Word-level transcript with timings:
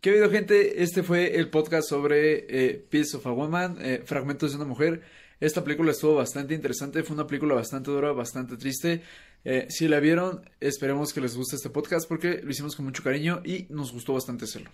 ¿Qué 0.00 0.12
video, 0.12 0.30
gente? 0.30 0.82
Este 0.82 1.02
fue 1.02 1.36
el 1.36 1.50
podcast 1.50 1.86
sobre 1.86 2.46
eh, 2.48 2.86
Piece 2.88 3.18
of 3.18 3.26
a 3.26 3.32
Woman, 3.32 3.76
eh, 3.82 4.02
Fragmentos 4.02 4.50
de 4.50 4.56
una 4.56 4.64
Mujer. 4.64 5.02
Esta 5.40 5.62
película 5.62 5.90
estuvo 5.90 6.14
bastante 6.14 6.54
interesante, 6.54 7.02
fue 7.02 7.12
una 7.12 7.26
película 7.26 7.54
bastante 7.54 7.90
dura, 7.90 8.10
bastante 8.12 8.56
triste. 8.56 9.02
Eh, 9.44 9.66
si 9.68 9.88
la 9.88 10.00
vieron, 10.00 10.48
esperemos 10.58 11.12
que 11.12 11.20
les 11.20 11.36
guste 11.36 11.56
este 11.56 11.68
podcast 11.68 12.08
porque 12.08 12.40
lo 12.42 12.50
hicimos 12.50 12.76
con 12.76 12.86
mucho 12.86 13.02
cariño 13.02 13.42
y 13.44 13.66
nos 13.68 13.92
gustó 13.92 14.14
bastante 14.14 14.46
hacerlo. 14.46 14.70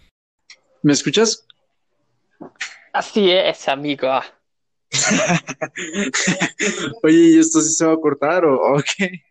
¿Me 0.82 0.92
escuchas? 0.92 1.44
Así 2.92 3.28
es, 3.28 3.66
amigo. 3.66 4.20
Oye, 7.02 7.16
¿y 7.16 7.38
esto 7.40 7.60
sí 7.62 7.74
se 7.74 7.84
va 7.84 7.94
a 7.94 8.00
cortar 8.00 8.44
o, 8.44 8.80
qué? 8.96 9.24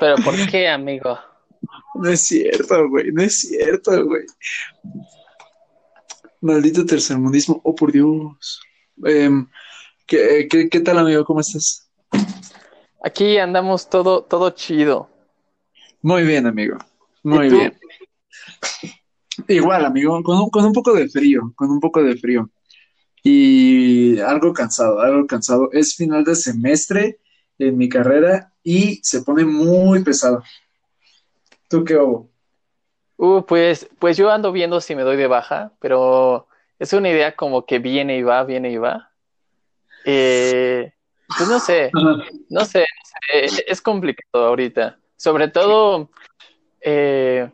¿Pero 0.00 0.16
por 0.16 0.50
qué, 0.50 0.66
amigo? 0.66 1.16
No 2.00 2.08
es 2.08 2.22
cierto, 2.22 2.88
güey, 2.88 3.12
no 3.12 3.22
es 3.22 3.40
cierto, 3.40 4.06
güey. 4.06 4.22
Maldito 6.40 6.86
tercermundismo, 6.86 7.60
oh 7.62 7.74
por 7.74 7.92
Dios. 7.92 8.62
Em, 9.04 9.46
¿qué, 10.06 10.48
qué, 10.48 10.80
tal, 10.80 10.98
amigo? 10.98 11.26
¿Cómo 11.26 11.40
estás? 11.40 11.90
Aquí 13.04 13.36
andamos 13.36 13.90
todo, 13.90 14.22
todo 14.24 14.48
chido. 14.50 15.10
Muy 16.00 16.22
bien, 16.22 16.46
amigo. 16.46 16.78
Muy 17.22 17.50
bien. 17.50 17.78
Igual, 19.46 19.84
amigo, 19.84 20.22
con 20.22 20.38
un, 20.38 20.48
con 20.48 20.64
un 20.64 20.72
poco 20.72 20.94
de 20.94 21.06
frío, 21.06 21.52
con 21.54 21.70
un 21.70 21.80
poco 21.80 22.02
de 22.02 22.16
frío. 22.16 22.48
Y 23.22 24.18
algo 24.20 24.54
cansado, 24.54 25.00
algo 25.00 25.26
cansado. 25.26 25.68
Es 25.72 25.96
final 25.96 26.24
de 26.24 26.34
semestre 26.34 27.18
en 27.58 27.76
mi 27.76 27.90
carrera 27.90 28.54
y 28.64 29.00
se 29.02 29.20
pone 29.20 29.44
muy 29.44 30.02
pesado. 30.02 30.42
¿Tú 31.70 31.84
qué 31.84 31.94
hago? 31.94 32.28
Uh, 33.16 33.42
pues, 33.46 33.88
pues 34.00 34.16
yo 34.16 34.30
ando 34.30 34.50
viendo 34.50 34.80
si 34.80 34.96
me 34.96 35.02
doy 35.02 35.16
de 35.16 35.28
baja, 35.28 35.72
pero 35.78 36.48
es 36.80 36.92
una 36.92 37.10
idea 37.10 37.36
como 37.36 37.64
que 37.64 37.78
viene 37.78 38.18
y 38.18 38.22
va, 38.22 38.42
viene 38.42 38.72
y 38.72 38.76
va. 38.76 39.12
Eh, 40.04 40.92
pues 41.38 41.48
no 41.48 41.60
sé, 41.60 41.90
no 42.50 42.64
sé, 42.64 42.84
es 43.32 43.80
complicado 43.80 44.46
ahorita. 44.46 44.98
Sobre 45.16 45.46
todo, 45.46 46.10
eh, 46.80 47.48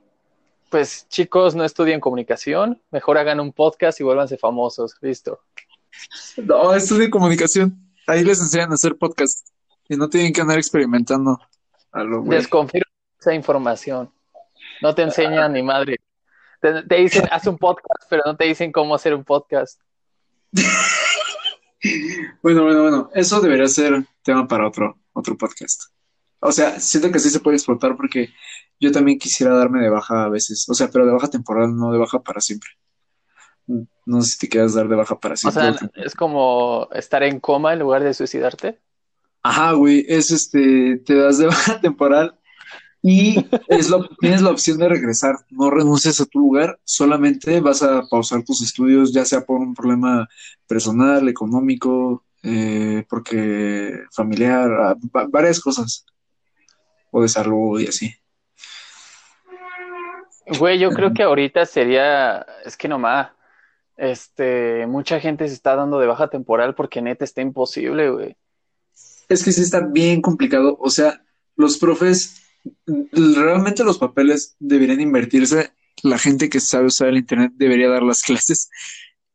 pues 0.71 1.07
chicos, 1.11 1.55
no 1.55 1.65
estudien 1.65 2.01
comunicación, 2.01 2.81
mejor 2.91 3.19
hagan 3.19 3.39
un 3.39 3.53
podcast 3.53 4.01
y 4.01 4.05
vuélvanse 4.05 4.39
famosos, 4.39 4.97
listo. 5.03 5.41
No, 6.39 6.75
estudien 6.75 7.11
comunicación, 7.11 7.77
ahí 8.07 8.25
les 8.25 8.41
enseñan 8.41 8.71
a 8.71 8.75
hacer 8.75 8.97
podcast 8.97 9.47
y 9.91 9.97
no 9.97 10.09
tienen 10.09 10.33
que 10.33 10.41
andar 10.41 10.57
experimentando. 10.57 11.39
A 11.93 12.03
lo 12.03 12.23
esa 13.27 13.35
información. 13.35 14.13
No 14.81 14.95
te 14.95 15.03
enseñan 15.03 15.53
ni 15.53 15.63
madre. 15.63 15.97
Te, 16.61 16.97
dicen, 16.97 17.25
haz 17.31 17.47
un 17.47 17.59
podcast, 17.59 18.05
pero 18.09 18.23
no 18.25 18.37
te 18.37 18.45
dicen 18.45 18.71
cómo 18.73 18.95
hacer 18.95 19.15
un 19.15 19.25
podcast. 19.25 19.81
bueno, 22.43 22.65
bueno, 22.65 22.83
bueno. 22.83 23.11
Eso 23.15 23.41
debería 23.41 23.67
ser 23.67 24.07
tema 24.23 24.47
para 24.47 24.69
otro, 24.69 24.99
otro 25.13 25.37
podcast. 25.37 25.85
O 26.39 26.53
sea, 26.53 26.79
siento 26.79 27.11
que 27.11 27.19
sí 27.19 27.31
se 27.31 27.41
puede 27.41 27.57
explotar 27.57 27.97
porque 27.97 28.31
yo 28.79 28.93
también 28.93 29.19
quisiera 29.19 29.57
darme 29.57 29.81
de 29.81 29.91
baja 29.91 30.25
a 30.25 30.29
veces. 30.29 30.67
O 30.69 30.75
sea, 30.75 30.89
pero 30.89 31.05
de 31.05 31.13
baja 31.13 31.29
temporal, 31.29 31.77
no 31.77 31.93
de 31.93 31.99
baja 31.99 32.21
para 32.21 32.41
siempre. 32.41 32.71
No 34.05 34.23
sé 34.23 34.31
si 34.31 34.39
te 34.39 34.49
quieras 34.49 34.75
dar 34.75 34.89
de 34.89 34.97
baja 34.97 35.19
para 35.19 35.37
siempre. 35.37 35.69
O 35.69 35.75
sea, 35.75 35.91
es 35.97 36.15
como 36.15 36.89
estar 36.93 37.25
en 37.25 37.41
coma 37.41 37.73
en 37.73 37.81
lugar 37.81 38.05
de 38.05 38.15
suicidarte. 38.15 38.81
Ajá, 39.43 39.73
güey, 39.73 40.05
es 40.09 40.31
este, 40.31 40.99
te 41.05 41.15
das 41.15 41.39
de 41.39 41.47
baja 41.47 41.81
temporal 41.81 42.39
y 43.09 43.37
es 43.69 43.89
lo, 43.89 44.09
tienes 44.19 44.43
la 44.43 44.51
opción 44.51 44.79
de 44.79 44.89
regresar, 44.89 45.37
no 45.51 45.71
renuncies 45.71 46.21
a 46.21 46.27
tu 46.27 46.41
lugar, 46.41 46.81
solamente 46.83 47.61
vas 47.61 47.81
a 47.81 48.03
pausar 48.11 48.43
tus 48.43 48.63
estudios, 48.63 49.13
ya 49.13 49.25
sea 49.25 49.43
por 49.43 49.61
un 49.61 49.75
problema 49.75 50.29
personal, 50.67 51.29
económico, 51.29 52.25
eh, 52.43 53.05
porque 53.09 53.93
familiar, 54.11 54.97
varias 55.29 55.61
cosas, 55.61 56.05
o 57.13 57.23
de 57.23 57.29
salud 57.29 57.79
y 57.79 57.87
así. 57.87 58.13
Güey, 60.59 60.81
yo 60.81 60.91
creo 60.91 61.15
que 61.15 61.23
ahorita 61.23 61.65
sería, 61.65 62.45
es 62.65 62.77
que 62.77 62.89
nomás, 62.89 63.29
este, 63.97 64.85
mucha 64.89 65.21
gente 65.21 65.47
se 65.47 65.55
está 65.55 65.77
dando 65.77 66.01
de 66.01 66.09
baja 66.09 66.27
temporal 66.27 66.75
porque 66.75 67.01
neta 67.01 67.25
está 67.25 67.41
imposible, 67.41 68.11
güey. 68.11 68.37
Es 69.29 69.45
que 69.45 69.53
sí 69.53 69.63
está 69.63 69.79
bien 69.79 70.21
complicado, 70.21 70.77
o 70.81 70.91
sea, 70.91 71.23
los 71.55 71.79
profes 71.79 72.43
realmente 73.13 73.85
los 73.85 73.99
papeles 73.99 74.57
deberían 74.59 75.01
invertirse. 75.01 75.73
La 76.03 76.19
gente 76.19 76.49
que 76.49 76.61
sabe 76.61 76.87
usar 76.87 77.09
el 77.09 77.19
Internet 77.19 77.53
debería 77.55 77.89
dar 77.89 78.03
las 78.03 78.23
clases 78.27 78.69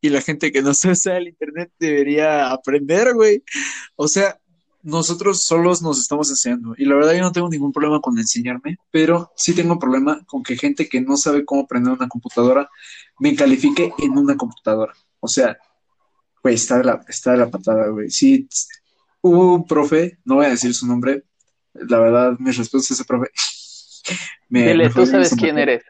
y 0.02 0.10
la 0.10 0.22
gente 0.22 0.52
que 0.52 0.62
no 0.62 0.74
sabe 0.74 0.94
usar 0.94 1.18
el 1.18 1.28
Internet 1.30 1.72
debería 1.80 2.52
aprender, 2.52 3.14
güey. 3.14 3.44
O 3.96 4.08
sea, 4.08 4.40
nosotros 4.84 5.44
solos 5.44 5.82
nos 5.82 6.00
estamos 6.00 6.30
enseñando 6.30 6.74
y 6.78 6.86
la 6.86 6.96
verdad 6.96 7.14
yo 7.14 7.22
no 7.22 7.32
tengo 7.32 7.50
ningún 7.50 7.72
problema 7.72 8.02
con 8.02 8.18
enseñarme, 8.18 8.78
pero 8.90 9.32
sí 9.36 9.54
tengo 9.54 9.78
problema 9.78 10.24
con 10.26 10.42
que 10.42 10.58
gente 10.58 10.90
que 10.90 11.02
no 11.02 11.18
sabe 11.18 11.46
cómo 11.46 11.62
aprender 11.62 11.94
una 11.94 12.08
computadora 12.08 12.70
me 13.20 13.36
califique 13.36 13.94
en 14.00 14.18
una 14.18 14.36
computadora. 14.36 14.94
O 15.20 15.28
sea, 15.28 15.58
güey, 16.42 16.56
está 16.56 16.80
de 16.80 16.86
la, 16.86 17.06
está 17.08 17.34
de 17.34 17.38
la 17.38 17.52
patada, 17.52 17.88
güey. 17.90 18.10
Sí, 18.10 18.48
hubo 19.22 19.56
un 19.56 19.68
profe, 19.68 20.18
no 20.26 20.36
voy 20.36 20.48
a 20.48 20.50
decir 20.50 20.74
su 20.74 20.88
nombre, 20.88 21.26
la 21.74 22.00
verdad, 22.00 22.36
mis 22.40 22.58
respetos 22.58 22.92
a 22.92 22.94
ese 22.94 23.06
profe. 23.06 23.30
Dile, 24.50 24.90
tú 24.90 25.06
sabes 25.06 25.36
quién 25.38 25.58
eres. 25.58 25.84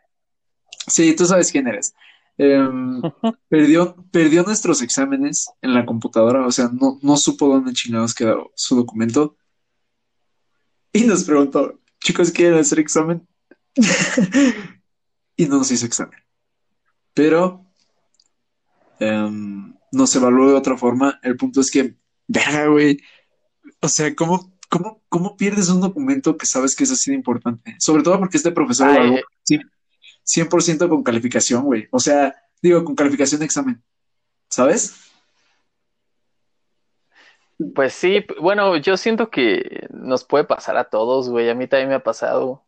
Sí, 0.88 1.16
tú 1.16 1.26
sabes 1.26 1.52
quién 1.52 1.68
eres. 1.68 1.94
Em, 2.38 3.02
perdió, 3.50 3.96
perdió 4.12 4.44
nuestros 4.44 4.82
exámenes 4.82 5.50
en 5.62 5.74
la 5.74 5.86
computadora, 5.86 6.46
o 6.46 6.52
sea, 6.52 6.70
no, 6.72 7.00
no 7.02 7.18
supo 7.18 7.48
dónde 7.48 7.74
chingados 7.74 8.14
quedó 8.14 8.52
su 8.56 8.76
documento. 8.76 9.38
Y 10.94 11.06
nos 11.06 11.24
preguntó, 11.24 11.80
chicos, 12.04 12.32
¿quieren 12.32 12.60
hacer 12.60 12.80
examen? 12.80 13.28
y 15.36 15.46
no 15.46 15.58
nos 15.58 15.72
hizo 15.72 15.86
examen. 15.86 16.20
Pero 17.14 17.66
um, 19.00 19.74
nos 19.92 20.16
evaluó 20.16 20.50
de 20.50 20.58
otra 20.58 20.78
forma. 20.78 21.20
El 21.24 21.38
punto 21.38 21.62
es 21.62 21.72
que, 21.72 21.96
verga, 22.28 22.68
güey. 22.68 23.00
O 23.80 23.88
sea, 23.88 24.14
¿cómo 24.16 24.51
¿cómo, 24.72 25.04
¿cómo 25.10 25.36
pierdes 25.36 25.70
un 25.70 25.82
documento 25.82 26.38
que 26.38 26.46
sabes 26.46 26.76
que 26.76 26.86
es 26.86 26.92
así 26.92 27.12
de 27.12 27.18
importante? 27.18 27.76
Sobre 27.78 28.04
todo 28.04 28.18
porque 28.18 28.38
este 28.38 28.52
profesor 28.52 28.88
lo 28.88 29.20
100% 30.24 30.88
con 30.88 31.04
calificación, 31.04 31.64
güey. 31.64 31.88
O 31.92 32.00
sea, 32.00 32.34
digo, 32.62 32.84
con 32.86 32.96
calificación 32.96 33.40
de 33.40 33.46
examen. 33.46 33.84
¿Sabes? 34.50 34.96
Pues 37.76 37.94
sí, 37.94 38.26
bueno, 38.42 38.78
yo 38.78 38.96
siento 38.96 39.30
que 39.30 39.88
nos 39.92 40.24
puede 40.24 40.46
pasar 40.46 40.78
a 40.78 40.86
todos, 40.86 41.30
güey. 41.30 41.50
A 41.50 41.56
mí 41.56 41.68
también 41.68 41.90
me 41.90 41.96
ha 41.96 42.04
pasado. 42.04 42.64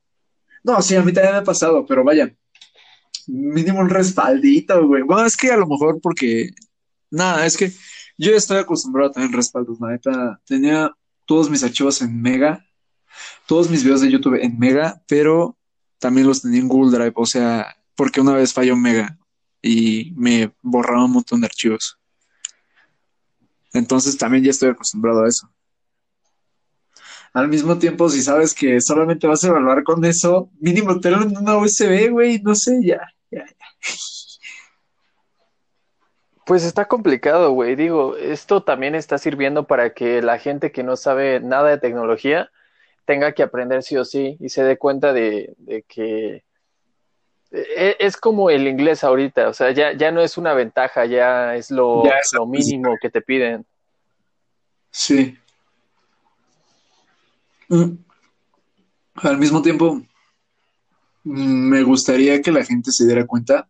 No, 0.62 0.81
sí, 0.81 0.96
a 0.96 1.02
mí 1.02 1.14
también 1.14 1.35
me 1.35 1.40
ha 1.40 1.44
pasado, 1.44 1.85
pero 1.85 2.03
vaya, 2.03 2.35
mínimo 3.28 3.80
un 3.80 3.90
respaldito, 3.90 4.85
güey. 4.85 5.03
Bueno, 5.03 5.25
es 5.25 5.38
que 5.38 5.52
a 5.52 5.58
lo 5.58 5.68
mejor 5.68 6.02
porque, 6.02 6.50
nada, 7.09 7.46
es 7.46 7.56
que 7.56 7.72
yo 8.18 8.34
estoy 8.34 8.58
acostumbrado 8.58 9.09
a 9.09 9.14
tener 9.14 9.31
respaldos, 9.31 9.80
la 9.80 9.91
neta. 9.91 10.41
Tenía 10.46 10.91
todos 11.25 11.50
mis 11.50 11.63
archivos 11.63 12.01
en 12.01 12.22
Mega, 12.22 12.66
todos 13.45 13.69
mis 13.69 13.84
videos 13.84 14.01
de 14.01 14.11
YouTube 14.11 14.41
en 14.41 14.57
Mega, 14.57 15.01
pero 15.07 15.57
también 16.00 16.28
los 16.28 16.41
tenía 16.41 16.59
en 16.59 16.67
Google 16.67 16.97
Drive, 16.97 17.13
o 17.16 17.25
sea, 17.25 17.78
porque 17.95 18.22
una 18.22 18.34
vez 18.34 18.53
falló 18.53 18.75
Mega 18.75 19.17
y 19.61 20.11
me 20.16 20.51
borraba 20.61 21.06
un 21.06 21.13
montón 21.13 21.41
de 21.41 21.47
archivos. 21.47 21.97
Entonces 23.72 24.17
también 24.17 24.44
ya 24.44 24.51
estoy 24.51 24.69
acostumbrado 24.69 25.23
a 25.23 25.29
eso. 25.29 25.50
Al 27.34 27.47
mismo 27.47 27.79
tiempo, 27.79 28.09
si 28.09 28.22
sabes 28.22 28.53
que 28.53 28.79
solamente 28.79 29.25
vas 29.25 29.44
a 29.44 29.47
evaluar 29.47 29.84
con 29.84 30.05
eso, 30.05 30.51
mínimo 30.59 31.00
tenerlo 31.00 31.25
en 31.25 31.38
una 31.38 31.57
USB, 31.57 32.11
güey, 32.11 32.40
no 32.44 32.53
sé, 32.53 32.79
ya, 32.84 33.01
ya, 33.31 33.44
ya. 33.45 33.66
Pues 36.45 36.66
está 36.66 36.87
complicado, 36.87 37.51
güey. 37.51 37.75
Digo, 37.75 38.17
esto 38.17 38.63
también 38.63 38.95
está 38.95 39.17
sirviendo 39.17 39.66
para 39.66 39.93
que 39.93 40.22
la 40.22 40.40
gente 40.40 40.72
que 40.72 40.84
no 40.84 40.97
sabe 40.97 41.40
nada 41.40 41.69
de 41.69 41.78
tecnología 41.78 42.51
tenga 43.05 43.34
que 43.34 43.43
aprender 43.43 43.84
sí 43.84 43.97
o 43.97 44.05
sí 44.05 44.37
y 44.40 44.49
se 44.49 44.63
dé 44.63 44.78
cuenta 44.78 45.13
de, 45.13 45.55
que 45.87 46.43
e, 47.51 47.95
es 47.99 48.17
como 48.17 48.49
el 48.49 48.67
inglés 48.67 49.03
ahorita, 49.03 49.47
o 49.47 49.53
sea, 49.53 49.72
ya, 49.72 49.93
ya 49.93 50.11
no 50.11 50.22
es 50.22 50.37
una 50.37 50.53
ventaja, 50.53 51.05
ya 51.05 51.55
es 51.55 51.72
lo, 51.72 52.03
lo 52.34 52.46
mínimo 52.46 52.97
que 53.01 53.09
te 53.09 53.22
piden. 53.22 53.66
Sí. 54.91 55.37
Mm. 57.69 57.96
Al 59.16 59.37
mismo 59.37 59.61
tiempo, 59.61 60.01
mm, 61.23 61.69
me 61.69 61.84
gustaría 61.84 62.41
que 62.41 62.51
la 62.51 62.66
gente 62.66 62.91
se 62.91 63.05
diera 63.05 63.25
cuenta 63.25 63.67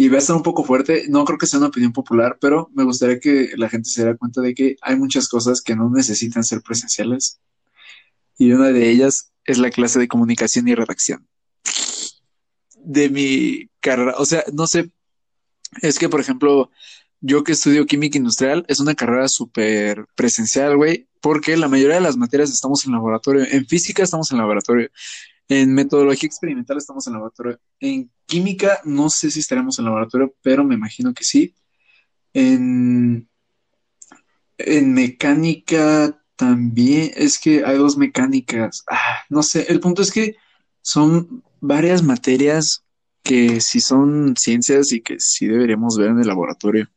y 0.00 0.08
va 0.08 0.14
a 0.14 0.18
estar 0.20 0.36
un 0.36 0.44
poco 0.44 0.62
fuerte, 0.62 1.06
no 1.08 1.24
creo 1.24 1.38
que 1.38 1.46
sea 1.48 1.58
una 1.58 1.68
opinión 1.68 1.92
popular, 1.92 2.38
pero 2.40 2.70
me 2.72 2.84
gustaría 2.84 3.18
que 3.18 3.50
la 3.56 3.68
gente 3.68 3.90
se 3.90 4.02
diera 4.02 4.16
cuenta 4.16 4.40
de 4.40 4.54
que 4.54 4.76
hay 4.80 4.94
muchas 4.94 5.28
cosas 5.28 5.60
que 5.60 5.74
no 5.74 5.90
necesitan 5.90 6.44
ser 6.44 6.62
presenciales. 6.62 7.40
Y 8.38 8.52
una 8.52 8.68
de 8.68 8.90
ellas 8.90 9.32
es 9.44 9.58
la 9.58 9.70
clase 9.70 9.98
de 9.98 10.06
comunicación 10.06 10.68
y 10.68 10.76
redacción. 10.76 11.26
de 12.76 13.10
mi 13.10 13.68
carrera. 13.80 14.14
O 14.18 14.24
sea, 14.24 14.44
no 14.52 14.68
sé, 14.68 14.92
es 15.82 15.98
que, 15.98 16.08
por 16.08 16.20
ejemplo, 16.20 16.70
yo 17.20 17.42
que 17.42 17.52
estudio 17.52 17.84
química 17.84 18.18
industrial, 18.18 18.64
es 18.68 18.78
una 18.78 18.94
carrera 18.94 19.26
súper 19.26 20.06
presencial, 20.14 20.76
güey, 20.76 21.08
porque 21.20 21.56
la 21.56 21.68
mayoría 21.68 21.96
de 21.96 22.02
las 22.02 22.16
materias 22.16 22.50
estamos 22.50 22.86
en 22.86 22.92
laboratorio. 22.92 23.44
En 23.50 23.66
física 23.66 24.04
estamos 24.04 24.30
en 24.30 24.38
laboratorio. 24.38 24.90
En 25.48 25.74
metodología 25.74 26.26
experimental 26.26 26.76
estamos 26.76 27.06
en 27.06 27.14
laboratorio. 27.14 27.58
En 27.80 28.10
química 28.26 28.80
no 28.84 29.08
sé 29.08 29.30
si 29.30 29.40
estaremos 29.40 29.78
en 29.78 29.86
laboratorio, 29.86 30.34
pero 30.42 30.64
me 30.64 30.74
imagino 30.74 31.14
que 31.14 31.24
sí. 31.24 31.54
En, 32.34 33.28
en 34.58 34.92
mecánica 34.92 36.22
también, 36.36 37.12
es 37.16 37.38
que 37.38 37.64
hay 37.64 37.78
dos 37.78 37.96
mecánicas. 37.96 38.84
Ah, 38.88 39.20
no 39.28 39.42
sé, 39.42 39.66
el 39.68 39.80
punto 39.80 40.02
es 40.02 40.12
que 40.12 40.36
son 40.82 41.42
varias 41.60 42.02
materias 42.02 42.84
que 43.22 43.60
sí 43.60 43.80
son 43.80 44.36
ciencias 44.36 44.92
y 44.92 45.00
que 45.00 45.16
sí 45.18 45.46
deberíamos 45.46 45.96
ver 45.98 46.10
en 46.10 46.20
el 46.20 46.28
laboratorio. 46.28 46.88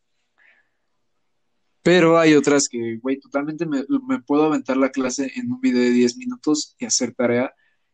Pero 1.84 2.20
hay 2.20 2.36
otras 2.36 2.68
que, 2.70 3.00
güey, 3.02 3.20
totalmente 3.20 3.66
me, 3.66 3.84
puedo 4.22 4.44
aventar 4.44 4.78
la 4.78 4.92
clase 4.92 5.32
en 5.36 5.52
un 5.52 5.60
video 5.60 5.82
de 5.82 5.90
10 5.90 6.18
minutos 6.18 6.76
y 6.78 6.86
hacer 6.86 7.14
tarea 7.16 7.54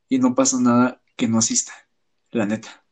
y 0.10 0.20
no 0.20 0.36
pasa 0.36 0.58
nada 0.60 1.02
que 1.16 1.28
no 1.28 1.40
asista, 1.40 1.74
la 2.32 2.46
neta. 2.46 2.84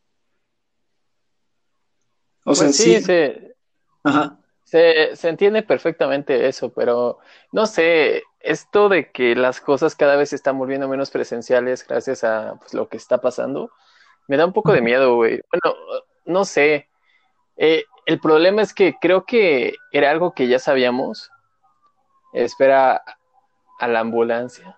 O 2.43 2.55
sea, 2.55 2.67
pues 2.67 2.77
sí, 2.77 3.01
Se, 3.01 3.55
Ajá. 4.03 4.37
Se, 4.63 5.15
se 5.15 5.29
entiende 5.29 5.63
perfectamente 5.63 6.47
eso, 6.47 6.73
pero 6.73 7.19
no 7.51 7.65
sé, 7.65 8.23
esto 8.39 8.89
de 8.89 9.11
que 9.11 9.35
las 9.35 9.59
cosas 9.61 9.95
cada 9.95 10.15
vez 10.15 10.29
se 10.29 10.35
están 10.35 10.57
volviendo 10.57 10.87
menos 10.87 11.11
presenciales 11.11 11.85
gracias 11.87 12.23
a 12.23 12.55
pues, 12.59 12.73
lo 12.73 12.87
que 12.87 12.97
está 12.97 13.19
pasando, 13.19 13.71
me 14.27 14.37
da 14.37 14.45
un 14.45 14.53
poco 14.53 14.71
de 14.71 14.81
miedo, 14.81 15.15
güey. 15.15 15.41
Bueno, 15.51 15.77
no 16.25 16.45
sé. 16.45 16.89
Eh, 17.57 17.83
el 18.05 18.19
problema 18.19 18.61
es 18.61 18.73
que 18.73 18.95
creo 18.99 19.25
que 19.25 19.75
era 19.91 20.11
algo 20.11 20.33
que 20.33 20.47
ya 20.47 20.59
sabíamos. 20.59 21.31
Espera 22.33 23.03
a 23.79 23.87
la 23.87 23.99
ambulancia. 23.99 24.77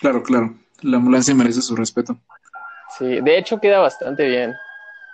Claro, 0.00 0.22
claro. 0.22 0.54
La 0.82 0.96
ambulancia 0.96 1.34
merece 1.34 1.62
su 1.62 1.76
respeto. 1.76 2.16
Sí, 2.98 3.20
de 3.20 3.38
hecho 3.38 3.60
queda 3.60 3.78
bastante 3.78 4.26
bien. 4.26 4.54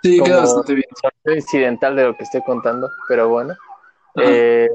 Sí, 0.03 0.21
queda 0.23 0.41
bastante 0.41 0.73
bien. 0.73 0.87
incidental 1.25 1.95
de 1.95 2.03
lo 2.03 2.17
que 2.17 2.23
estoy 2.23 2.41
contando, 2.43 2.89
pero 3.07 3.29
bueno. 3.29 3.55
Eh, 4.15 4.69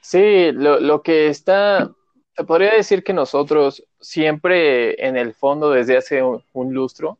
sí, 0.00 0.52
lo, 0.52 0.80
lo 0.80 1.02
que 1.02 1.28
está, 1.28 1.90
se 2.36 2.44
podría 2.44 2.74
decir 2.74 3.02
que 3.02 3.12
nosotros 3.12 3.84
siempre 4.00 5.06
en 5.06 5.16
el 5.16 5.34
fondo 5.34 5.70
desde 5.70 5.96
hace 5.96 6.22
un 6.22 6.74
lustro 6.74 7.18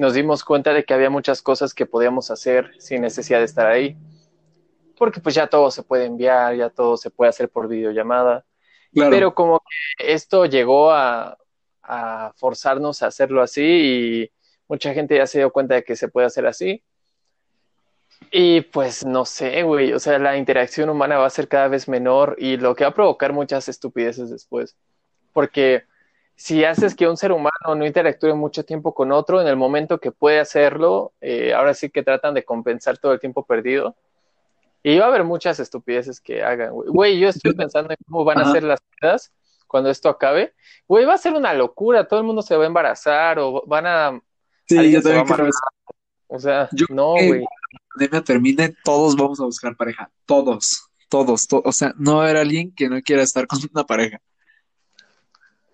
nos 0.00 0.14
dimos 0.14 0.44
cuenta 0.44 0.72
de 0.72 0.84
que 0.84 0.94
había 0.94 1.10
muchas 1.10 1.42
cosas 1.42 1.74
que 1.74 1.84
podíamos 1.84 2.30
hacer 2.30 2.72
sin 2.78 3.02
necesidad 3.02 3.40
de 3.40 3.44
estar 3.44 3.66
ahí. 3.66 3.98
Porque 4.96 5.20
pues 5.20 5.34
ya 5.34 5.46
todo 5.46 5.70
se 5.70 5.82
puede 5.82 6.06
enviar, 6.06 6.56
ya 6.56 6.70
todo 6.70 6.96
se 6.96 7.10
puede 7.10 7.28
hacer 7.28 7.50
por 7.50 7.68
videollamada. 7.68 8.46
Pero 8.94 9.34
como 9.34 9.60
que 9.60 10.12
esto 10.12 10.46
llegó 10.46 10.90
a, 10.90 11.36
a 11.90 12.32
forzarnos 12.36 13.02
a 13.02 13.08
hacerlo 13.08 13.42
así 13.42 13.62
y 13.62 14.30
mucha 14.68 14.94
gente 14.94 15.16
ya 15.16 15.26
se 15.26 15.38
dio 15.38 15.50
cuenta 15.50 15.74
de 15.74 15.82
que 15.82 15.96
se 15.96 16.08
puede 16.08 16.28
hacer 16.28 16.46
así. 16.46 16.82
Y 18.30 18.60
pues 18.60 19.04
no 19.04 19.24
sé, 19.24 19.62
güey, 19.64 19.92
o 19.92 19.98
sea, 19.98 20.18
la 20.20 20.36
interacción 20.36 20.88
humana 20.88 21.18
va 21.18 21.26
a 21.26 21.30
ser 21.30 21.48
cada 21.48 21.66
vez 21.66 21.88
menor 21.88 22.36
y 22.38 22.56
lo 22.58 22.76
que 22.76 22.84
va 22.84 22.90
a 22.90 22.94
provocar 22.94 23.32
muchas 23.32 23.68
estupideces 23.68 24.30
después. 24.30 24.76
Porque 25.32 25.84
si 26.36 26.64
haces 26.64 26.94
que 26.94 27.08
un 27.08 27.16
ser 27.16 27.32
humano 27.32 27.74
no 27.74 27.84
interactúe 27.84 28.36
mucho 28.36 28.64
tiempo 28.64 28.94
con 28.94 29.10
otro, 29.10 29.40
en 29.40 29.48
el 29.48 29.56
momento 29.56 29.98
que 29.98 30.12
puede 30.12 30.38
hacerlo, 30.38 31.12
eh, 31.20 31.52
ahora 31.54 31.74
sí 31.74 31.90
que 31.90 32.04
tratan 32.04 32.34
de 32.34 32.44
compensar 32.44 32.98
todo 32.98 33.12
el 33.12 33.20
tiempo 33.20 33.44
perdido. 33.44 33.96
Y 34.82 34.98
va 34.98 35.06
a 35.06 35.08
haber 35.08 35.24
muchas 35.24 35.58
estupideces 35.58 36.20
que 36.20 36.42
hagan, 36.44 36.72
güey. 36.72 36.88
Güey, 36.88 37.18
yo 37.18 37.28
estoy 37.28 37.52
pensando 37.54 37.90
en 37.90 37.98
cómo 38.06 38.24
van 38.24 38.38
a 38.38 38.52
ser 38.52 38.62
las 38.62 38.80
cosas 38.80 39.32
cuando 39.70 39.88
esto 39.88 40.08
acabe. 40.08 40.52
Güey, 40.88 41.04
va 41.04 41.14
a 41.14 41.18
ser 41.18 41.32
una 41.32 41.54
locura, 41.54 42.08
todo 42.08 42.18
el 42.18 42.26
mundo 42.26 42.42
se 42.42 42.56
va 42.56 42.64
a 42.64 42.66
embarazar 42.66 43.38
o 43.38 43.62
van 43.66 43.86
a... 43.86 44.20
Sí, 44.66 44.90
yo 44.90 45.00
también 45.00 45.24
creo 45.24 45.50
O 46.26 46.38
sea, 46.40 46.68
no, 46.88 47.12
güey. 47.12 47.28
Cuando 47.28 47.46
la 47.72 47.80
pandemia 47.94 48.24
termine, 48.24 48.74
todos 48.82 49.14
vamos 49.14 49.40
a 49.40 49.44
buscar 49.44 49.76
pareja. 49.76 50.10
Todos, 50.26 50.90
todos, 51.08 51.46
todos. 51.46 51.62
O 51.64 51.72
sea, 51.72 51.94
no 51.96 52.16
va 52.16 52.22
a 52.22 52.24
haber 52.24 52.38
alguien 52.38 52.74
que 52.74 52.88
no 52.88 53.00
quiera 53.02 53.22
estar 53.22 53.46
con 53.46 53.60
una 53.72 53.84
pareja. 53.84 54.20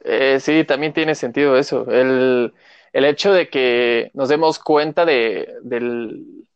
Eh, 0.05 0.39
sí, 0.41 0.65
también 0.65 0.93
tiene 0.93 1.15
sentido 1.15 1.57
eso. 1.57 1.91
El, 1.91 2.53
el 2.93 3.05
hecho 3.07 3.33
de 3.33 3.49
que 3.49 4.11
nos 4.13 4.29
demos 4.29 4.59
cuenta 4.59 5.07
de, 5.07 5.55
del... 5.63 6.47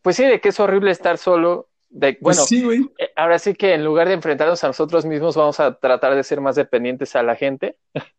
Pues 0.00 0.16
sí, 0.16 0.24
de 0.24 0.40
que 0.40 0.48
es 0.48 0.58
horrible 0.58 0.90
estar 0.90 1.18
solo. 1.18 1.68
De, 1.90 2.18
pues 2.20 2.46
bueno, 2.50 2.90
eh, 2.98 3.10
ahora 3.16 3.38
sí 3.38 3.54
que 3.54 3.72
en 3.74 3.84
lugar 3.84 4.08
de 4.08 4.14
enfrentarnos 4.14 4.62
a 4.62 4.66
nosotros 4.66 5.06
mismos, 5.06 5.36
vamos 5.36 5.58
a 5.58 5.78
tratar 5.78 6.14
de 6.14 6.22
ser 6.22 6.40
más 6.40 6.56
dependientes 6.56 7.16
a 7.16 7.22
la 7.22 7.34
gente. 7.34 7.76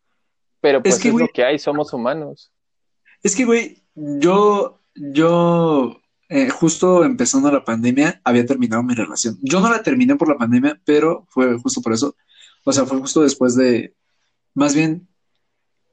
Pero 0.62 0.82
pues 0.82 1.04
es, 1.04 1.14
lo 1.14 1.28
que 1.28 1.44
hay, 1.44 1.60
somos 1.60 1.94
humanos. 1.94 2.52
Es 3.24 3.36
que, 3.36 3.46
güey, 3.46 3.82
yo, 3.96 4.82
yo, 4.94 6.02
eh, 6.28 6.50
justo 6.50 7.04
empezando 7.04 7.52
la 7.52 7.64
pandemia, 7.64 8.20
había 8.24 8.46
terminado 8.46 8.84
mi 8.84 8.94
relación. 8.94 9.38
Yo 9.42 9.62
no 9.62 9.70
la 9.70 9.84
terminé 9.84 10.16
por 10.16 10.28
la 10.28 10.38
pandemia, 10.38 10.82
pero 10.84 11.26
fue 11.30 11.58
justo 11.60 11.82
por 11.82 11.94
eso. 11.94 12.16
O 12.66 12.74
sea, 12.74 12.86
fue 12.86 13.00
justo 13.00 13.22
después 13.22 13.56
de, 13.56 13.96
más 14.54 14.76
bien, 14.76 15.08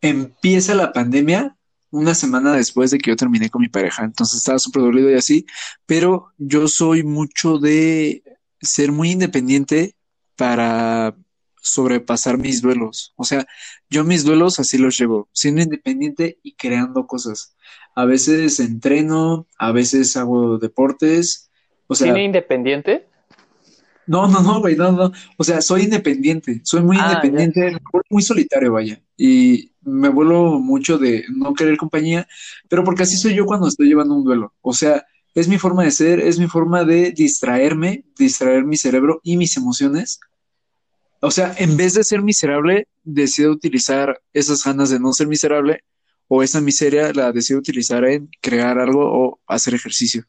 empieza 0.00 0.75
la 0.75 0.93
pandemia 0.93 1.56
una 1.91 2.15
semana 2.15 2.55
después 2.55 2.91
de 2.91 2.99
que 2.99 3.11
yo 3.11 3.17
terminé 3.17 3.50
con 3.50 3.62
mi 3.62 3.69
pareja. 3.69 4.05
Entonces 4.05 4.38
estaba 4.38 4.59
súper 4.59 4.83
dolido 4.83 5.11
y 5.11 5.15
así, 5.15 5.47
pero 5.87 6.33
yo 6.38 6.69
soy 6.69 7.03
mucho 7.03 7.59
de 7.59 8.23
ser 8.61 8.93
muy 8.93 9.12
independiente 9.12 9.94
para 10.37 11.15
sobrepasar 11.61 12.38
mis 12.38 12.62
duelos. 12.62 13.12
O 13.17 13.25
sea, 13.25 13.47
yo 13.91 14.05
mis 14.05 14.25
duelos 14.25 14.61
así 14.61 14.79
los 14.79 14.99
llevo, 14.99 15.29
siendo 15.33 15.62
independiente 15.62 16.38
y 16.43 16.55
creando 16.55 17.06
cosas. 17.06 17.56
A 17.94 18.05
veces 18.05 18.61
entreno, 18.61 19.47
a 19.59 19.73
veces 19.73 20.17
hago 20.17 20.59
deportes. 20.59 21.50
O 21.87 21.94
sea, 21.94 22.06
¿Tiene 22.06 22.25
independiente? 22.25 23.09
No, 24.06 24.29
no, 24.29 24.41
no, 24.41 24.61
güey, 24.61 24.76
no, 24.76 24.93
no. 24.93 25.12
O 25.37 25.44
sea, 25.44 25.61
soy 25.61 25.82
independiente, 25.82 26.61
soy 26.64 26.82
muy 26.82 26.97
ah, 27.00 27.08
independiente, 27.08 27.76
muy 28.08 28.23
solitario, 28.23 28.73
vaya. 28.73 29.00
Y 29.17 29.73
me 29.82 30.08
vuelo 30.08 30.58
mucho 30.61 30.99
de 30.99 31.25
no 31.29 31.55
querer 31.55 31.76
compañía, 31.76 32.26
pero 32.69 32.85
porque 32.85 33.03
así 33.03 33.17
soy 33.17 33.35
yo 33.35 33.47
cuando 33.47 33.69
estoy 33.69 33.88
llevando 33.88 34.14
un 34.14 34.25
duelo. 34.25 34.55
O 34.61 34.73
sea, 34.73 35.05
es 35.35 35.49
mi 35.49 35.58
forma 35.58 35.85
de 35.85 35.90
ser, 35.90 36.21
es 36.21 36.38
mi 36.38 36.47
forma 36.47 36.85
de 36.85 37.11
distraerme, 37.11 38.04
distraer 38.16 38.64
mi 38.64 38.76
cerebro 38.76 39.21
y 39.23 39.37
mis 39.37 39.57
emociones. 39.57 40.21
O 41.21 41.30
sea, 41.30 41.54
en 41.59 41.76
vez 41.76 41.95
de 41.95 42.04
ser 42.04 42.23
miserable, 42.23 42.88
decido 43.02 43.50
utilizar 43.50 44.21
esas 44.33 44.62
ganas 44.62 44.90
de 44.90 45.00
no 45.00 45.12
ser 45.12 45.26
miserable 45.26 45.83
o 46.28 46.42
esa 46.42 46.61
miseria 46.61 47.12
la 47.12 47.33
decido 47.33 47.59
utilizar 47.59 48.04
en 48.04 48.28
crear 48.40 48.78
algo 48.78 49.00
o 49.04 49.40
hacer 49.47 49.75
ejercicio 49.75 50.26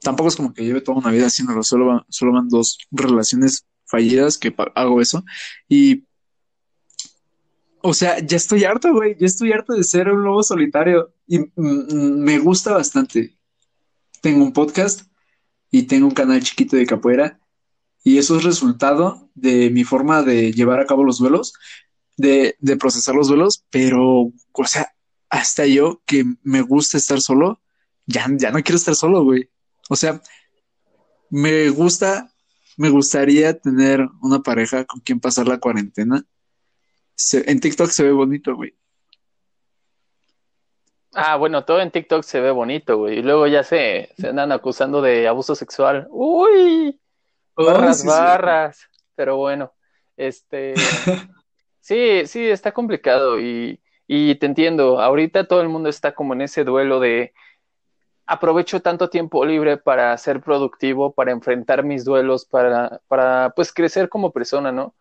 tampoco 0.00 0.28
es 0.28 0.36
como 0.36 0.52
que 0.52 0.64
lleve 0.64 0.80
toda 0.80 0.98
una 0.98 1.10
vida 1.10 1.26
haciéndolo, 1.26 1.62
solo 1.62 1.86
van, 1.86 2.00
solo 2.08 2.32
van 2.32 2.48
dos 2.48 2.78
relaciones 2.90 3.66
fallidas 3.86 4.38
que 4.38 4.54
hago 4.74 5.00
eso. 5.00 5.24
Y, 5.68 6.04
o 7.82 7.94
sea, 7.94 8.18
ya 8.18 8.36
estoy 8.36 8.64
harto, 8.64 8.92
güey, 8.92 9.16
ya 9.18 9.26
estoy 9.26 9.52
harto 9.52 9.72
de 9.74 9.84
ser 9.84 10.08
un 10.08 10.24
lobo 10.24 10.42
solitario 10.42 11.14
y 11.26 11.40
me 11.56 12.38
gusta 12.38 12.72
bastante. 12.72 13.36
Tengo 14.20 14.44
un 14.44 14.52
podcast 14.52 15.02
y 15.70 15.84
tengo 15.84 16.06
un 16.06 16.14
canal 16.14 16.42
chiquito 16.42 16.76
de 16.76 16.86
capoeira 16.86 17.40
y 18.02 18.18
eso 18.18 18.36
es 18.36 18.44
resultado 18.44 19.28
de 19.34 19.70
mi 19.70 19.84
forma 19.84 20.22
de 20.22 20.52
llevar 20.52 20.80
a 20.80 20.86
cabo 20.86 21.04
los 21.04 21.18
duelos, 21.18 21.52
de, 22.16 22.56
de 22.58 22.76
procesar 22.76 23.14
los 23.14 23.28
duelos, 23.28 23.64
pero, 23.70 24.32
o 24.52 24.64
sea, 24.64 24.92
hasta 25.28 25.66
yo 25.66 26.02
que 26.06 26.24
me 26.42 26.62
gusta 26.62 26.96
estar 26.96 27.20
solo, 27.20 27.60
ya, 28.06 28.26
ya 28.38 28.50
no 28.50 28.62
quiero 28.62 28.76
estar 28.76 28.94
solo, 28.94 29.22
güey. 29.22 29.50
O 29.88 29.96
sea, 29.96 30.20
me 31.30 31.68
gusta, 31.70 32.30
me 32.76 32.90
gustaría 32.90 33.58
tener 33.58 34.06
una 34.22 34.40
pareja 34.40 34.84
con 34.84 35.00
quien 35.00 35.20
pasar 35.20 35.48
la 35.48 35.58
cuarentena. 35.58 36.24
en 37.32 37.60
TikTok 37.60 37.90
se 37.90 38.04
ve 38.04 38.12
bonito, 38.12 38.54
güey. 38.54 38.74
Ah, 41.14 41.36
bueno, 41.36 41.64
todo 41.64 41.80
en 41.80 41.90
TikTok 41.90 42.22
se 42.22 42.40
ve 42.40 42.50
bonito, 42.50 42.98
güey. 42.98 43.18
Y 43.18 43.22
luego 43.22 43.46
ya 43.46 43.64
se, 43.64 44.10
se 44.16 44.28
andan 44.28 44.52
acusando 44.52 45.00
de 45.00 45.26
abuso 45.26 45.54
sexual. 45.54 46.06
Uy, 46.10 47.00
oh, 47.54 47.64
barras, 47.64 48.04
barras. 48.04 48.88
Pero 49.14 49.36
bueno, 49.36 49.72
este, 50.16 50.74
sí, 51.80 52.26
sí, 52.26 52.44
está 52.48 52.72
complicado 52.72 53.40
y, 53.40 53.80
y 54.06 54.34
te 54.36 54.46
entiendo. 54.46 55.00
Ahorita 55.00 55.48
todo 55.48 55.62
el 55.62 55.68
mundo 55.68 55.88
está 55.88 56.14
como 56.14 56.34
en 56.34 56.42
ese 56.42 56.62
duelo 56.62 57.00
de 57.00 57.32
aprovecho 58.28 58.80
tanto 58.82 59.10
tiempo 59.10 59.44
libre 59.44 59.78
para 59.78 60.16
ser 60.18 60.40
productivo, 60.40 61.12
para 61.12 61.32
enfrentar 61.32 61.84
mis 61.84 62.04
duelos, 62.04 62.44
para, 62.44 63.00
para 63.08 63.50
pues 63.56 63.72
crecer 63.72 64.08
como 64.08 64.32
persona, 64.32 64.70
¿no? 64.72 64.94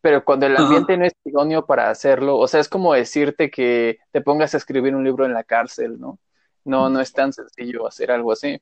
pero 0.00 0.24
cuando 0.24 0.46
el 0.46 0.56
ambiente 0.56 0.96
no 0.96 1.04
es 1.04 1.12
idóneo 1.24 1.66
para 1.66 1.90
hacerlo, 1.90 2.38
o 2.38 2.48
sea, 2.48 2.60
es 2.60 2.68
como 2.68 2.94
decirte 2.94 3.50
que 3.50 3.98
te 4.12 4.20
pongas 4.22 4.54
a 4.54 4.56
escribir 4.56 4.94
un 4.94 5.04
libro 5.04 5.26
en 5.26 5.34
la 5.34 5.44
cárcel, 5.44 6.00
¿no? 6.00 6.18
No, 6.64 6.88
no 6.88 7.00
es 7.00 7.12
tan 7.12 7.32
sencillo 7.32 7.86
hacer 7.86 8.10
algo 8.10 8.32
así. 8.32 8.60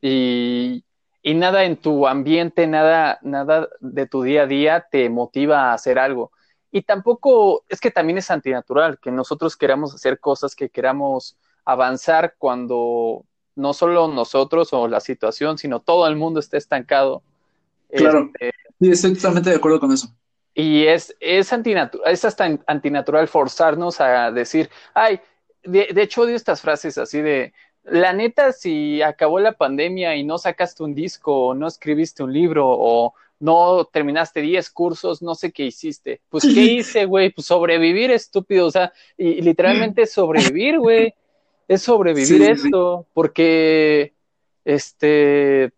Y, 0.00 0.84
y 1.22 1.34
nada 1.34 1.64
en 1.64 1.76
tu 1.76 2.06
ambiente, 2.06 2.66
nada, 2.66 3.18
nada 3.22 3.68
de 3.80 4.06
tu 4.06 4.22
día 4.22 4.42
a 4.42 4.46
día 4.46 4.86
te 4.90 5.08
motiva 5.08 5.70
a 5.70 5.74
hacer 5.74 5.98
algo. 5.98 6.32
Y 6.70 6.82
tampoco, 6.82 7.64
es 7.68 7.80
que 7.80 7.90
también 7.90 8.18
es 8.18 8.30
antinatural 8.30 8.98
que 9.00 9.10
nosotros 9.10 9.56
queramos 9.56 9.94
hacer 9.94 10.20
cosas, 10.20 10.54
que 10.54 10.68
queramos 10.68 11.38
avanzar 11.64 12.34
cuando 12.38 13.24
no 13.56 13.72
solo 13.72 14.08
nosotros 14.08 14.72
o 14.72 14.86
la 14.86 15.00
situación, 15.00 15.58
sino 15.58 15.80
todo 15.80 16.06
el 16.06 16.16
mundo 16.16 16.40
está 16.40 16.56
estancado. 16.56 17.22
Claro. 17.90 18.30
Este, 18.34 18.52
sí, 18.80 18.90
estoy 18.90 19.14
totalmente 19.14 19.50
de 19.50 19.56
acuerdo 19.56 19.80
con 19.80 19.92
eso. 19.92 20.08
Y 20.54 20.86
es, 20.86 21.14
es, 21.20 21.52
antinatural, 21.52 22.12
es 22.12 22.24
hasta 22.24 22.58
antinatural 22.66 23.28
forzarnos 23.28 24.00
a 24.00 24.30
decir, 24.30 24.70
ay, 24.94 25.20
de, 25.64 25.88
de, 25.92 26.02
hecho 26.02 26.22
odio 26.22 26.36
estas 26.36 26.62
frases 26.62 26.96
así 26.96 27.20
de, 27.20 27.52
la 27.86 28.12
neta, 28.12 28.52
si 28.52 29.00
acabó 29.02 29.38
la 29.38 29.52
pandemia 29.52 30.16
y 30.16 30.24
no 30.24 30.38
sacaste 30.38 30.82
un 30.82 30.94
disco 30.94 31.48
o 31.48 31.54
no 31.54 31.68
escribiste 31.68 32.22
un 32.22 32.32
libro 32.32 32.66
o 32.68 33.14
no 33.38 33.84
terminaste 33.84 34.40
10 34.40 34.70
cursos, 34.70 35.22
no 35.22 35.34
sé 35.34 35.52
qué 35.52 35.64
hiciste. 35.64 36.20
Pues, 36.28 36.44
¿qué 36.54 36.60
hice, 36.60 37.04
güey? 37.04 37.30
Pues 37.30 37.46
sobrevivir, 37.46 38.10
estúpido. 38.10 38.66
O 38.66 38.70
sea, 38.70 38.92
y, 39.16 39.40
literalmente 39.40 40.06
sobrevivir, 40.06 40.78
güey. 40.78 41.14
Es 41.68 41.82
sobrevivir 41.82 42.42
esto, 42.42 43.06
porque, 43.12 44.14
este, 44.64 45.72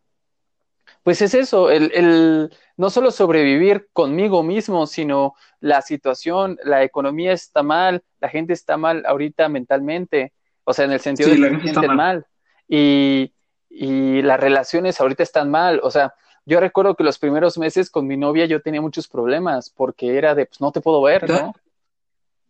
pues 1.02 1.22
es 1.22 1.34
eso, 1.34 1.70
el, 1.70 1.90
el, 1.94 2.50
no 2.76 2.90
solo 2.90 3.10
sobrevivir 3.10 3.88
conmigo 3.92 4.42
mismo, 4.42 4.86
sino 4.86 5.34
la 5.60 5.80
situación, 5.82 6.58
la 6.62 6.84
economía 6.84 7.32
está 7.32 7.62
mal, 7.62 8.02
la 8.20 8.28
gente 8.28 8.52
está 8.52 8.76
mal 8.76 9.04
ahorita 9.06 9.48
mentalmente, 9.48 10.32
o 10.64 10.72
sea, 10.72 10.84
en 10.84 10.92
el 10.92 11.00
sentido 11.00 11.30
de 11.30 11.36
que 11.36 11.56
se 11.56 11.60
sienten 11.62 11.96
mal. 11.96 12.26
Y, 12.68 13.32
y 13.70 14.20
las 14.22 14.38
relaciones 14.38 15.00
ahorita 15.00 15.22
están 15.22 15.50
mal, 15.50 15.80
o 15.82 15.90
sea, 15.90 16.14
yo 16.48 16.60
recuerdo 16.60 16.94
que 16.94 17.04
los 17.04 17.18
primeros 17.18 17.58
meses 17.58 17.90
con 17.90 18.06
mi 18.06 18.16
novia 18.16 18.46
yo 18.46 18.62
tenía 18.62 18.80
muchos 18.80 19.06
problemas 19.06 19.68
porque 19.68 20.16
era 20.16 20.34
de, 20.34 20.46
pues 20.46 20.62
no 20.62 20.72
te 20.72 20.80
puedo 20.80 21.02
ver, 21.02 21.28
¿no? 21.28 21.52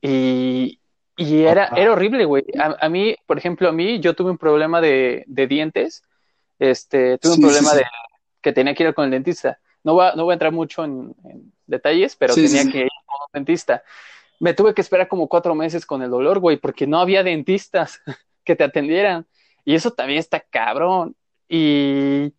Y, 0.01 0.78
y 1.19 1.43
era, 1.43 1.67
era 1.77 1.93
horrible, 1.93 2.25
güey. 2.25 2.45
A, 2.57 2.89
mí, 2.89 3.17
por 3.27 3.39
ejemplo, 3.39 3.69
a 3.69 3.73
mí, 3.73 3.99
yo 3.99 4.15
tuve 4.15 4.31
un 4.31 4.39
problema 4.39 4.81
de, 4.81 5.25
de 5.27 5.47
dientes. 5.49 6.05
Este, 6.61 7.19
tuve 7.19 7.35
un 7.35 7.41
problema 7.41 7.75
de 7.75 7.85
que 8.41 8.53
tenía 8.53 8.73
que 8.73 8.85
ir 8.85 8.95
con 8.95 9.05
el 9.05 9.11
dentista. 9.11 9.59
No 9.83 9.95
voy 9.95 10.07
a, 10.07 10.15
no 10.15 10.25
voy 10.25 10.33
a 10.33 10.35
entrar 10.35 10.53
mucho 10.53 10.85
en, 10.85 11.13
detalles, 11.67 12.15
pero 12.15 12.35
tenía 12.35 12.71
que 12.71 12.83
ir 12.83 12.91
con 13.05 13.17
un 13.21 13.33
dentista. 13.33 13.83
Me 14.39 14.55
tuve 14.55 14.73
que 14.75 14.81
esperar 14.81 15.09
como 15.09 15.29
cuatro 15.29 15.57
meses 15.57 15.85
con 15.85 16.03
el 16.03 16.11
dolor, 16.11 16.39
güey, 16.39 16.57
porque 16.57 16.87
no 16.87 17.01
había 17.01 17.25
dentistas 17.25 18.01
que 18.45 18.55
te 18.55 18.63
atendieran. 18.63 19.27
Y 19.65 19.75
eso 19.75 19.91
también 19.91 20.21
está 20.21 20.39
cabrón. 20.39 21.17
Y 21.49 22.33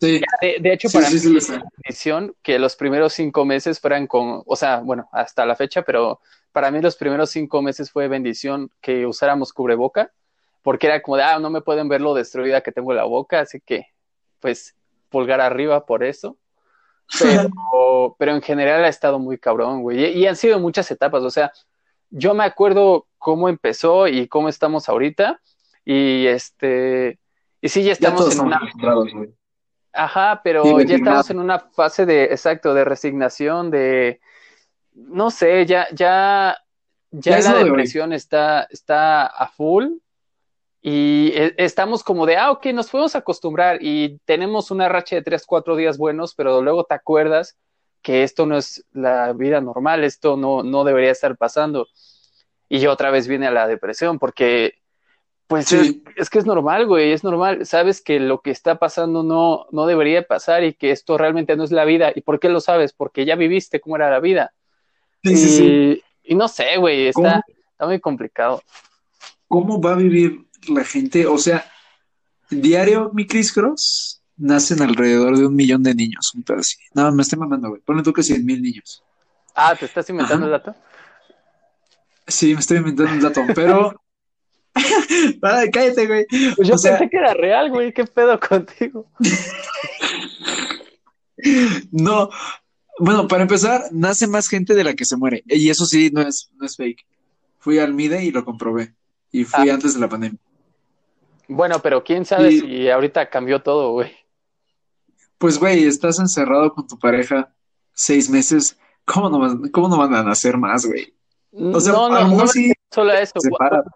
Sí. 0.00 0.20
De, 0.40 0.72
hecho, 0.72 0.88
para 0.90 1.10
mí 1.10 1.16
bendición 1.18 2.34
que 2.42 2.58
los 2.58 2.76
primeros 2.76 3.12
cinco 3.14 3.44
meses 3.44 3.80
fueran 3.80 4.06
con, 4.06 4.42
o 4.46 4.56
sea, 4.56 4.78
bueno, 4.78 5.08
hasta 5.12 5.44
la 5.44 5.56
fecha, 5.56 5.82
pero 5.82 6.20
para 6.52 6.70
mí 6.70 6.80
los 6.80 6.96
primeros 6.96 7.30
cinco 7.30 7.62
meses 7.62 7.90
fue 7.90 8.06
bendición 8.06 8.70
que 8.80 9.06
usáramos 9.06 9.52
cubreboca, 9.52 10.12
porque 10.62 10.86
era 10.86 11.02
como 11.02 11.16
de, 11.16 11.24
ah, 11.24 11.38
no 11.40 11.50
me 11.50 11.62
pueden 11.62 11.88
ver 11.88 12.00
lo 12.00 12.14
destruida 12.14 12.60
que 12.60 12.72
tengo 12.72 12.92
la 12.92 13.04
boca, 13.04 13.40
así 13.40 13.60
que, 13.60 13.86
pues, 14.38 14.76
pulgar 15.08 15.40
arriba 15.40 15.84
por 15.84 16.04
eso. 16.04 16.36
Pero, 17.18 17.48
pero 18.18 18.34
en 18.34 18.42
general 18.42 18.84
ha 18.84 18.88
estado 18.88 19.18
muy 19.18 19.38
cabrón, 19.38 19.82
güey. 19.82 20.16
Y, 20.16 20.26
han 20.26 20.36
sido 20.36 20.60
muchas 20.60 20.88
etapas, 20.92 21.24
o 21.24 21.30
sea, 21.30 21.52
yo 22.10 22.34
me 22.34 22.44
acuerdo 22.44 23.06
cómo 23.18 23.48
empezó 23.48 24.06
y 24.06 24.28
cómo 24.28 24.48
estamos 24.48 24.88
ahorita, 24.88 25.40
y 25.84 26.26
este, 26.26 27.18
y 27.60 27.68
sí, 27.68 27.82
ya 27.82 27.92
estamos 27.92 28.32
en 28.32 28.40
una... 28.42 28.60
Ajá, 29.92 30.40
pero 30.44 30.80
ya 30.82 30.96
estamos 30.96 31.30
en 31.30 31.38
una 31.38 31.58
fase 31.58 32.06
de, 32.06 32.24
exacto, 32.24 32.74
de 32.74 32.84
resignación, 32.84 33.70
de, 33.70 34.20
no 34.94 35.30
sé, 35.30 35.66
ya, 35.66 35.88
ya, 35.92 36.56
ya, 37.10 37.38
la 37.40 37.64
depresión 37.64 38.12
está, 38.12 38.66
está 38.70 39.26
a 39.26 39.48
full 39.48 39.86
y 40.80 41.32
e, 41.34 41.54
estamos 41.56 42.04
como 42.04 42.26
de, 42.26 42.36
ah, 42.36 42.50
ok, 42.50 42.66
nos 42.66 42.90
podemos 42.90 43.16
acostumbrar 43.16 43.78
y 43.80 44.18
tenemos 44.24 44.70
una 44.70 44.88
racha 44.88 45.16
de 45.16 45.22
tres, 45.22 45.44
cuatro 45.46 45.74
días 45.74 45.98
buenos, 45.98 46.34
pero 46.34 46.62
luego 46.62 46.84
te 46.84 46.94
acuerdas 46.94 47.56
que 48.02 48.22
esto 48.22 48.46
no 48.46 48.56
es 48.56 48.84
la 48.92 49.32
vida 49.32 49.60
normal, 49.60 50.04
esto 50.04 50.36
no, 50.36 50.62
no 50.62 50.84
debería 50.84 51.10
estar 51.10 51.36
pasando. 51.36 51.88
Y 52.68 52.86
otra 52.86 53.10
vez 53.10 53.26
viene 53.26 53.46
a 53.46 53.50
la 53.50 53.66
depresión 53.66 54.18
porque 54.18 54.74
pues 55.48 55.72
es, 55.72 56.28
que 56.28 56.38
es 56.38 56.44
normal, 56.44 56.86
güey, 56.86 57.10
es 57.12 57.24
normal. 57.24 57.64
Sabes 57.64 58.02
que 58.02 58.20
lo 58.20 58.42
que 58.42 58.50
está 58.50 58.78
pasando 58.78 59.22
no, 59.22 59.66
no 59.72 59.86
debería 59.86 60.26
pasar 60.26 60.62
y 60.62 60.74
que 60.74 60.90
esto 60.90 61.16
realmente 61.16 61.56
no 61.56 61.64
es 61.64 61.72
la 61.72 61.86
vida. 61.86 62.12
¿Y 62.14 62.20
por 62.20 62.38
qué 62.38 62.50
lo 62.50 62.60
sabes? 62.60 62.92
Porque 62.92 63.24
ya 63.24 63.34
viviste 63.34 63.80
cómo 63.80 63.96
era 63.96 64.10
la 64.10 64.20
vida. 64.20 64.52
Sí, 65.24 65.32
y, 65.32 65.36
sí, 65.36 65.48
sí. 65.48 66.02
y 66.24 66.34
no 66.34 66.48
sé, 66.48 66.76
güey, 66.76 67.06
está, 67.06 67.42
está 67.72 67.86
muy 67.86 67.98
complicado. 67.98 68.62
¿Cómo 69.48 69.80
va 69.80 69.92
a 69.92 69.96
vivir 69.96 70.46
la 70.68 70.84
gente? 70.84 71.26
O 71.26 71.38
sea, 71.38 71.64
diario, 72.50 73.10
mi 73.14 73.26
Chris 73.26 73.50
Cross, 73.50 74.22
nacen 74.36 74.82
alrededor 74.82 75.38
de 75.38 75.46
un 75.46 75.56
millón 75.56 75.82
de 75.82 75.94
niños, 75.94 76.30
un 76.34 76.44
así. 76.58 76.76
No, 76.92 77.10
me 77.10 77.22
estoy 77.22 77.38
mamando, 77.38 77.70
güey. 77.70 77.80
Ponle 77.80 78.02
tú 78.02 78.12
que 78.12 78.22
cien 78.22 78.44
mil 78.44 78.60
niños. 78.60 79.02
Ah, 79.54 79.74
¿te 79.74 79.86
estás 79.86 80.10
inventando 80.10 80.44
el 80.44 80.52
dato? 80.52 80.74
Sí, 82.26 82.52
me 82.52 82.60
estoy 82.60 82.76
inventando 82.76 83.14
el 83.14 83.22
dato, 83.22 83.40
pero 83.54 83.94
Cállate, 85.72 86.06
güey. 86.06 86.26
Pues 86.56 86.68
yo 86.68 86.74
pensé 86.74 87.08
que 87.10 87.16
era 87.16 87.34
real, 87.34 87.70
güey. 87.70 87.92
¿Qué 87.92 88.04
pedo 88.04 88.38
contigo? 88.38 89.06
no. 91.90 92.30
Bueno, 92.98 93.28
para 93.28 93.42
empezar, 93.42 93.84
nace 93.92 94.26
más 94.26 94.48
gente 94.48 94.74
de 94.74 94.84
la 94.84 94.94
que 94.94 95.04
se 95.04 95.16
muere. 95.16 95.42
Y 95.46 95.70
eso 95.70 95.86
sí, 95.86 96.10
no 96.12 96.22
es, 96.22 96.50
no 96.56 96.66
es 96.66 96.76
fake. 96.76 97.06
Fui 97.58 97.78
al 97.78 97.94
MIDE 97.94 98.24
y 98.24 98.30
lo 98.30 98.44
comprobé. 98.44 98.94
Y 99.30 99.44
fui 99.44 99.68
ah. 99.68 99.74
antes 99.74 99.94
de 99.94 100.00
la 100.00 100.08
pandemia. 100.08 100.38
Bueno, 101.48 101.80
pero 101.82 102.04
quién 102.04 102.24
sabe 102.24 102.52
si 102.52 102.90
ahorita 102.90 103.30
cambió 103.30 103.62
todo, 103.62 103.92
güey. 103.92 104.12
Pues, 105.38 105.58
güey, 105.58 105.84
estás 105.84 106.18
encerrado 106.18 106.74
con 106.74 106.86
tu 106.86 106.98
pareja 106.98 107.52
seis 107.94 108.28
meses. 108.28 108.78
¿Cómo 109.04 109.30
no, 109.30 109.62
cómo 109.72 109.88
no 109.88 109.96
van 109.96 110.14
a 110.14 110.22
nacer 110.22 110.58
más, 110.58 110.84
güey? 110.84 111.14
O 111.52 111.80
sea, 111.80 111.92
no, 111.92 112.10
no, 112.10 112.28
no, 112.28 112.44
solo 112.90 113.12
eso. 113.12 113.34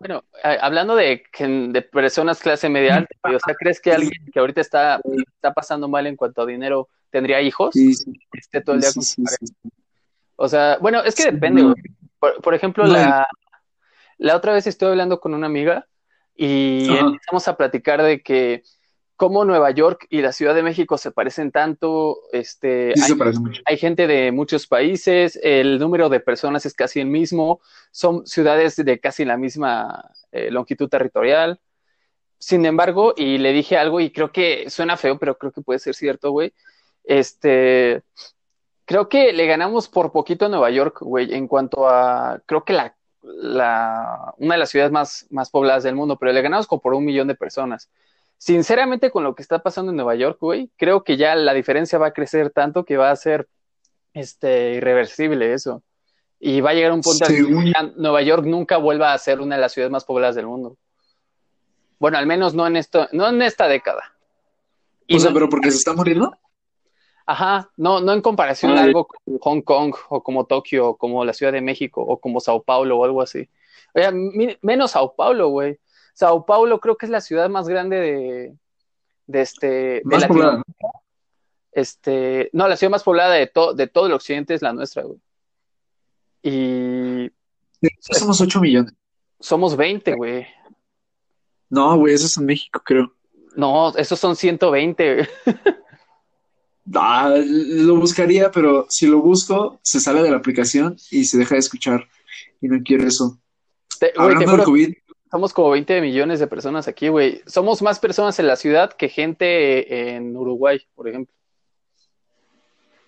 Bueno, 0.01 0.25
hablando 0.43 0.97
de, 0.97 1.25
de 1.39 1.83
personas 1.83 2.41
clase 2.41 2.69
media 2.69 2.97
alta, 2.97 3.15
o 3.25 3.39
sea, 3.39 3.55
¿crees 3.59 3.81
que 3.81 3.93
alguien 3.93 4.31
que 4.33 4.39
ahorita 4.39 4.61
está, 4.61 5.01
está 5.35 5.53
pasando 5.53 5.89
mal 5.89 6.07
en 6.07 6.17
cuanto 6.17 6.43
a 6.43 6.47
dinero 6.47 6.89
tendría 7.11 7.41
hijos? 7.41 7.73
Sí, 7.73 7.95
sí. 7.95 8.13
Esté 8.33 8.61
todo 8.61 8.77
el 8.77 8.83
día 8.83 8.91
con 8.93 9.05
O 10.37 10.49
sea, 10.49 10.79
bueno, 10.81 11.03
es 11.03 11.15
que 11.15 11.31
depende, 11.31 11.63
güey. 11.63 11.75
Por, 12.19 12.55
ejemplo, 12.55 12.87
la, 12.87 13.27
la 14.19 14.37
otra 14.37 14.53
vez 14.53 14.67
estuve 14.67 14.91
hablando 14.91 15.21
con 15.21 15.35
una 15.35 15.47
amiga 15.47 15.89
y 16.37 16.89
empezamos 16.97 17.49
a 17.49 17.57
platicar 17.57 18.03
de 18.03 18.23
que 18.23 18.63
cómo 19.17 19.45
Nueva 19.45 19.71
York 19.71 20.07
y 20.11 20.21
la 20.21 20.33
Ciudad 20.33 20.55
de 20.55 20.63
México 20.63 20.99
se 20.99 21.11
parecen 21.11 21.53
tanto, 21.53 22.19
este, 22.33 22.95
hay, 23.65 23.77
gente 23.77 24.07
de 24.07 24.33
muchos 24.33 24.67
países, 24.67 25.39
el 25.43 25.79
número 25.79 26.09
de 26.09 26.21
personas 26.21 26.67
es 26.67 26.75
casi 26.75 27.01
el 27.01 27.07
mismo, 27.07 27.61
son 27.91 28.27
ciudades 28.27 28.77
de 28.77 29.01
casi 29.01 29.25
la 29.25 29.37
misma 29.37 30.11
eh, 30.33 30.51
longitud 30.51 30.89
territorial. 30.89 31.61
Sin 32.39 32.67
embargo, 32.67 33.15
y 33.17 33.39
le 33.39 33.53
dije 33.53 33.77
algo 33.77 34.01
y 34.01 34.11
creo 34.11 34.33
que 34.33 34.69
suena 34.69 34.97
feo, 34.97 35.19
pero 35.19 35.39
creo 35.39 35.53
que 35.53 35.63
puede 35.63 35.79
ser 35.79 35.95
cierto, 35.95 36.33
güey. 36.33 36.53
Este, 37.05 38.03
creo 38.85 39.09
que 39.09 39.33
le 39.33 39.47
ganamos 39.47 39.89
por 39.89 40.11
poquito 40.11 40.47
a 40.47 40.49
Nueva 40.49 40.71
York, 40.71 40.99
güey, 41.01 41.33
en 41.33 41.47
cuanto 41.47 41.89
a, 41.89 42.43
creo 42.47 42.65
que 42.65 42.73
la, 42.73 42.97
la, 43.23 44.35
una 44.39 44.55
de 44.55 44.59
las 44.59 44.71
ciudades 44.71 44.91
más, 44.91 45.27
más 45.31 45.51
pobladas 45.51 45.85
del 45.85 45.95
mundo, 45.95 46.17
pero 46.19 46.33
le 46.33 46.43
ganamos 46.43 46.67
como 46.67 46.83
por 46.83 46.95
un 46.95 47.05
millón 47.05 47.29
de 47.29 47.37
personas 47.37 47.89
sinceramente 48.43 49.13
con 49.13 49.23
lo 49.23 49.37
que 49.37 49.43
está 49.43 49.61
pasando 49.61 49.93
en 49.93 49.97
Nueva 49.97 50.17
York, 50.17 50.39
güey, 50.41 50.69
creo 50.77 51.05
que 51.05 51.17
ya 51.17 51.37
la 51.37 51.55
diferencia 51.55 51.97
va 51.97 52.09
a 52.09 52.13
crecer 52.13 52.51
tanto 52.51 52.85
que 52.85 52.97
va 52.97 53.13
a 53.13 53.17
ser 53.17 53.49
este 54.15 54.73
irreversible 54.73 55.53
eso. 55.53 55.85
Y 56.41 56.61
va 56.61 56.71
a 56.71 56.75
llegar 56.75 56.91
un 56.91 57.03
punto 57.03 57.25
en 57.29 57.47
que 57.47 57.73
Nueva 57.95 58.21
York 58.21 58.45
nunca 58.45 58.79
vuelva 58.79 59.13
a 59.13 59.19
ser 59.19 59.41
una 59.41 59.55
de 59.55 59.61
las 59.61 59.73
ciudades 59.73 59.93
más 59.93 60.05
pobladas 60.05 60.35
del 60.35 60.49
mundo. 60.49 60.77
Bueno, 62.01 62.19
al 62.19 62.27
menos 62.27 62.53
no 62.53 62.67
en 62.67 62.75
esto, 62.75 63.07
no 63.13 63.29
en 63.29 63.43
esta 63.43 63.69
década. 63.69 64.13
o 65.09 65.19
sea, 65.21 65.33
pero 65.33 65.49
porque 65.49 65.71
se 65.71 65.77
está 65.77 65.93
muriendo. 65.93 66.37
Ajá, 67.25 67.71
no, 67.77 68.01
no 68.01 68.13
en 68.13 68.23
comparación 68.23 68.77
a 68.77 68.83
algo 68.83 69.07
como 69.07 69.39
Hong 69.39 69.63
Kong 69.63 69.95
o 70.09 70.21
como 70.21 70.47
Tokio 70.47 70.89
o 70.89 70.97
como 70.97 71.25
la 71.25 71.33
Ciudad 71.33 71.53
de 71.53 71.61
México 71.61 72.03
o 72.03 72.19
como 72.19 72.41
Sao 72.41 72.61
Paulo 72.65 72.99
o 72.99 73.05
algo 73.05 73.23
así. 73.23 73.49
Oye, 73.95 74.59
menos 74.63 74.91
Sao 74.91 75.15
Paulo, 75.15 75.51
güey. 75.51 75.79
Sao 76.13 76.45
Paulo 76.47 76.81
creo 76.81 76.97
que 76.97 77.07
es 77.07 77.11
la 77.11 77.21
ciudad 77.21 77.49
más 77.49 77.69
grande 77.69 77.97
de, 77.97 78.55
de 79.27 79.41
este 79.41 79.67
de 79.67 80.19
Latinoamérica. 80.19 80.63
Este, 81.73 82.51
no, 82.53 82.69
la 82.69 82.77
ciudad 82.77 82.91
más 82.91 83.03
poblada 83.03 83.35
de, 83.35 83.47
todo 83.47 83.73
de 83.73 83.87
todo 83.87 84.07
el 84.07 84.13
occidente 84.13 84.55
es 84.55 84.63
la 84.63 84.73
nuestra, 84.73 85.03
güey. 85.05 85.19
Y 86.43 87.31
somos 88.01 88.41
8 88.41 88.61
millones. 88.61 88.93
somos 89.41 89.77
20, 89.77 90.15
güey. 90.15 90.47
No, 91.71 91.97
güey, 91.97 92.15
eso 92.15 92.27
es 92.27 92.37
en 92.37 92.47
México, 92.47 92.83
creo. 92.85 93.15
No, 93.57 93.95
esos 93.97 94.19
son 94.19 94.37
120. 94.37 95.29
Ah, 96.95 97.33
lo 97.47 97.97
buscaría, 97.97 98.51
pero 98.51 98.87
si 98.89 99.07
lo 99.07 99.21
busco, 99.21 99.79
se 99.83 100.01
sale 100.01 100.21
de 100.23 100.31
la 100.33 100.39
aplicación 100.39 100.97
y 101.13 101.25
se 101.25 101.39
deja 101.39 101.55
de 101.55 101.61
escuchar. 101.61 102.09
Y 102.61 102.67
no 102.67 102.83
quiero 102.85 103.07
eso. 103.07 103.39
Te- 104.01 104.13
güey, 104.17 104.17
te 104.17 104.21
Hablando 104.35 104.57
del 104.57 104.65
COVID, 104.65 104.95
somos 105.33 105.55
como 105.55 105.71
20 105.71 106.03
millones 106.03 106.41
de 106.41 106.47
personas 106.47 106.87
aquí, 106.89 107.09
güey. 107.09 107.41
Somos 107.47 107.81
más 107.81 107.99
personas 107.99 108.39
en 108.39 108.47
la 108.47 108.57
ciudad 108.57 108.93
que 108.93 109.09
gente 109.09 110.11
en 110.15 110.37
Uruguay, 110.37 110.87
por 110.95 111.09
ejemplo. 111.09 111.35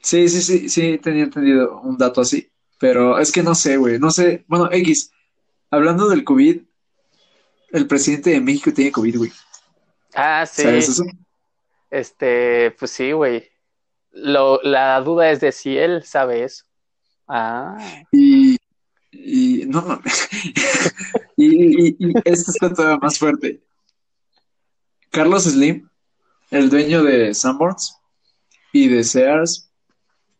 sí, 0.00 0.26
sí, 0.30 0.40
sí, 0.40 0.70
sí, 0.70 0.96
tenía 0.96 1.24
entendido 1.24 1.82
un 1.82 1.98
dato 1.98 2.22
así. 2.22 2.50
Pero 2.80 3.18
es 3.18 3.30
que 3.30 3.42
no 3.42 3.54
sé, 3.54 3.76
güey, 3.76 3.98
no 3.98 4.10
sé. 4.10 4.42
Bueno, 4.48 4.70
X, 4.72 5.10
hablando 5.70 6.08
del 6.08 6.24
COVID, 6.24 6.62
el 7.72 7.86
presidente 7.86 8.30
de 8.30 8.40
México 8.40 8.72
tiene 8.72 8.90
COVID, 8.90 9.18
güey. 9.18 9.32
Ah, 10.14 10.46
sí. 10.46 10.62
¿Sabes 10.62 10.88
eso? 10.88 11.04
Este, 11.90 12.70
pues 12.70 12.90
sí, 12.90 13.12
güey. 13.12 13.50
Lo, 14.12 14.62
la 14.62 14.98
duda 15.02 15.30
es 15.30 15.40
de 15.40 15.52
si 15.52 15.76
él 15.76 16.02
sabe 16.04 16.44
eso. 16.44 16.64
Ah, 17.28 17.76
Y, 18.12 18.43
y 19.24 19.64
no 19.66 19.82
mames. 19.82 20.28
y, 21.36 21.88
y, 21.88 21.96
y 21.98 22.12
esto 22.24 22.50
está 22.50 22.72
todavía 22.72 22.98
más 22.98 23.18
fuerte. 23.18 23.60
Carlos 25.10 25.44
Slim, 25.44 25.88
el 26.50 26.70
dueño 26.70 27.02
de 27.04 27.34
Sanborns 27.34 27.98
y 28.72 28.88
de 28.88 29.04
Sears 29.04 29.70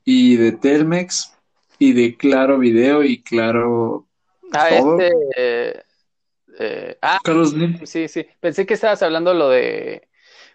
y 0.04 0.36
de 0.36 0.52
Telmex 0.52 1.32
y 1.78 1.92
de 1.92 2.16
Claro 2.16 2.58
Video 2.58 3.02
y 3.04 3.22
Claro 3.22 4.08
ah 4.52 4.68
todo. 4.78 5.00
este. 5.00 5.16
eh, 5.36 5.82
eh, 6.58 6.98
ah, 7.02 7.18
Carlos 7.22 7.50
Slim. 7.50 7.86
sí, 7.86 8.08
sí. 8.08 8.26
Pensé 8.40 8.66
que 8.66 8.74
estabas 8.74 9.02
hablando 9.02 9.34
lo 9.34 9.48
de. 9.48 10.08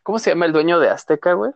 ¿Cómo 0.03 0.19
se 0.19 0.31
llama 0.31 0.45
el 0.45 0.53
dueño 0.53 0.79
de 0.79 0.89
Azteca, 0.89 1.33
güey? 1.33 1.51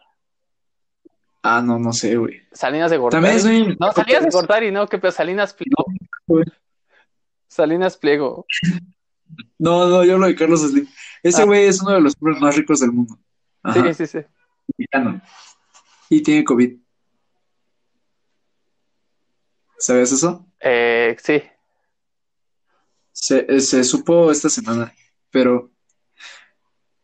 Ah, 1.42 1.62
no, 1.62 1.78
no 1.78 1.92
sé, 1.92 2.16
güey. 2.16 2.42
Salinas 2.54 2.90
de 2.90 2.98
Gortari. 2.98 3.24
También 3.24 3.72
es. 3.72 3.80
No, 3.80 3.92
Salinas 3.92 4.24
de 4.24 4.30
Gortari, 4.30 4.72
no, 4.72 4.88
que 4.88 5.12
Salinas 5.12 5.54
Pliego. 5.54 5.86
Güey. 6.28 6.46
Salinas 7.48 7.98
Pliego. 7.98 8.46
No, 9.58 9.88
no, 9.88 10.04
yo 10.04 10.14
hablo 10.16 10.28
de 10.28 10.36
Carlos 10.36 10.62
Slim. 10.62 10.88
Ese 11.22 11.42
Ah. 11.42 11.46
güey 11.46 11.66
es 11.66 11.82
uno 11.82 11.92
de 11.92 12.02
los 12.02 12.14
hombres 12.20 12.40
más 12.42 12.56
ricos 12.56 12.80
del 12.80 12.92
mundo. 12.92 13.18
Ajá, 13.64 13.94
Sí, 13.94 14.06
sí, 14.06 14.20
sí. 14.20 14.26
mexicano. 14.78 15.22
Y 16.10 16.22
tiene 16.22 16.44
COVID. 16.44 16.78
¿Sabes 19.78 20.12
eso? 20.12 20.46
Eh, 20.60 21.16
sí. 21.22 21.42
Se, 23.12 23.46
eh, 23.50 23.60
se 23.60 23.84
supo 23.84 24.32
esta 24.32 24.50
semana, 24.50 24.94
pero, 25.30 25.72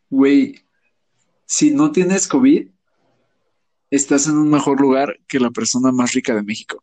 güey, 0.08 0.60
si 1.46 1.70
no 1.70 1.92
tienes 1.92 2.26
COVID, 2.26 2.68
estás 3.90 4.26
en 4.26 4.36
un 4.38 4.50
mejor 4.50 4.80
lugar 4.80 5.18
que 5.28 5.38
la 5.40 5.50
persona 5.50 5.92
más 5.92 6.12
rica 6.12 6.34
de 6.34 6.42
México. 6.42 6.82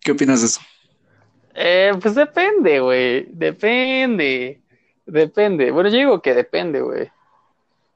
¿Qué 0.00 0.12
opinas 0.12 0.40
de 0.40 0.46
eso? 0.46 0.60
Eh, 1.54 1.92
pues 2.00 2.14
depende, 2.14 2.80
güey. 2.80 3.26
Depende. 3.30 4.62
Depende. 5.06 5.70
Bueno, 5.70 5.88
yo 5.90 5.98
digo 5.98 6.22
que 6.22 6.34
depende, 6.34 6.80
güey. 6.80 7.10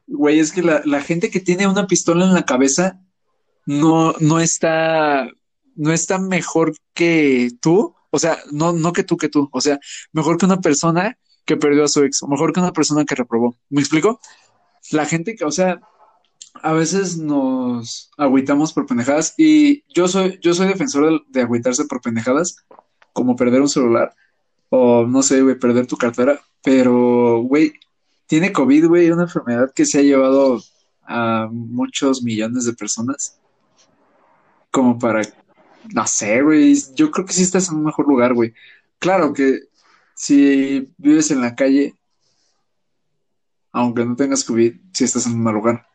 Güey, 0.06 0.38
es 0.38 0.52
que 0.52 0.62
la, 0.62 1.02
gente 1.02 1.30
que 1.30 1.40
tiene 1.40 1.66
una 1.66 1.86
pistola 1.86 2.24
en 2.24 2.34
la 2.34 2.44
cabeza 2.44 3.00
no, 3.66 4.14
no 4.20 4.40
está, 4.40 5.28
no 5.74 5.92
está 5.92 6.18
mejor 6.18 6.74
que 6.94 7.50
tú. 7.60 7.94
O 8.10 8.18
sea, 8.18 8.38
no, 8.50 8.72
no 8.72 8.92
que 8.92 9.04
tú, 9.04 9.16
que 9.16 9.28
tú. 9.28 9.48
O 9.52 9.60
sea, 9.60 9.78
mejor 10.12 10.38
que 10.38 10.46
una 10.46 10.60
persona 10.60 11.18
que 11.44 11.56
perdió 11.56 11.84
a 11.84 11.88
su 11.88 12.04
ex, 12.04 12.22
o 12.22 12.28
mejor 12.28 12.52
que 12.52 12.60
una 12.60 12.72
persona 12.72 13.04
que 13.04 13.14
reprobó. 13.14 13.56
¿Me 13.68 13.80
explico? 13.80 14.20
La 14.92 15.04
gente 15.04 15.34
que, 15.34 15.44
o 15.44 15.50
sea, 15.50 15.80
a 16.62 16.72
veces 16.72 17.18
nos 17.18 18.10
agüitamos 18.16 18.72
por 18.72 18.86
pendejadas 18.86 19.34
y 19.36 19.84
yo 19.92 20.08
soy, 20.08 20.38
yo 20.42 20.54
soy 20.54 20.68
defensor 20.68 21.10
de, 21.10 21.20
de 21.28 21.42
agüitarse 21.42 21.84
por 21.84 22.00
pendejadas, 22.00 22.56
como 23.18 23.34
perder 23.34 23.60
un 23.60 23.68
celular 23.68 24.14
o 24.70 25.04
no 25.04 25.22
sé, 25.22 25.42
güey, 25.42 25.58
perder 25.58 25.86
tu 25.88 25.96
cartera, 25.96 26.40
pero, 26.62 27.40
güey, 27.42 27.72
tiene 28.26 28.52
COVID, 28.52 28.86
güey, 28.86 29.10
una 29.10 29.24
enfermedad 29.24 29.72
que 29.74 29.84
se 29.84 29.98
ha 29.98 30.02
llevado 30.02 30.60
a 31.02 31.48
muchos 31.50 32.22
millones 32.22 32.64
de 32.64 32.74
personas, 32.74 33.40
como 34.70 34.96
para, 35.00 35.22
no 35.92 36.06
sé, 36.06 36.42
güey, 36.42 36.76
yo 36.94 37.10
creo 37.10 37.26
que 37.26 37.32
sí 37.32 37.42
estás 37.42 37.68
en 37.70 37.78
un 37.78 37.84
mejor 37.86 38.06
lugar, 38.06 38.34
güey. 38.34 38.54
Claro 39.00 39.32
que 39.32 39.62
si 40.14 40.92
vives 40.96 41.30
en 41.32 41.40
la 41.40 41.56
calle, 41.56 41.94
aunque 43.72 44.04
no 44.04 44.14
tengas 44.14 44.44
COVID, 44.44 44.74
sí 44.92 45.04
estás 45.04 45.26
en 45.26 45.32
un 45.32 45.42
mal 45.42 45.54
lugar, 45.54 45.86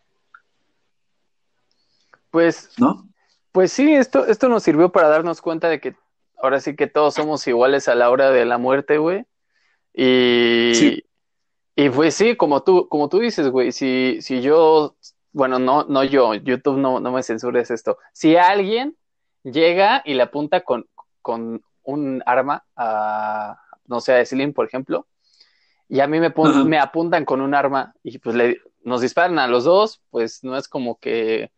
Pues, 2.32 2.72
¿no? 2.78 3.08
pues 3.52 3.72
sí, 3.72 3.94
esto, 3.94 4.26
esto 4.26 4.50
nos 4.50 4.64
sirvió 4.64 4.92
para 4.92 5.08
darnos 5.08 5.40
cuenta 5.42 5.70
de 5.70 5.80
que 5.80 5.96
ahora 6.44 6.60
sí 6.60 6.76
que 6.76 6.88
todos 6.88 7.14
somos 7.16 7.48
iguales 7.48 7.88
a 7.88 7.96
la 7.96 8.10
hora 8.10 8.30
de 8.32 8.46
la 8.46 8.58
muerte, 8.58 8.98
güey. 8.98 9.26
Y, 9.94 10.72
Sí. 10.76 11.04
y 11.76 11.90
pues 11.90 12.16
sí, 12.16 12.36
como 12.36 12.64
tú, 12.64 12.88
como 12.90 13.10
tú 13.10 13.20
dices, 13.20 13.50
güey, 13.50 13.72
si, 13.72 14.18
si 14.22 14.42
yo, 14.42 14.96
bueno, 15.32 15.58
no, 15.60 15.86
no 15.86 16.04
yo, 16.04 16.34
YouTube 16.34 16.78
no, 16.78 17.00
no 17.00 17.12
me 17.12 17.24
censures 17.24 17.72
esto. 17.72 17.98
Si 18.12 18.36
alguien 18.36 18.98
llega 19.44 20.02
y 20.06 20.16
le 20.16 20.24
apunta 20.24 20.62
con, 20.62 20.88
con 21.22 21.64
un 21.84 22.22
arma 22.26 22.66
a, 22.76 23.60
no 23.86 24.02
sé, 24.02 24.14
a 24.14 24.26
Slim, 24.26 24.54
por 24.54 24.66
ejemplo, 24.68 25.08
y 25.88 26.00
a 26.00 26.08
mí 26.08 26.20
me, 26.20 26.32
pon- 26.32 26.68
me 26.68 26.80
apuntan 26.80 27.24
con 27.26 27.40
un 27.42 27.54
arma 27.54 27.94
y 28.04 28.18
pues 28.20 28.36
le, 28.36 28.60
nos 28.84 29.02
disparan 29.02 29.40
a 29.40 29.48
los 29.48 29.64
dos, 29.64 30.02
pues 30.10 30.44
no 30.44 30.58
es 30.58 30.68
como 30.68 30.98
que 31.00 31.52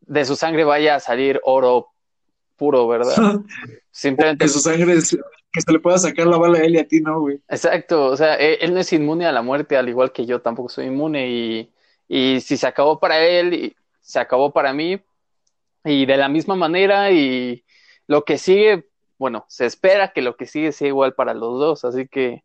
de 0.00 0.24
su 0.24 0.36
sangre 0.36 0.64
vaya 0.64 0.94
a 0.94 1.00
salir 1.00 1.40
oro 1.44 1.88
puro, 2.58 2.86
¿verdad? 2.88 3.14
Simplemente, 3.90 4.44
Que 4.44 4.50
su 4.50 4.58
sangre, 4.60 4.92
es- 4.94 5.16
que 5.50 5.60
se 5.62 5.72
le 5.72 5.78
pueda 5.80 5.96
sacar 5.96 6.26
la 6.26 6.36
bala 6.36 6.58
a 6.58 6.62
él 6.64 6.74
y 6.74 6.78
a 6.78 6.86
ti, 6.86 7.00
¿no, 7.00 7.20
güey? 7.20 7.40
exacto, 7.48 8.04
o 8.06 8.16
sea, 8.18 8.34
él, 8.34 8.58
él 8.60 8.74
no 8.74 8.80
es 8.80 8.92
inmune 8.92 9.24
a 9.24 9.32
la 9.32 9.40
muerte, 9.40 9.78
al 9.78 9.88
igual 9.88 10.12
que 10.12 10.26
yo 10.26 10.42
tampoco 10.42 10.68
soy 10.68 10.86
inmune 10.86 11.26
y, 11.30 11.72
y 12.06 12.40
si 12.42 12.58
se 12.58 12.66
acabó 12.66 13.00
para 13.00 13.24
él, 13.24 13.54
y 13.54 13.76
se 14.00 14.18
acabó 14.18 14.52
para 14.52 14.74
mí 14.74 15.00
y 15.84 16.04
de 16.04 16.16
la 16.18 16.28
misma 16.28 16.54
manera 16.54 17.10
y 17.10 17.64
lo 18.06 18.24
que 18.24 18.36
sigue, 18.36 18.88
bueno, 19.16 19.46
se 19.48 19.64
espera 19.64 20.12
que 20.12 20.20
lo 20.20 20.36
que 20.36 20.44
sigue 20.46 20.72
sea 20.72 20.88
igual 20.88 21.14
para 21.14 21.32
los 21.32 21.58
dos, 21.58 21.84
así 21.86 22.06
que 22.06 22.42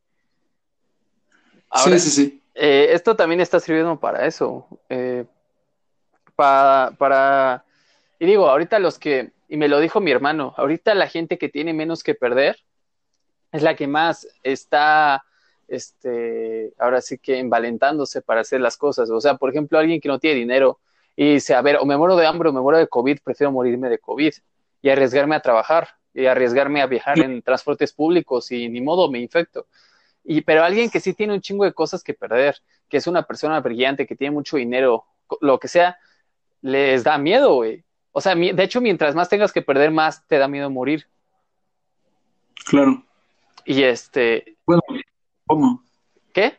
ahora, 1.69 1.97
Sí, 1.99 2.09
sí, 2.09 2.09
sí. 2.29 2.41
eh, 2.55 2.87
esto 2.91 3.15
también 3.17 3.41
está 3.41 3.59
sirviendo 3.59 3.99
para 3.99 4.25
eso, 4.25 4.65
eh, 4.87 5.25
para, 6.37 6.91
para, 6.97 7.65
y 8.17 8.25
digo, 8.27 8.49
ahorita 8.49 8.79
los 8.79 8.97
que, 8.97 9.32
y 9.47 9.57
me 9.57 9.67
lo 9.67 9.79
dijo 9.79 9.99
mi 9.99 10.11
hermano, 10.11 10.53
ahorita 10.57 10.95
la 10.95 11.07
gente 11.07 11.37
que 11.37 11.49
tiene 11.49 11.73
menos 11.73 12.03
que 12.03 12.15
perder 12.15 12.57
es 13.51 13.61
la 13.61 13.75
que 13.75 13.87
más 13.87 14.27
está, 14.41 15.23
este, 15.67 16.73
ahora 16.79 17.01
sí 17.01 17.17
que 17.17 17.39
envalentándose 17.39 18.21
para 18.21 18.41
hacer 18.41 18.61
las 18.61 18.77
cosas. 18.77 19.09
O 19.09 19.21
sea, 19.21 19.35
por 19.35 19.49
ejemplo, 19.49 19.77
alguien 19.77 20.01
que 20.01 20.09
no 20.09 20.19
tiene 20.19 20.39
dinero 20.39 20.79
y 21.15 21.35
dice, 21.35 21.53
a 21.53 21.61
ver, 21.61 21.77
o 21.77 21.85
me 21.85 21.97
muero 21.97 22.15
de 22.15 22.25
hambre 22.25 22.49
o 22.49 22.53
me 22.53 22.61
muero 22.61 22.79
de 22.79 22.87
COVID, 22.87 23.19
prefiero 23.23 23.51
morirme 23.51 23.89
de 23.89 23.99
COVID 23.99 24.33
y 24.81 24.89
arriesgarme 24.89 25.35
a 25.35 25.39
trabajar 25.39 25.89
y 26.13 26.25
arriesgarme 26.25 26.81
a 26.81 26.87
viajar 26.87 27.19
en 27.19 27.41
transportes 27.41 27.93
públicos 27.93 28.51
y 28.51 28.69
ni 28.69 28.81
modo 28.81 29.09
me 29.09 29.19
infecto. 29.19 29.67
Y, 30.23 30.41
pero 30.41 30.63
alguien 30.63 30.89
que 30.89 30.99
sí 30.99 31.13
tiene 31.13 31.33
un 31.33 31.41
chingo 31.41 31.65
de 31.65 31.73
cosas 31.73 32.03
que 32.03 32.13
perder, 32.13 32.57
que 32.89 32.97
es 32.97 33.07
una 33.07 33.23
persona 33.23 33.59
brillante, 33.59 34.07
que 34.07 34.15
tiene 34.15 34.31
mucho 34.31 34.57
dinero, 34.57 35.05
lo 35.41 35.59
que 35.59 35.67
sea, 35.67 35.97
les 36.61 37.03
da 37.03 37.17
miedo, 37.17 37.55
güey. 37.55 37.83
O 38.13 38.21
sea, 38.21 38.35
de 38.35 38.63
hecho, 38.63 38.79
mientras 38.79 39.15
más 39.15 39.27
tengas 39.27 39.51
que 39.51 39.61
perder, 39.61 39.91
más 39.91 40.25
te 40.27 40.37
da 40.37 40.47
miedo 40.47 40.69
morir. 40.69 41.07
Claro. 42.65 43.03
Y 43.65 43.81
este, 43.83 44.55
Bueno, 44.65 44.81
¿cómo? 45.45 45.83
¿qué? 46.33 46.57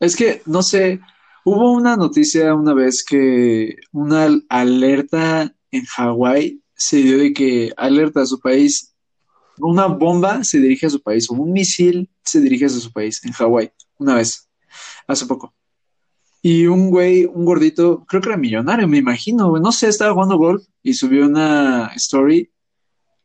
Es 0.00 0.16
que, 0.16 0.42
no 0.44 0.62
sé, 0.62 1.00
hubo 1.44 1.72
una 1.72 1.96
noticia 1.96 2.52
una 2.54 2.74
vez 2.74 3.04
que 3.04 3.76
una 3.92 4.24
al- 4.24 4.44
alerta 4.48 5.54
en 5.70 5.84
Hawái 5.84 6.60
se 6.74 6.96
dio 6.98 7.18
de 7.18 7.32
que 7.32 7.72
alerta 7.76 8.22
a 8.22 8.26
su 8.26 8.40
país, 8.40 8.94
una 9.58 9.86
bomba 9.86 10.42
se 10.42 10.58
dirige 10.58 10.86
a 10.86 10.90
su 10.90 11.00
país, 11.00 11.30
o 11.30 11.34
un 11.34 11.52
misil 11.52 12.10
se 12.24 12.40
dirige 12.40 12.64
a 12.64 12.68
su 12.68 12.92
país 12.92 13.24
en 13.24 13.32
Hawái, 13.32 13.70
una 13.98 14.16
vez, 14.16 14.50
hace 15.06 15.26
poco. 15.26 15.54
Y 16.46 16.66
un 16.66 16.90
güey, 16.90 17.24
un 17.24 17.46
gordito, 17.46 18.04
creo 18.06 18.20
que 18.20 18.28
era 18.28 18.36
millonario, 18.36 18.86
me 18.86 18.98
imagino, 18.98 19.48
güey, 19.48 19.62
no 19.62 19.72
sé, 19.72 19.88
estaba 19.88 20.12
jugando 20.12 20.36
golf 20.36 20.62
y 20.82 20.92
subió 20.92 21.24
una 21.24 21.90
story 21.96 22.52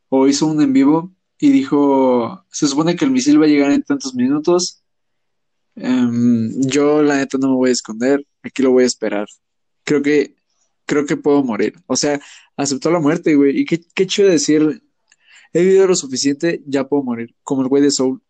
o 0.07 0.25
hizo 0.29 0.45
un 0.47 0.61
en 0.61 0.71
vivo 0.71 1.13
y 1.37 1.49
dijo, 1.49 2.45
se 2.49 2.65
supone 2.67 2.95
que 2.95 3.03
el 3.03 3.11
misil 3.11 3.41
va 3.41 3.43
a 3.43 3.49
llegar 3.49 3.71
en 3.71 3.83
tantos 3.83 4.15
minutos. 4.15 4.83
Em, 5.75 6.61
yo 6.61 7.01
la 7.03 7.17
neta 7.17 7.37
no 7.37 7.49
me 7.49 7.55
voy 7.55 7.71
a 7.71 7.73
esconder, 7.73 8.25
aquí 8.41 8.63
lo 8.63 8.71
voy 8.71 8.83
a 8.83 8.87
esperar. 8.87 9.27
Creo 9.83 10.01
que, 10.01 10.35
creo 10.85 11.05
que 11.05 11.17
puedo 11.17 11.43
morir. 11.43 11.73
O 11.87 11.97
sea, 11.97 12.21
aceptó 12.55 12.89
la 12.89 13.01
muerte, 13.01 13.35
güey. 13.35 13.59
Y 13.59 13.65
qué, 13.65 13.81
qué 13.95 14.07
chido 14.07 14.29
decir, 14.29 14.81
he 15.51 15.61
vivido 15.61 15.87
lo 15.87 15.95
suficiente, 15.95 16.63
ya 16.65 16.87
puedo 16.87 17.03
morir, 17.03 17.35
como 17.43 17.63
el 17.63 17.67
güey 17.67 17.83
de 17.83 17.91
Soul. 17.91 18.21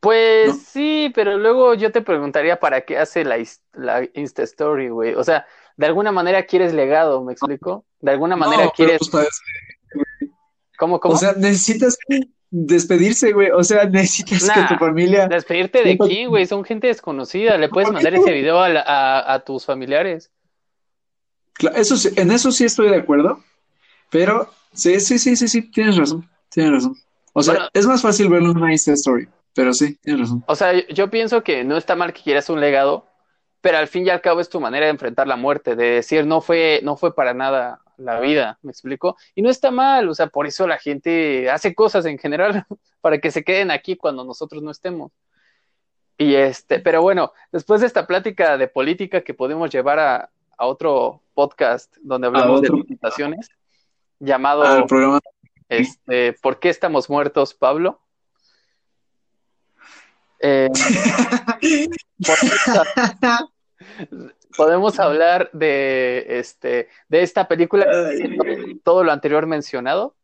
Pues 0.00 0.48
¿No? 0.48 0.54
sí, 0.54 1.12
pero 1.14 1.36
luego 1.36 1.74
yo 1.74 1.92
te 1.92 2.00
preguntaría 2.00 2.58
para 2.58 2.80
qué 2.82 2.96
hace 2.98 3.24
la, 3.24 3.36
la 3.74 4.08
Insta 4.14 4.42
Story, 4.44 4.88
güey. 4.88 5.14
O 5.14 5.22
sea, 5.24 5.46
de 5.76 5.86
alguna 5.86 6.10
manera 6.10 6.44
quieres 6.44 6.72
legado, 6.72 7.22
¿me 7.22 7.32
explico? 7.32 7.84
De 8.00 8.10
alguna 8.12 8.34
manera 8.36 8.64
No, 8.64 8.70
quieres... 8.72 9.00
pues 9.10 9.28
¿Cómo, 10.78 10.98
cómo? 11.00 11.14
O 11.14 11.18
sea, 11.18 11.34
necesitas 11.34 11.98
despedirse, 12.50 13.32
güey. 13.32 13.50
O 13.50 13.62
sea, 13.62 13.84
necesitas 13.84 14.44
Nah, 14.46 14.66
que 14.66 14.74
tu 14.74 14.78
familia. 14.78 15.28
Despedirte 15.28 15.82
de 15.84 15.98
quién, 15.98 16.30
güey. 16.30 16.46
Son 16.46 16.64
gente 16.64 16.86
desconocida. 16.86 17.58
Le 17.58 17.68
puedes 17.68 17.90
¿Por 17.90 17.98
qué 17.98 18.04
mandar 18.04 18.14
ese 18.22 18.32
video 18.32 18.60
a, 18.60 18.68
la- 18.70 18.80
a, 18.86 19.34
a 19.34 19.44
tus 19.44 19.66
familiares. 19.66 20.30
Cla- 21.58 21.72
Eso 21.76 21.96
sí- 21.98 22.08
en 22.16 22.30
eso 22.30 22.50
sí 22.50 22.64
estoy 22.64 22.88
de 22.88 22.96
acuerdo. 22.96 23.44
Pero 24.10 24.50
sí, 24.72 24.98
sí, 25.00 25.18
sí, 25.18 25.36
sí, 25.36 25.46
sí, 25.48 25.70
tienes 25.70 25.98
razón. 25.98 26.26
Tienes 26.48 26.72
razón. 26.72 26.96
O 27.34 27.42
sea, 27.42 27.54
Bueno. 27.54 27.68
es 27.74 27.86
más 27.86 28.00
fácil 28.00 28.30
verlo 28.30 28.50
en 28.52 28.56
una 28.56 28.72
Insta 28.72 28.92
Story. 28.94 29.28
Pero 29.54 29.72
sí, 29.74 29.96
tienes 29.96 30.22
razón. 30.22 30.44
O 30.46 30.54
sea, 30.54 30.72
yo- 30.88 31.10
pienso 31.10 31.42
que 31.42 31.64
no 31.64 31.76
está 31.76 31.96
mal 31.96 32.12
que 32.12 32.22
quieras 32.22 32.48
un 32.50 32.60
legado, 32.60 33.06
pero 33.60 33.78
al 33.78 33.88
fin 33.88 34.06
y 34.06 34.10
al 34.10 34.20
cabo 34.20 34.40
es 34.40 34.48
tu 34.48 34.60
manera 34.60 34.86
de 34.86 34.90
enfrentar 34.92 35.26
la 35.26 35.36
muerte, 35.36 35.76
de 35.76 35.90
decir 35.90 36.26
no 36.26 36.40
fue, 36.40 36.80
no 36.82 36.96
fue 36.96 37.14
para 37.14 37.34
nada 37.34 37.82
la 37.98 38.18
vida, 38.20 38.58
¿me 38.62 38.70
explico? 38.70 39.16
Y 39.34 39.42
no 39.42 39.50
está 39.50 39.70
mal, 39.70 40.08
o 40.08 40.14
sea, 40.14 40.28
por 40.28 40.46
eso 40.46 40.66
la 40.66 40.78
gente 40.78 41.50
hace 41.50 41.74
cosas 41.74 42.06
en 42.06 42.18
general, 42.18 42.64
para 43.02 43.18
que 43.18 43.30
se 43.30 43.44
queden 43.44 43.70
aquí 43.70 43.96
cuando 43.96 44.24
nosotros 44.24 44.62
no 44.62 44.70
estemos. 44.70 45.12
Y 46.16 46.34
este, 46.34 46.80
pero 46.80 47.02
bueno, 47.02 47.32
después 47.52 47.80
de 47.80 47.86
esta 47.86 48.06
plática 48.06 48.56
de 48.58 48.68
política 48.68 49.22
que 49.22 49.34
podemos 49.34 49.70
llevar 49.70 49.98
a, 49.98 50.30
a 50.56 50.66
otro 50.66 51.22
podcast 51.34 51.94
donde 52.02 52.26
hablamos 52.28 52.60
de 52.62 52.68
otro. 52.68 52.76
licitaciones, 52.76 53.48
llamado 54.18 54.86
programa. 54.86 55.20
este, 55.68 56.34
¿Por 56.34 56.58
qué 56.58 56.68
estamos 56.68 57.08
muertos, 57.10 57.54
Pablo? 57.54 58.00
Eh, 60.42 60.68
podemos, 62.26 63.48
podemos 64.56 64.98
hablar 64.98 65.50
de, 65.52 66.26
este, 66.38 66.88
de 67.08 67.22
esta 67.22 67.46
película, 67.48 67.86
todo 68.84 69.04
lo 69.04 69.12
anterior 69.12 69.46
mencionado. 69.46 70.16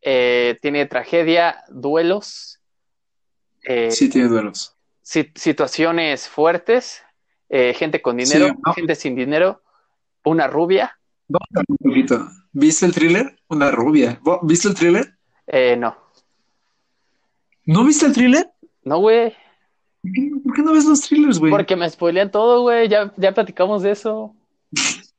Eh, 0.00 0.56
tiene 0.62 0.86
tragedia, 0.86 1.64
duelos, 1.68 2.60
eh, 3.64 3.90
Sí, 3.90 4.08
tiene 4.08 4.28
duelos. 4.28 4.76
si- 5.02 5.32
situaciones 5.34 6.28
fuertes, 6.28 7.02
gente 7.50 8.00
con 8.02 8.16
dinero, 8.18 8.46
Sí, 8.48 8.52
¿no? 8.64 8.74
gente 8.74 8.94
sin 8.94 9.16
dinero, 9.16 9.62
una 10.24 10.46
rubia. 10.46 10.98
Un 11.28 11.76
poquito. 11.78 12.28
¿Viste 12.52 12.86
el 12.86 12.92
thriller? 12.94 13.38
Una 13.48 13.70
rubia. 13.70 14.20
¿Vo- 14.20 14.40
¿Viste 14.42 14.68
el 14.68 14.74
thriller? 14.74 15.14
Eh, 15.46 15.76
no, 15.76 15.96
¿No 17.64 17.84
viste 17.84 18.06
el 18.06 18.12
thriller? 18.14 18.50
No, 18.84 18.98
güey, 18.98 19.34
¿Por 20.44 20.54
qué, 20.54 20.62
no 20.62 20.72
ves 20.72 20.84
los 20.84 21.00
thrillers, 21.00 21.38
güey? 21.38 21.50
porque 21.50 21.76
me 21.76 21.90
spoilean 21.90 22.30
todo, 22.30 22.62
güey, 22.62 22.88
ya, 22.88 23.12
ya 23.16 23.32
platicamos 23.32 23.82
de 23.82 23.90
eso. 23.92 24.34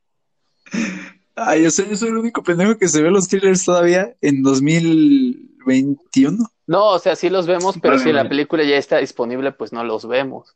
Ay, 1.36 1.62
yo 1.64 1.70
soy, 1.70 1.88
yo 1.88 1.96
soy 1.96 2.08
el 2.08 2.18
único 2.18 2.42
pendejo 2.42 2.76
que 2.76 2.88
se 2.88 3.02
ve 3.02 3.10
los 3.10 3.28
thrillers 3.28 3.64
todavía 3.64 4.14
en 4.20 4.42
2021. 4.42 6.38
No, 6.66 6.86
o 6.88 6.98
sea, 6.98 7.16
sí 7.16 7.30
los 7.30 7.46
vemos, 7.46 7.76
pero 7.80 7.94
Vale, 7.94 8.04
si 8.04 8.12
la 8.12 8.28
película 8.28 8.62
ya 8.64 8.76
está 8.76 8.98
disponible, 8.98 9.52
pues 9.52 9.72
no 9.72 9.82
los 9.84 10.06
vemos. 10.06 10.54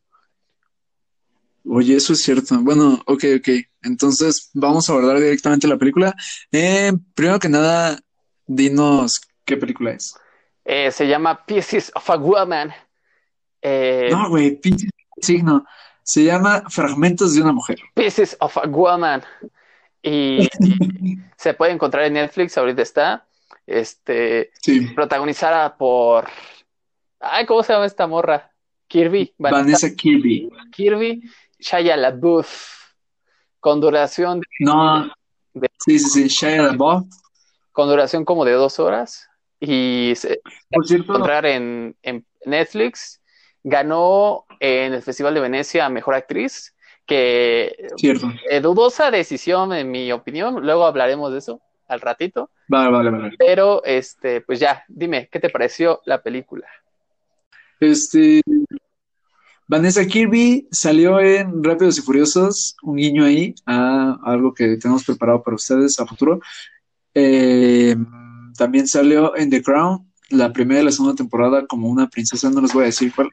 Oye, 1.66 1.96
eso 1.96 2.12
es 2.12 2.22
cierto. 2.22 2.58
Bueno, 2.60 3.00
ok, 3.06 3.24
ok. 3.38 3.48
Entonces 3.82 4.50
vamos 4.52 4.88
a 4.88 4.92
abordar 4.92 5.18
directamente 5.18 5.66
la 5.66 5.78
película. 5.78 6.14
Eh, 6.52 6.92
primero 7.14 7.38
que 7.38 7.48
nada, 7.48 7.98
dinos 8.46 9.22
qué 9.44 9.56
película 9.56 9.92
es. 9.92 10.14
Eh, 10.64 10.90
se 10.92 11.08
llama 11.08 11.44
Pieces 11.46 11.90
of 11.94 12.10
a 12.10 12.16
Woman. 12.16 12.72
Eh, 13.66 14.08
No, 14.10 14.28
güey, 14.28 14.56
pinche 14.60 14.88
signo. 15.20 15.64
Se 16.02 16.22
llama 16.22 16.64
Fragmentos 16.68 17.34
de 17.34 17.40
una 17.42 17.52
mujer. 17.52 17.78
Pieces 17.94 18.36
of 18.40 18.56
a 18.58 18.66
Woman. 18.66 19.22
Y, 20.02 20.42
y 20.42 20.48
se 21.38 21.54
puede 21.54 21.72
encontrar 21.72 22.04
en 22.04 22.12
Netflix, 22.12 22.58
ahorita 22.58 22.82
está. 22.82 23.26
Este, 23.66 24.50
Sí. 24.60 24.88
protagonizada 24.94 25.76
por. 25.76 26.28
Ay, 27.20 27.46
¿cómo 27.46 27.62
se 27.62 27.72
llama 27.72 27.86
esta 27.86 28.06
morra? 28.06 28.52
Kirby. 28.86 29.34
Vanessa 29.38 29.62
Vanessa 29.64 29.90
Kirby. 29.96 30.50
Kirby. 30.70 31.22
Shia 31.58 31.96
LaBeouf. 31.96 32.74
Con 33.60 33.80
duración, 33.80 34.42
No. 34.60 35.10
De- 35.54 35.70
Sí, 35.78 35.98
sí, 35.98 36.28
sí. 36.28 36.28
Shia 36.28 36.62
LaBeouf. 36.64 37.06
con 37.72 37.88
duración 37.88 38.26
como 38.26 38.44
de 38.44 38.52
dos 38.52 38.78
horas. 38.78 39.26
Y 39.58 40.12
se, 40.16 40.40
Por 40.70 40.86
cierto, 40.86 41.12
encontrar 41.14 41.46
en, 41.46 41.96
en 42.02 42.26
Netflix. 42.44 43.22
Ganó 43.64 44.44
en 44.60 44.92
el 44.92 45.02
Festival 45.02 45.34
de 45.34 45.40
Venecia 45.40 45.86
a 45.86 45.88
Mejor 45.90 46.14
Actriz, 46.14 46.74
que 47.06 47.88
cierto. 47.96 48.30
eh, 48.48 48.60
dudosa 48.60 49.10
decisión 49.10 49.72
en 49.72 49.90
mi 49.90 50.12
opinión, 50.12 50.64
luego 50.64 50.86
hablaremos 50.86 51.32
de 51.32 51.38
eso 51.38 51.60
al 51.88 52.00
ratito, 52.00 52.50
Vale, 52.68 52.90
vale, 52.90 53.10
vale. 53.10 53.34
pero 53.38 53.82
este, 53.84 54.40
pues 54.40 54.58
ya, 54.60 54.84
dime, 54.88 55.28
¿qué 55.30 55.38
te 55.40 55.50
pareció 55.50 56.00
la 56.06 56.22
película? 56.22 56.66
Este. 57.80 58.40
Vanessa 59.66 60.04
Kirby 60.06 60.68
salió 60.70 61.20
en 61.20 61.64
Rápidos 61.64 61.98
y 61.98 62.02
Furiosos, 62.02 62.76
un 62.82 62.96
guiño 62.96 63.24
ahí 63.24 63.54
a 63.66 64.18
algo 64.24 64.52
que 64.52 64.76
tenemos 64.76 65.04
preparado 65.04 65.42
para 65.42 65.56
ustedes 65.56 65.98
a 65.98 66.06
futuro. 66.06 66.40
Eh, 67.14 67.96
también 68.56 68.86
salió 68.86 69.34
en 69.36 69.48
The 69.50 69.62
Crown, 69.62 70.10
la 70.34 70.52
primera 70.52 70.80
y 70.80 70.84
la 70.84 70.90
segunda 70.92 71.14
temporada, 71.14 71.66
como 71.66 71.88
una 71.88 72.08
princesa, 72.08 72.50
no 72.50 72.60
les 72.60 72.72
voy 72.72 72.82
a 72.82 72.86
decir 72.86 73.12
cuál. 73.14 73.28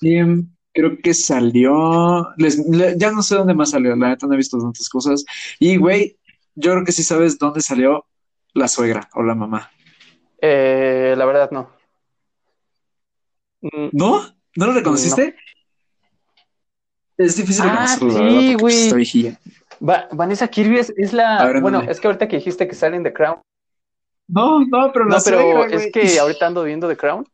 Y 0.00 0.16
em, 0.16 0.48
creo 0.72 0.96
que 1.02 1.14
salió, 1.14 2.28
les- 2.36 2.58
le- 2.68 2.96
ya 2.98 3.10
no 3.12 3.22
sé 3.22 3.34
dónde 3.36 3.54
más 3.54 3.70
salió, 3.70 3.94
la 3.96 4.08
neta 4.10 4.26
no 4.26 4.34
he 4.34 4.36
visto 4.36 4.58
tantas 4.58 4.88
cosas. 4.88 5.24
Y 5.58 5.76
güey, 5.76 6.18
yo 6.54 6.72
creo 6.72 6.84
que 6.84 6.92
sí 6.92 7.02
sabes 7.02 7.38
dónde 7.38 7.60
salió 7.60 8.04
la 8.54 8.68
suegra 8.68 9.08
o 9.14 9.22
la 9.22 9.34
mamá. 9.34 9.70
Eh, 10.40 11.14
la 11.16 11.24
verdad 11.24 11.50
no. 11.50 11.70
Mm, 13.62 13.88
¿No? 13.92 14.22
¿No 14.56 14.66
lo 14.66 14.72
reconociste? 14.72 15.36
Es 17.16 17.36
difícil 17.36 17.64
Ah, 17.66 17.96
reconocerlo, 17.96 18.40
sí, 18.40 18.54
güey. 18.54 18.74
está 18.84 18.96
viejilla. 18.96 19.38
Va- 19.86 20.08
Vanessa 20.12 20.48
Kirby 20.48 20.78
es, 20.78 20.92
es 20.96 21.12
la, 21.12 21.44
ver, 21.44 21.60
bueno, 21.60 21.82
es 21.82 22.00
que 22.00 22.06
ahorita 22.08 22.28
que 22.28 22.36
dijiste 22.36 22.66
que 22.66 22.74
sale 22.74 22.96
en 22.96 23.04
The 23.04 23.12
Crown, 23.12 23.36
No, 24.28 24.60
no, 24.64 24.90
pero 24.92 25.04
la 25.06 25.16
no, 25.18 25.22
pero 25.24 25.40
suegra, 25.40 25.66
es 25.66 25.72
güey. 25.72 25.92
que 25.92 26.18
ahorita 26.20 26.46
ando 26.46 26.64
viendo 26.64 26.88
The 26.88 26.96
Crown 26.96 27.26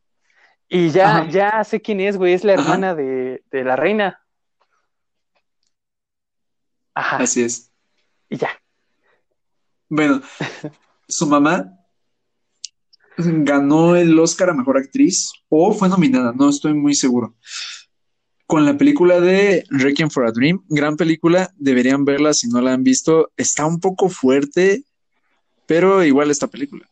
y 0.68 0.90
ya, 0.90 1.18
Ajá. 1.18 1.28
ya 1.30 1.64
sé 1.64 1.80
quién 1.80 2.00
es, 2.00 2.16
güey, 2.16 2.34
es 2.34 2.44
la 2.44 2.54
hermana 2.54 2.94
de, 2.94 3.42
de 3.50 3.64
la 3.64 3.76
reina. 3.76 4.20
Ajá, 6.94 7.18
Así 7.18 7.42
es. 7.42 7.70
y 8.28 8.36
ya. 8.36 8.50
Bueno, 9.88 10.20
su 11.08 11.26
mamá 11.26 11.72
ganó 13.16 13.96
el 13.96 14.18
Oscar 14.18 14.50
a 14.50 14.54
Mejor 14.54 14.78
Actriz 14.78 15.32
o 15.48 15.72
fue 15.72 15.88
nominada, 15.88 16.32
no 16.36 16.48
estoy 16.50 16.74
muy 16.74 16.94
seguro. 16.94 17.34
Con 18.46 18.64
la 18.64 18.76
película 18.78 19.20
de 19.20 19.64
Requiem 19.70 20.10
for 20.10 20.26
a 20.26 20.32
Dream, 20.32 20.64
gran 20.68 20.96
película, 20.96 21.50
deberían 21.56 22.04
verla 22.04 22.32
si 22.32 22.48
no 22.48 22.60
la 22.62 22.72
han 22.72 22.82
visto. 22.82 23.30
Está 23.36 23.66
un 23.66 23.78
poco 23.78 24.08
fuerte, 24.08 24.84
pero 25.68 26.02
igual 26.02 26.30
esta 26.30 26.46
película. 26.46 26.88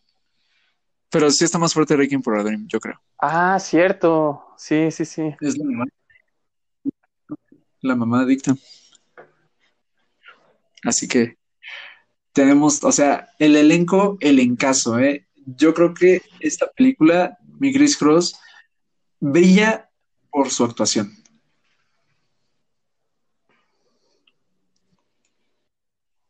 Pero 1.08 1.30
sí 1.30 1.44
está 1.44 1.58
más 1.58 1.72
fuerte 1.72 1.96
Requiem 1.96 2.22
for 2.22 2.38
a 2.38 2.42
Dream, 2.42 2.66
yo 2.68 2.78
creo. 2.78 3.00
Ah, 3.18 3.58
cierto, 3.58 4.52
sí, 4.58 4.90
sí, 4.90 5.06
sí. 5.06 5.34
Es 5.40 5.56
la 5.56 5.64
mamá. 5.64 5.84
La 7.80 7.96
mamá 7.96 8.20
adicta. 8.20 8.54
Así 10.84 11.08
que 11.08 11.38
tenemos, 12.34 12.84
o 12.84 12.92
sea, 12.92 13.30
el 13.38 13.56
elenco, 13.56 14.18
el 14.20 14.38
encaso, 14.40 14.98
¿eh? 14.98 15.26
Yo 15.46 15.72
creo 15.72 15.94
que 15.94 16.20
esta 16.40 16.70
película, 16.70 17.38
mi 17.58 17.72
Chris 17.72 17.96
Cross, 17.96 18.38
brilla 19.20 19.88
por 20.30 20.50
su 20.50 20.64
actuación. 20.64 21.16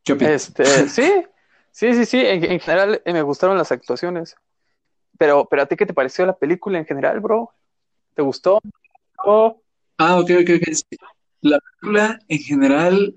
¿Qué 0.05 0.13
opinas? 0.13 0.47
Este, 0.47 0.89
sí, 0.89 1.27
sí, 1.77 1.93
sí, 1.95 2.07
sí, 2.07 2.19
en, 2.19 2.45
en 2.45 2.61
general 2.61 3.03
eh, 3.05 3.13
me 3.13 3.23
gustaron 3.23 3.59
las 3.59 3.71
actuaciones. 3.71 4.35
Pero, 5.19 5.47
pero 5.49 5.63
a 5.63 5.67
ti, 5.67 5.77
¿qué 5.77 5.87
te 5.87 5.95
pareció 5.95 6.27
la 6.27 6.37
película 6.37 6.79
en 6.79 6.87
general, 6.87 7.21
bro? 7.21 7.51
¿Te 8.15 8.23
gustó? 8.23 8.61
¿O 9.25 9.63
Ah, 9.99 10.19
ok, 10.19 10.31
ok, 10.43 10.51
ok. 10.61 10.69
La 11.41 11.59
película 11.61 12.19
en 12.29 12.39
general, 12.39 13.17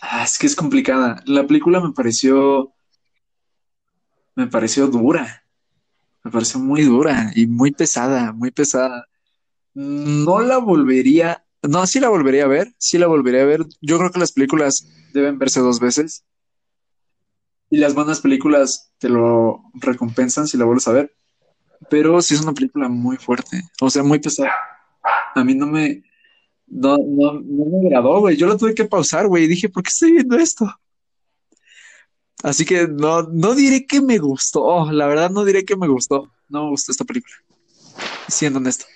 ah, 0.00 0.24
es 0.24 0.38
que 0.38 0.46
es 0.46 0.56
complicada. 0.56 1.22
La 1.26 1.46
película 1.46 1.80
me 1.80 1.92
pareció, 1.92 2.72
me 4.34 4.46
pareció 4.46 4.86
dura. 4.88 5.44
Me 6.24 6.30
pareció 6.30 6.60
muy 6.60 6.82
dura 6.82 7.30
y 7.34 7.46
muy 7.46 7.72
pesada, 7.72 8.32
muy 8.32 8.50
pesada. 8.50 9.06
No 9.74 10.40
la 10.40 10.58
volvería, 10.58 11.44
no, 11.62 11.86
sí 11.86 12.00
la 12.00 12.08
volvería 12.08 12.44
a 12.44 12.48
ver, 12.48 12.74
sí 12.78 12.98
la 12.98 13.06
volvería 13.08 13.42
a 13.42 13.46
ver. 13.46 13.66
Yo 13.80 13.98
creo 13.98 14.10
que 14.10 14.20
las 14.20 14.32
películas 14.32 14.86
deben 15.12 15.38
verse 15.38 15.60
dos 15.60 15.80
veces. 15.80 16.24
Y 17.76 17.78
las 17.78 17.94
buenas 17.94 18.22
películas 18.22 18.90
te 18.96 19.10
lo 19.10 19.60
recompensan 19.74 20.46
si 20.46 20.56
la 20.56 20.64
vuelves 20.64 20.88
a 20.88 20.92
ver. 20.92 21.14
Pero 21.90 22.22
sí 22.22 22.34
es 22.34 22.40
una 22.40 22.54
película 22.54 22.88
muy 22.88 23.18
fuerte, 23.18 23.60
o 23.82 23.90
sea, 23.90 24.02
muy 24.02 24.18
pesada. 24.18 24.50
A 25.34 25.44
mí 25.44 25.54
no 25.54 25.66
me, 25.66 26.02
no, 26.66 26.96
no, 26.96 27.34
me 27.34 27.86
agradó, 27.86 28.20
güey. 28.20 28.34
Yo 28.38 28.46
lo 28.46 28.56
tuve 28.56 28.74
que 28.74 28.86
pausar, 28.86 29.28
güey. 29.28 29.46
Dije, 29.46 29.68
¿por 29.68 29.82
qué 29.82 29.90
estoy 29.90 30.12
viendo 30.12 30.38
esto? 30.38 30.72
Así 32.42 32.64
que 32.64 32.88
no, 32.88 33.24
no 33.24 33.54
diré 33.54 33.86
que 33.86 34.00
me 34.00 34.16
gustó. 34.16 34.90
la 34.90 35.06
verdad, 35.06 35.28
no 35.28 35.44
diré 35.44 35.66
que 35.66 35.76
me 35.76 35.86
gustó. 35.86 36.32
No 36.48 36.64
me 36.64 36.70
gustó 36.70 36.92
esta 36.92 37.04
película. 37.04 37.34
Siendo 38.26 38.58
honesto. 38.58 38.86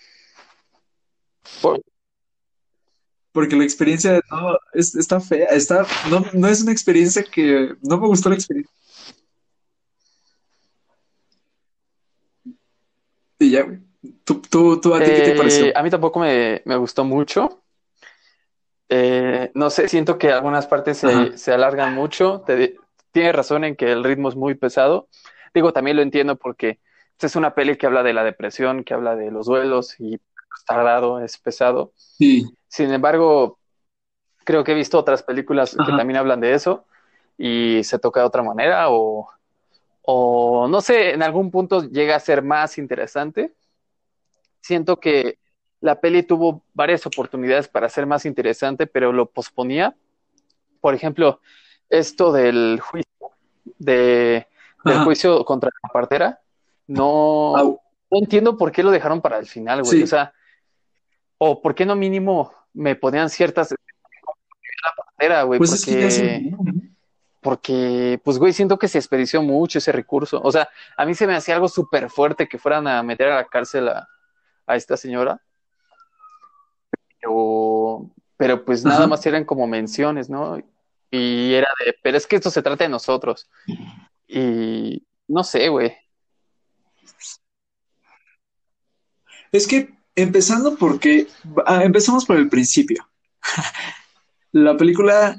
Porque 3.33 3.57
la 3.57 3.65
experiencia 3.65 4.21
no, 4.31 4.59
es, 4.73 4.95
está 4.95 5.21
fea. 5.21 5.47
Está, 5.47 5.87
no, 6.11 6.25
no 6.33 6.49
es 6.49 6.63
una 6.63 6.73
experiencia 6.73 7.23
que. 7.23 7.75
No 7.83 7.99
me 7.99 8.07
gustó 8.07 8.29
la 8.29 8.35
experiencia. 8.35 8.73
Y 13.39 13.51
ya, 13.51 13.63
güey. 13.63 13.79
¿Tú, 14.25 14.41
tú, 14.41 14.81
tú 14.81 14.95
a 14.95 14.99
ti 14.99 15.11
qué 15.11 15.21
te 15.21 15.37
pareció? 15.37 15.67
Eh, 15.67 15.73
a 15.77 15.83
mí 15.83 15.91
tampoco 15.91 16.21
me, 16.21 16.63
me 16.65 16.77
gustó 16.77 17.05
mucho. 17.05 17.63
Eh, 18.89 19.51
no 19.55 19.71
sé, 19.71 19.89
siento 19.89 20.19
que 20.19 20.33
algunas 20.33 20.67
partes 20.67 20.99
se, 20.99 21.39
se 21.39 21.53
alargan 21.53 21.95
mucho. 21.95 22.41
Te, 22.41 22.77
tienes 23.13 23.35
razón 23.35 23.65
en 23.65 23.77
que 23.77 23.93
el 23.93 24.03
ritmo 24.03 24.29
es 24.29 24.37
muy 24.37 24.55
pesado. 24.55 25.09
Digo, 25.55 25.73
también 25.73 25.97
lo 25.97 26.03
entiendo 26.03 26.37
porque 26.37 26.81
es 27.27 27.37
una 27.37 27.55
peli 27.55 27.77
que 27.77 27.87
habla 27.87 28.03
de 28.03 28.13
la 28.13 28.25
depresión, 28.25 28.85
que 28.85 28.95
habla 28.95 29.15
de 29.17 29.31
los 29.31 29.47
duelos 29.47 29.99
y 30.01 30.19
grado, 30.69 31.21
es 31.21 31.39
pesado. 31.39 31.93
Sí. 31.97 32.45
Sin 32.69 32.93
embargo, 32.93 33.59
creo 34.45 34.65
que 34.65 34.73
he 34.73 34.77
visto 34.77 34.99
otras 34.99 35.23
películas 35.23 35.77
que 35.77 35.93
también 35.93 36.19
hablan 36.19 36.41
de 36.41 36.55
eso 36.55 36.87
y 37.37 37.83
se 37.85 37.99
toca 37.99 38.21
de 38.21 38.27
otra 38.27 38.43
manera 38.43 38.91
o, 38.91 39.29
o 40.03 40.69
no 40.69 40.81
sé, 40.81 41.13
en 41.13 41.23
algún 41.23 41.51
punto 41.51 41.83
llega 41.89 42.17
a 42.17 42.21
ser 42.21 42.43
más 42.43 42.79
interesante. 42.79 43.55
Siento 44.61 45.01
que 45.01 45.39
la 45.81 46.01
peli 46.01 46.23
tuvo 46.23 46.63
varias 46.75 47.07
oportunidades 47.07 47.69
para 47.69 47.89
ser 47.89 48.07
más 48.07 48.27
interesante, 48.27 48.87
pero 48.87 49.13
lo 49.13 49.27
posponía. 49.27 49.97
Por 50.81 50.95
ejemplo, 50.95 51.41
esto 51.89 52.33
del 52.33 52.81
juicio, 52.81 53.31
de, 53.79 54.47
del 54.85 55.05
juicio 55.05 55.45
contra 55.45 55.71
la 55.83 55.89
partera, 55.89 56.41
no, 56.87 57.57
no, 57.57 57.81
entiendo 58.11 58.57
por 58.57 58.73
qué 58.73 58.83
lo 58.83 58.91
dejaron 58.91 59.21
para 59.21 59.39
el 59.39 59.47
final, 59.47 59.83
güey. 59.83 60.03
O 60.03 60.07
sea, 60.07 60.35
o 61.43 61.63
por 61.63 61.75
qué 61.75 61.87
no 61.87 61.97
mínimo 61.97 62.53
me 62.75 62.95
ponían 62.97 63.31
ciertas 63.31 63.75
la 65.19 65.43
güey, 65.43 65.59
pues 65.59 65.85
porque, 65.85 66.53
porque, 67.41 68.21
pues, 68.25 68.39
güey, 68.39 68.53
siento 68.53 68.79
que 68.79 68.89
se 68.89 68.99
expedició 68.99 69.43
mucho 69.43 69.79
ese 69.79 69.93
recurso. 69.93 70.41
O 70.43 70.53
sea, 70.53 70.69
a 70.97 71.05
mí 71.05 71.15
se 71.15 71.27
me 71.27 71.35
hacía 71.35 71.55
algo 71.55 71.69
súper 71.69 72.09
fuerte 72.11 72.49
que 72.49 72.59
fueran 72.59 72.87
a 72.87 73.03
meter 73.03 73.29
a 73.29 73.37
la 73.37 73.45
cárcel 73.47 73.89
a, 73.89 74.09
a 74.67 74.77
esta 74.77 74.97
señora. 74.97 75.41
Pero, 77.21 78.11
pero 78.37 78.65
pues 78.65 78.85
nada 78.85 79.07
más 79.07 79.25
eran 79.27 79.45
como 79.45 79.67
menciones, 79.67 80.31
¿no? 80.31 80.59
Y 81.11 81.53
era 81.53 81.69
de, 81.85 81.95
pero 82.03 82.17
es 82.17 82.27
que 82.27 82.37
esto 82.37 82.51
se 82.51 82.63
trata 82.63 82.85
de 82.85 82.91
nosotros. 82.91 83.51
Y 84.27 85.07
no 85.29 85.45
sé, 85.45 85.69
güey. 85.69 85.97
Es 89.53 89.67
que 89.67 90.00
empezando 90.15 90.77
porque, 90.77 91.27
ah, 91.67 91.85
empezamos 91.85 92.25
por 92.25 92.37
el 92.37 92.49
principio. 92.49 93.09
la 94.53 94.77
película 94.77 95.39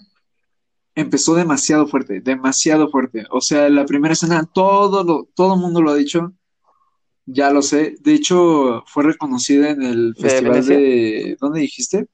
empezó 0.96 1.36
demasiado 1.36 1.88
fuerte, 1.88 2.22
demasiado 2.22 2.90
fuerte. 2.90 3.26
O 3.32 3.42
sea, 3.42 3.70
la 3.70 3.86
primera 3.86 4.14
escena, 4.14 4.48
todo 4.52 5.04
lo, 5.04 5.28
todo 5.36 5.56
el 5.56 5.62
mundo 5.62 5.82
lo 5.82 5.92
ha 5.92 5.96
dicho. 5.96 6.34
Ya 7.26 7.52
lo 7.52 7.62
sé. 7.62 7.96
De 8.02 8.14
hecho, 8.14 8.84
fue 8.88 9.04
reconocida 9.04 9.70
en 9.70 9.84
el 9.84 10.16
festival 10.20 10.66
de. 10.66 11.38
¿Dónde 11.40 11.62
dijiste? 11.62 12.08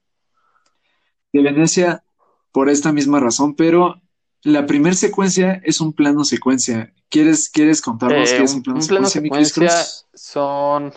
De 1.32 1.42
Venecia 1.42 2.04
por 2.52 2.68
esta 2.68 2.92
misma 2.92 3.20
razón, 3.20 3.54
pero 3.54 4.00
la 4.42 4.66
primera 4.66 4.94
secuencia 4.94 5.60
es 5.64 5.80
un 5.80 5.92
plano 5.92 6.24
secuencia. 6.24 6.92
¿Quieres, 7.08 7.48
quieres 7.50 7.80
contarnos 7.80 8.30
qué 8.30 8.42
es 8.42 8.54
un 8.54 8.62
plano, 8.62 8.80
un 8.80 8.86
plano 8.86 9.06
secuencia? 9.06 9.70
son, 10.14 10.92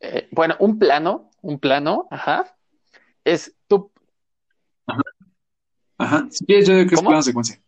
eh, 0.00 0.28
bueno, 0.30 0.56
un 0.58 0.78
plano, 0.78 1.30
un 1.42 1.58
plano, 1.58 2.08
ajá, 2.10 2.56
es 3.24 3.54
tú. 3.68 3.90
Ajá. 4.86 5.02
Ajá. 5.98 6.28
Quieres, 6.46 6.66
yo 6.66 6.74
digo 6.74 6.88
que 6.88 6.94
es 6.94 7.02
plano 7.02 7.22
secuencia. 7.22 7.60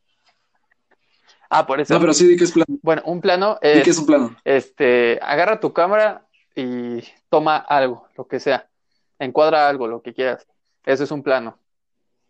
Ah, 1.50 1.66
por 1.66 1.80
eso. 1.80 1.92
No, 1.92 2.00
pero 2.00 2.14
sí 2.14 2.26
di 2.26 2.36
que 2.36 2.44
es 2.44 2.52
plano. 2.52 2.78
Bueno, 2.82 3.02
un 3.04 3.20
plano 3.20 3.58
es. 3.60 3.84
que 3.84 3.90
es 3.90 3.98
un 3.98 4.06
plano? 4.06 4.34
Este, 4.44 5.18
agarra 5.22 5.60
tu 5.60 5.72
cámara 5.74 6.26
y 6.56 7.04
toma 7.28 7.58
algo, 7.58 8.08
lo 8.16 8.26
que 8.26 8.40
sea. 8.40 8.68
Encuadra 9.18 9.68
algo, 9.68 9.86
lo 9.86 10.00
que 10.00 10.14
quieras. 10.14 10.46
Eso 10.84 11.04
es 11.04 11.10
un 11.10 11.22
plano. 11.22 11.58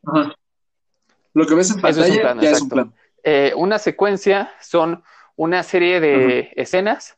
Ajá. 0.05 0.35
Lo 1.35 1.47
que 1.47 1.55
ves 1.55 1.71
en 1.71 1.81
pantalla 1.81 2.41
ya 2.41 2.51
es 2.51 2.61
un 2.61 2.69
plan. 2.69 2.93
Eh, 3.23 3.53
una 3.57 3.79
secuencia 3.79 4.53
son 4.61 5.03
una 5.37 5.63
serie 5.63 6.01
de 6.01 6.53
escenas 6.57 7.15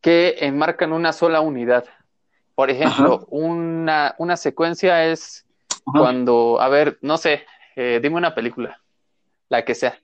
que 0.00 0.36
enmarcan 0.40 0.92
una 0.92 1.12
sola 1.12 1.40
unidad. 1.40 1.84
Por 2.54 2.70
ejemplo, 2.70 3.26
una, 3.30 4.14
una, 4.18 4.36
secuencia 4.36 5.06
es 5.06 5.46
cuando, 5.84 6.60
a 6.60 6.68
ver, 6.68 6.98
no 7.00 7.16
sé, 7.16 7.46
eh, 7.76 8.00
dime 8.02 8.16
una 8.16 8.34
película, 8.34 8.80
la 9.48 9.64
que 9.64 9.74
sea. 9.74 9.98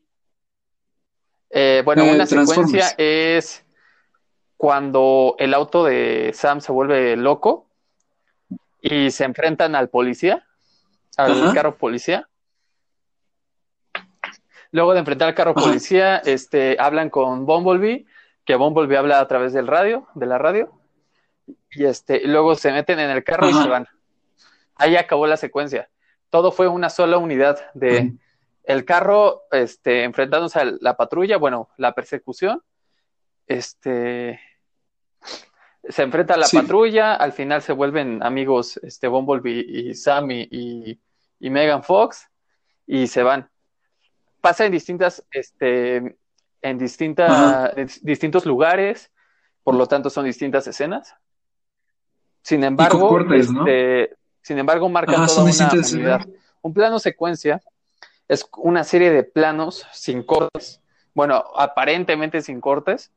Eh, 1.50 1.82
bueno, 1.84 2.04
una 2.04 2.26
secuencia 2.26 2.94
es 2.96 3.64
cuando 4.56 5.36
el 5.38 5.54
auto 5.54 5.84
de 5.84 6.32
Sam 6.34 6.60
se 6.60 6.72
vuelve 6.72 7.16
loco 7.16 7.68
y 8.80 9.10
se 9.10 9.24
enfrentan 9.24 9.74
al 9.74 9.88
policía, 9.88 10.46
al 11.16 11.52
carro 11.54 11.76
policía. 11.76 12.28
Luego 14.70 14.92
de 14.92 15.00
enfrentar 15.00 15.28
al 15.28 15.34
carro 15.34 15.54
policía, 15.54 16.18
este, 16.18 16.76
hablan 16.78 17.10
con 17.10 17.46
Bumblebee, 17.46 18.06
que 18.46 18.56
Bumblebee 18.56 18.96
habla 18.96 19.20
a 19.20 19.28
través 19.28 19.52
del 19.52 19.66
radio, 19.66 20.08
de 20.14 20.26
la 20.26 20.38
radio, 20.38 20.72
y 21.70 21.84
este, 21.84 22.26
luego 22.26 22.54
se 22.54 22.72
meten 22.72 22.98
en 22.98 23.10
el 23.10 23.22
carro 23.22 23.50
y 23.50 23.52
se 23.52 23.68
van. 23.68 23.86
Ahí 24.76 24.96
acabó 24.96 25.26
la 25.26 25.36
secuencia. 25.36 25.90
Todo 26.30 26.52
fue 26.52 26.68
una 26.68 26.88
sola 26.88 27.18
unidad 27.18 27.58
de 27.74 28.14
el 28.64 28.84
carro, 28.84 29.42
este, 29.52 30.04
enfrentándose 30.04 30.58
a 30.58 30.64
la 30.64 30.96
patrulla, 30.96 31.36
bueno, 31.36 31.68
la 31.76 31.92
persecución, 31.92 32.62
este, 33.46 34.40
se 35.88 36.02
enfrenta 36.02 36.34
a 36.34 36.38
la 36.38 36.48
patrulla, 36.52 37.14
al 37.14 37.32
final 37.32 37.62
se 37.62 37.72
vuelven 37.72 38.22
amigos, 38.22 38.76
este, 38.78 39.06
Bumblebee 39.06 39.64
y 39.68 39.94
Sammy 39.94 40.48
y, 40.50 40.98
y 41.38 41.50
Megan 41.50 41.82
Fox, 41.82 42.28
y 42.86 43.06
se 43.06 43.22
van 43.22 43.48
pasa 44.46 44.64
en 44.64 44.70
distintas, 44.70 45.24
este, 45.32 46.16
en 46.68 46.78
distintas, 46.78 47.74
distintos 48.02 48.44
lugares, 48.44 49.10
por 49.62 49.74
lo 49.74 49.86
tanto 49.86 50.10
son 50.10 50.24
distintas 50.24 50.66
escenas. 50.66 51.14
Sin 52.42 52.64
embargo, 52.64 53.18
este, 53.32 54.16
sin 54.42 54.58
embargo, 54.58 54.88
marca 54.88 55.14
toda 55.26 55.44
una 55.44 55.70
unidad. 55.70 56.26
Un 56.62 56.74
plano 56.74 56.98
secuencia 56.98 57.60
es 58.28 58.48
una 58.56 58.84
serie 58.84 59.10
de 59.10 59.22
planos 59.22 59.86
sin 59.92 60.22
cortes, 60.22 60.80
bueno, 61.14 61.44
aparentemente 61.56 62.40
sin 62.42 62.60
cortes, 62.60 63.12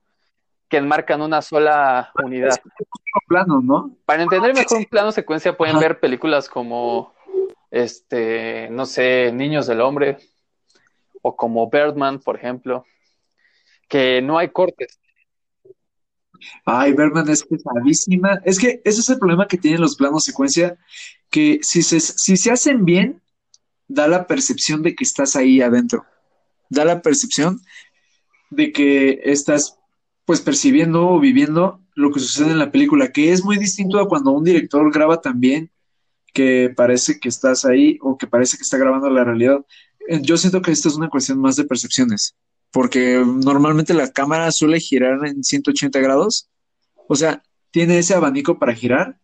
que 0.67 0.77
enmarcan 0.77 1.21
una 1.21 1.41
sola 1.41 2.11
unidad. 2.23 2.59
Plano, 3.27 3.61
¿no? 3.61 3.91
Para 4.05 4.21
entender 4.21 4.53
mejor 4.53 4.77
un 4.77 4.85
plano 4.85 5.11
secuencia 5.11 5.57
pueden 5.57 5.79
ver 5.79 5.99
películas 5.99 6.47
como 6.47 7.13
este, 7.71 8.69
no 8.69 8.85
sé, 8.85 9.31
Niños 9.33 9.65
del 9.65 9.81
Hombre, 9.81 10.17
o 11.21 11.35
como 11.35 11.69
Birdman, 11.69 12.19
por 12.19 12.35
ejemplo, 12.35 12.85
que 13.89 14.21
no 14.21 14.37
hay 14.37 14.49
cortes. 14.49 14.99
Ay, 16.63 16.93
Birdman 16.93 17.29
es 17.29 17.43
pesadísima. 17.43 18.39
Es 18.45 18.57
que 18.59 18.81
ese 18.85 19.01
es 19.01 19.09
el 19.09 19.19
problema 19.19 19.47
que 19.47 19.57
tienen 19.57 19.81
los 19.81 19.97
planos 19.97 20.23
secuencia, 20.23 20.77
que 21.29 21.59
si 21.61 21.81
se, 21.81 21.99
si 21.99 22.37
se 22.37 22.51
hacen 22.51 22.85
bien, 22.85 23.21
da 23.87 24.07
la 24.07 24.27
percepción 24.27 24.81
de 24.81 24.95
que 24.95 25.03
estás 25.03 25.35
ahí 25.35 25.61
adentro. 25.61 26.05
Da 26.69 26.85
la 26.85 27.01
percepción 27.01 27.59
de 28.51 28.71
que 28.71 29.19
estás 29.25 29.77
pues 30.25 30.41
percibiendo 30.41 31.09
o 31.09 31.19
viviendo 31.19 31.81
lo 31.95 32.11
que 32.11 32.19
sucede 32.19 32.51
en 32.51 32.59
la 32.59 32.71
película, 32.71 33.11
que 33.11 33.31
es 33.31 33.43
muy 33.43 33.57
distinto 33.57 33.99
a 33.99 34.07
cuando 34.07 34.31
un 34.31 34.43
director 34.43 34.91
graba 34.93 35.19
también 35.19 35.71
que 36.33 36.71
parece 36.75 37.19
que 37.19 37.29
estás 37.29 37.65
ahí 37.65 37.97
o 38.01 38.17
que 38.17 38.27
parece 38.27 38.55
que 38.55 38.61
está 38.61 38.77
grabando 38.77 39.09
la 39.09 39.23
realidad. 39.23 39.65
Yo 40.21 40.37
siento 40.37 40.61
que 40.61 40.71
esto 40.71 40.87
es 40.87 40.95
una 40.95 41.09
cuestión 41.09 41.39
más 41.39 41.55
de 41.55 41.65
percepciones, 41.65 42.35
porque 42.71 43.23
normalmente 43.25 43.93
la 43.93 44.11
cámara 44.11 44.51
suele 44.51 44.79
girar 44.79 45.25
en 45.25 45.43
180 45.43 45.99
grados, 45.99 46.49
o 47.07 47.15
sea, 47.15 47.43
tiene 47.71 47.99
ese 47.99 48.13
abanico 48.13 48.59
para 48.59 48.73
girar 48.73 49.19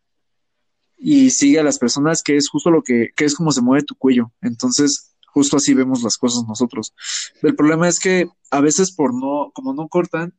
y 0.98 1.30
sigue 1.30 1.60
a 1.60 1.64
las 1.64 1.78
personas, 1.78 2.24
que 2.24 2.38
es 2.38 2.50
justo 2.50 2.72
lo 2.72 2.82
que, 2.82 3.10
que 3.16 3.26
es 3.26 3.36
como 3.36 3.52
se 3.52 3.62
mueve 3.62 3.84
tu 3.84 3.96
cuello. 3.96 4.32
Entonces, 4.42 5.16
justo 5.28 5.58
así 5.58 5.74
vemos 5.74 6.02
las 6.02 6.18
cosas 6.18 6.46
nosotros. 6.48 6.94
El 7.42 7.56
problema 7.56 7.88
es 7.88 8.00
que 8.00 8.28
a 8.52 8.62
veces 8.62 8.92
por 8.92 9.14
no, 9.14 9.52
como 9.54 9.74
no 9.74 9.88
cortan, 9.88 10.34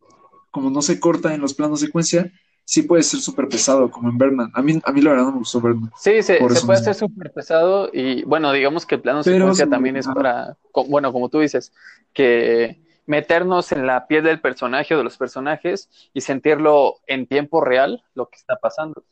como 0.51 0.71
no 0.71 0.83
se 0.83 0.99
corta 0.99 1.35
en 1.35 1.41
los 1.41 1.55
planos 1.55 1.81
secuencia, 1.81 2.33
sí 2.65 2.83
puede 2.83 3.03
ser 3.03 3.21
súper 3.21 3.49
pesado, 3.49 3.91
como 3.91 4.09
en 4.09 4.19
Berman. 4.19 4.51
A 4.55 4.63
mí, 4.63 4.81
a 4.83 4.93
mí 4.93 5.01
la 5.01 5.11
verdad 5.11 5.27
no 5.27 5.33
me 5.33 5.39
gustó 5.39 5.61
Berman. 5.61 5.91
Sí, 5.99 6.23
se, 6.23 6.39
se 6.39 6.67
puede 6.67 6.81
hacer 6.81 6.95
súper 6.95 7.33
pesado 7.33 7.91
y 7.93 8.25
bueno, 8.25 8.53
digamos 8.53 8.87
que 8.87 8.97
el 8.97 9.03
plano 9.03 9.23
secuencia 9.23 9.69
también 9.69 9.97
es 9.97 10.07
para, 10.07 10.57
bueno, 10.89 11.13
como 11.13 11.29
tú 11.29 11.41
dices, 11.41 11.73
que 12.13 12.86
meternos 13.07 13.73
en 13.73 13.87
la 13.87 14.07
piel 14.07 14.25
del 14.25 14.41
personaje 14.41 14.95
o 14.95 14.99
de 14.99 15.05
los 15.05 15.17
personajes 15.17 15.89
y 16.13 16.21
sentirlo 16.21 16.97
en 17.07 17.27
tiempo 17.27 17.61
real 17.61 18.05
lo 18.15 18.29
que 18.29 18.37
está 18.37 18.57
pasando. 18.57 19.05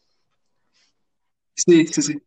Sí, 1.54 1.86
sí, 1.86 2.02
sí. 2.02 2.22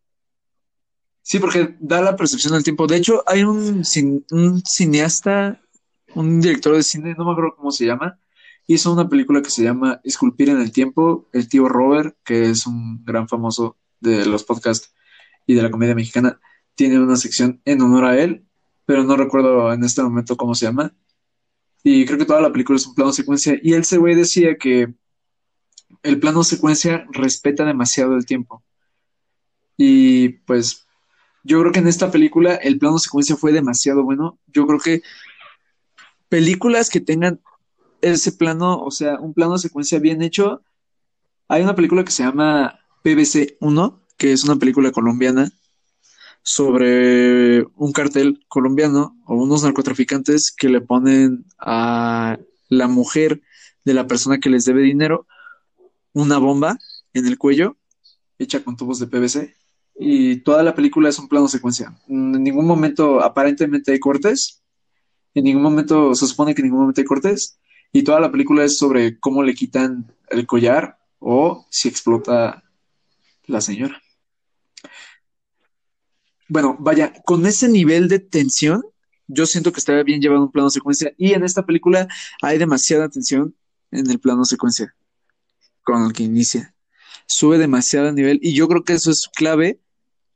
Sí, 1.21 1.39
porque 1.39 1.75
da 1.79 2.01
la 2.01 2.15
percepción 2.15 2.53
del 2.53 2.63
tiempo. 2.63 2.87
De 2.87 2.95
hecho, 2.95 3.21
hay 3.27 3.43
un, 3.43 3.83
un 4.31 4.63
cineasta, 4.65 5.61
un 6.15 6.39
director 6.39 6.73
de 6.75 6.83
cine, 6.83 7.15
no 7.17 7.25
me 7.25 7.31
acuerdo 7.31 7.55
cómo 7.57 7.71
se 7.71 7.85
llama, 7.85 8.17
hizo 8.65 8.93
una 8.93 9.09
película 9.09 9.41
que 9.41 9.49
se 9.49 9.63
llama 9.63 9.99
Esculpir 10.03 10.49
en 10.49 10.61
el 10.61 10.71
Tiempo, 10.71 11.27
el 11.33 11.49
tío 11.49 11.67
Robert, 11.67 12.15
que 12.23 12.49
es 12.49 12.67
un 12.67 13.03
gran 13.03 13.27
famoso 13.27 13.77
de 13.99 14.25
los 14.25 14.43
podcasts 14.43 14.93
y 15.45 15.55
de 15.55 15.63
la 15.63 15.71
comedia 15.71 15.95
mexicana, 15.95 16.39
tiene 16.75 16.99
una 16.99 17.15
sección 17.15 17.61
en 17.65 17.81
honor 17.81 18.05
a 18.05 18.19
él, 18.21 18.45
pero 18.85 19.03
no 19.03 19.17
recuerdo 19.17 19.73
en 19.73 19.83
este 19.83 20.03
momento 20.03 20.37
cómo 20.37 20.53
se 20.53 20.65
llama. 20.65 20.93
Y 21.83 22.05
creo 22.05 22.17
que 22.17 22.25
toda 22.25 22.41
la 22.41 22.51
película 22.51 22.77
es 22.77 22.87
un 22.87 22.95
plano 22.95 23.11
secuencia. 23.11 23.57
Y 23.61 23.73
ese 23.73 23.97
güey 23.97 24.15
decía 24.15 24.57
que 24.57 24.93
el 26.03 26.19
plano 26.19 26.43
secuencia 26.43 27.05
respeta 27.11 27.65
demasiado 27.65 28.15
el 28.15 28.25
tiempo. 28.25 28.63
Y 29.77 30.29
pues 30.29 30.85
yo 31.43 31.59
creo 31.61 31.71
que 31.71 31.79
en 31.79 31.87
esta 31.87 32.11
película 32.11 32.55
el 32.55 32.79
plano 32.79 32.99
secuencia 32.99 33.35
fue 33.35 33.51
demasiado 33.51 34.03
bueno. 34.03 34.39
Yo 34.47 34.65
creo 34.67 34.79
que 34.79 35.01
películas 36.29 36.89
que 36.89 36.99
tengan 36.99 37.39
ese 38.01 38.31
plano, 38.31 38.81
o 38.81 38.91
sea, 38.91 39.19
un 39.19 39.33
plano 39.33 39.57
secuencia 39.57 39.99
bien 39.99 40.21
hecho. 40.21 40.61
Hay 41.47 41.63
una 41.63 41.75
película 41.75 42.03
que 42.03 42.11
se 42.11 42.23
llama 42.23 42.79
PBC 43.03 43.57
1, 43.61 44.01
que 44.17 44.33
es 44.33 44.43
una 44.43 44.57
película 44.57 44.91
colombiana 44.91 45.51
sobre 46.47 47.65
un 47.75 47.91
cartel 47.91 48.39
colombiano 48.47 49.17
o 49.25 49.35
unos 49.35 49.63
narcotraficantes 49.63 50.53
que 50.55 50.69
le 50.69 50.79
ponen 50.79 51.43
a 51.59 52.37
la 52.69 52.87
mujer 52.87 53.41
de 53.83 53.93
la 53.93 54.07
persona 54.07 54.39
que 54.39 54.49
les 54.49 54.63
debe 54.63 54.81
dinero 54.81 55.27
una 56.13 56.37
bomba 56.37 56.77
en 57.11 57.27
el 57.27 57.37
cuello 57.37 57.75
hecha 58.39 58.63
con 58.63 58.77
tubos 58.77 58.97
de 58.99 59.07
PVC 59.07 59.57
y 59.99 60.37
toda 60.37 60.63
la 60.63 60.73
película 60.73 61.09
es 61.09 61.19
un 61.19 61.27
plano 61.27 61.49
secuencia. 61.49 61.99
En 62.07 62.41
ningún 62.41 62.65
momento 62.65 63.21
aparentemente 63.21 63.91
hay 63.91 63.99
cortes, 63.99 64.63
en 65.33 65.43
ningún 65.43 65.63
momento 65.63 66.15
se 66.15 66.27
supone 66.27 66.55
que 66.55 66.61
en 66.61 66.67
ningún 66.67 66.79
momento 66.79 67.01
hay 67.01 67.05
cortes 67.05 67.59
y 67.91 68.03
toda 68.03 68.21
la 68.21 68.31
película 68.31 68.63
es 68.63 68.77
sobre 68.77 69.19
cómo 69.19 69.43
le 69.43 69.53
quitan 69.53 70.13
el 70.29 70.47
collar 70.47 70.97
o 71.19 71.65
si 71.69 71.89
explota 71.89 72.63
la 73.47 73.59
señora. 73.59 74.01
Bueno, 76.49 76.75
vaya, 76.79 77.13
con 77.25 77.45
ese 77.45 77.67
nivel 77.67 78.07
de 78.07 78.19
tensión, 78.19 78.83
yo 79.27 79.45
siento 79.45 79.71
que 79.71 79.79
está 79.79 80.01
bien 80.03 80.21
llevado 80.21 80.43
un 80.43 80.51
plano 80.51 80.69
secuencia. 80.69 81.13
Y 81.17 81.33
en 81.33 81.43
esta 81.43 81.65
película 81.65 82.07
hay 82.41 82.57
demasiada 82.57 83.09
tensión 83.09 83.55
en 83.91 84.09
el 84.09 84.19
plano 84.19 84.45
secuencia 84.45 84.93
con 85.83 86.05
el 86.05 86.13
que 86.13 86.23
inicia. 86.23 86.73
Sube 87.25 87.57
demasiado 87.57 88.11
nivel. 88.11 88.39
Y 88.41 88.53
yo 88.53 88.67
creo 88.67 88.83
que 88.83 88.93
eso 88.93 89.11
es 89.11 89.29
clave 89.33 89.79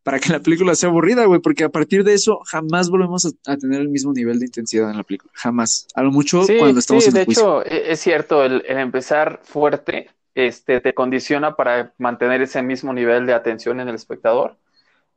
para 0.03 0.19
que 0.19 0.29
la 0.29 0.39
película 0.39 0.75
sea 0.75 0.89
aburrida, 0.89 1.25
güey, 1.25 1.39
porque 1.41 1.63
a 1.63 1.69
partir 1.69 2.03
de 2.03 2.13
eso 2.13 2.39
jamás 2.45 2.89
volvemos 2.89 3.25
a, 3.45 3.57
tener 3.57 3.81
el 3.81 3.89
mismo 3.89 4.13
nivel 4.13 4.39
de 4.39 4.47
intensidad 4.47 4.89
en 4.89 4.97
la 4.97 5.03
película, 5.03 5.31
jamás. 5.35 5.87
A 5.93 6.01
lo 6.01 6.11
mucho 6.11 6.43
cuando 6.57 6.79
estamos 6.79 7.03
sí, 7.03 7.11
de 7.11 7.21
hecho, 7.21 7.63
e, 7.63 7.91
es 7.91 7.99
cierto, 7.99 8.43
el, 8.43 8.63
empezar 8.65 9.41
fuerte 9.43 10.09
este, 10.33 10.81
te 10.81 10.93
condiciona 10.93 11.55
para 11.55 11.93
mantener 11.99 12.41
ese 12.41 12.63
mismo 12.63 12.93
nivel 12.93 13.27
de 13.27 13.33
atención 13.33 13.79
en 13.79 13.89
el 13.89 13.95
espectador 13.95 14.57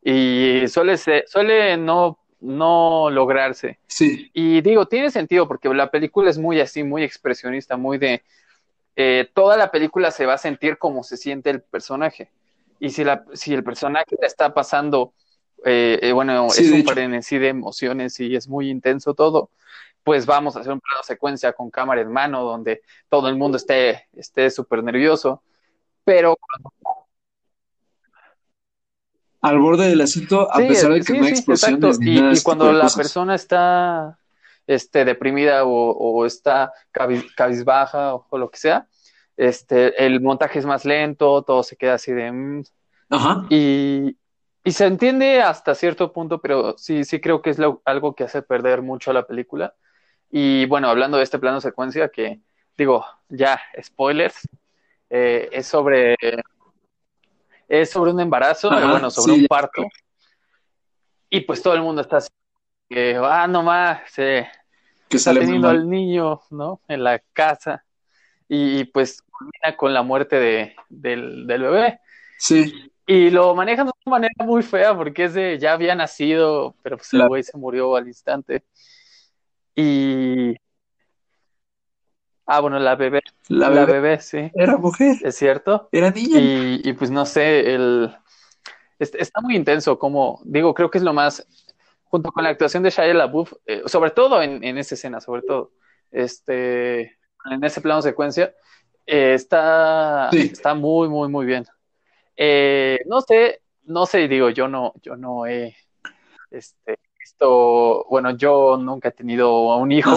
y 0.05 0.69
suele, 0.69 0.99
suele 0.99 1.79
no, 1.79 2.19
no 2.40 3.09
lograrse. 3.11 3.79
Sí. 3.87 4.31
Y 4.35 4.61
digo, 4.61 4.87
tiene 4.87 5.11
sentido 5.11 5.49
porque 5.49 5.71
la 5.71 5.90
película 5.90 6.29
es 6.29 6.38
muy 6.38 6.61
así, 6.61 6.85
muy 6.85 7.03
expresionista, 7.03 7.77
muy 7.79 7.97
de... 7.97 8.23
Eh, 8.97 9.29
toda 9.35 9.57
la 9.57 9.73
película 9.73 10.11
se 10.11 10.27
va 10.27 10.35
a 10.35 10.38
sentir 10.38 10.79
como 10.79 11.03
se 11.03 11.17
siente 11.17 11.51
el 11.51 11.62
personaje. 11.62 12.31
Y 12.79 12.90
si, 12.90 13.03
la, 13.03 13.25
si 13.33 13.55
el 13.55 13.64
personaje 13.64 14.14
está 14.21 14.53
pasando, 14.53 15.14
eh, 15.64 15.99
eh, 16.03 16.12
bueno, 16.12 16.47
es 16.49 16.71
un 16.71 16.85
frenesí 16.85 17.38
de 17.38 17.49
emociones 17.49 18.21
y 18.21 18.37
es 18.37 18.47
muy 18.47 18.69
intenso 18.69 19.14
todo, 19.14 19.51
pues 20.05 20.27
vamos 20.27 20.55
a 20.55 20.61
hacer 20.61 20.73
un 20.73 20.81
plano 20.81 21.03
secuencia 21.03 21.55
con 21.55 21.71
cámara 21.71 22.03
en 22.03 22.12
mano 22.12 22.45
donde 22.45 22.83
todo 23.09 23.29
el 23.29 23.37
mundo 23.37 23.57
esté 23.57 24.07
esté 24.14 24.51
súper 24.51 24.85
nervioso. 24.85 25.43
Pero 26.05 26.37
al 29.45 29.59
borde 29.59 29.91
del 29.91 30.01
asunto, 30.01 30.51
a 30.51 30.57
pesar 30.57 30.91
de 30.95 31.03
que 31.03 31.13
no 31.13 31.27
hay 31.27 31.33
explosiones 31.33 31.99
y, 32.01 32.19
y, 32.19 32.43
cuando 32.43 32.73
la 32.73 32.89
persona 32.89 33.35
está 33.35 34.19
este, 34.67 35.05
deprimida 35.05 35.65
o, 35.67 36.25
está 36.25 36.73
cabizbaja 36.91 38.15
o, 38.15 38.39
lo 38.39 38.51
que 38.51 38.57
sea, 38.57 38.89
este, 39.37 40.03
el 40.03 40.23
montaje 40.23 40.59
es 40.59 40.65
más 40.65 40.87
lento, 40.87 41.43
todo 41.43 41.63
se 41.63 41.77
queda 41.77 41.95
así 41.95 42.13
de... 42.13 42.33
Mm, 42.33 42.63
y, 43.51 44.17
se 44.65 44.87
entiende 44.87 45.43
hasta 45.43 45.75
cierto 45.75 46.11
punto, 46.11 46.41
pero 46.41 46.79
sí, 46.79 47.05
sí 47.05 47.21
creo 47.21 47.43
que 47.43 47.51
es 47.51 47.59
algo 47.85 48.15
que 48.15 48.25
hace 48.25 48.41
perder 48.41 48.81
mucho 48.81 49.11
a 49.11 49.15
la 49.15 49.27
película. 49.27 49.75
Y 50.31 50.65
bueno, 50.67 50.89
hablando 50.89 51.19
de 51.19 51.25
este 51.25 51.39
plano 51.39 51.61
secuencia, 51.61 52.09
que 52.09 52.41
digo, 52.79 53.05
ya, 53.29 53.61
spoilers, 53.79 54.49
eh, 55.11 55.51
es 55.53 55.67
sobre 55.67 56.17
es 57.68 57.90
sobre 57.90 58.11
un 58.11 58.20
embarazo, 58.20 58.70
bueno, 58.70 59.11
sobre 59.11 59.33
un 59.35 59.46
parto. 59.46 59.83
Y 61.31 61.40
pues 61.40 61.62
todo 61.62 61.74
el 61.74 61.83
mundo 61.83 62.03
está 62.03 62.18
así, 62.18 62.31
que, 62.88 63.16
ah, 63.16 63.46
nomás, 63.46 64.00
se 64.11 64.48
está 65.11 65.33
teniendo 65.35 65.68
al 65.68 65.88
niño, 65.88 66.40
¿no? 66.50 66.81
En 66.88 67.03
la 67.03 67.18
casa 67.33 67.85
y 68.48 68.85
pues 68.85 69.22
culmina 69.22 69.77
con 69.77 69.94
la 69.94 70.03
muerte 70.03 70.37
de, 70.37 70.77
del, 70.88 71.46
bebé. 71.46 72.00
Sí. 72.38 72.90
Y 73.07 73.31
lo 73.31 73.55
manejan 73.55 73.87
de 73.87 73.92
una 74.05 74.11
manera 74.18 74.44
muy 74.44 74.62
fea 74.62 74.96
porque 74.96 75.24
es 75.24 75.35
de 75.35 75.59
ya 75.59 75.72
había 75.72 75.94
nacido, 75.94 76.74
pero 76.83 76.96
pues 76.96 77.12
el 77.12 77.27
güey 77.29 77.42
se 77.42 77.57
murió 77.57 77.96
al 77.96 78.07
instante. 78.07 78.64
Y. 79.74 80.55
Ah, 82.47 82.61
bueno, 82.61 82.79
la 82.79 82.95
bebé. 82.95 83.23
La, 83.49 83.71
bebé. 83.71 84.21
sí. 84.21 84.51
Era 84.55 84.77
mujer. 84.77 85.17
Es 85.23 85.37
cierto. 85.37 85.89
Era 85.93 86.11
niña. 86.11 86.39
Y, 86.39 86.81
y 86.85 86.93
pues 86.93 87.11
no 87.11 87.25
sé, 87.27 87.75
el. 87.75 88.15
Está 88.99 89.41
muy 89.41 89.57
intenso, 89.57 89.99
como 89.99 90.41
digo, 90.45 90.73
creo 90.73 90.91
que 90.91 90.99
es 90.99 91.05
lo 91.05 91.13
más, 91.13 91.47
junto 92.05 92.31
con 92.31 92.45
la 92.45 92.51
actuación 92.51 92.83
de 92.83 92.91
Shia 92.91 93.13
LaBeouf, 93.13 93.53
eh, 93.67 93.83
sobre 93.87 94.13
todo 94.13 94.41
en, 94.41 94.63
en 94.63 94.79
esa 94.79 94.95
escena, 94.95 95.21
sobre 95.21 95.43
todo, 95.43 95.73
este, 96.13 97.19
en 97.51 97.65
ese 97.65 97.81
plano 97.81 98.03
secuencia, 98.03 98.55
eh, 99.05 99.35
está, 99.35 100.31
está 100.31 100.75
muy, 100.75 101.09
muy, 101.09 101.29
muy 101.29 101.45
bien. 101.45 101.67
Eh, 102.37 103.01
no 103.07 103.21
sé, 103.21 103.63
no 103.83 104.07
sé, 104.07 104.29
digo, 104.29 104.51
yo 104.51 104.69
no, 104.69 104.95
yo 105.03 105.17
no 105.17 105.47
he 105.47 105.77
este, 106.51 106.99
visto, 107.19 108.07
bueno, 108.09 108.31
yo 108.37 108.77
nunca 108.77 109.09
he 109.09 109.13
tenido 109.13 109.77
un 109.77 109.91
hijo, 109.91 110.15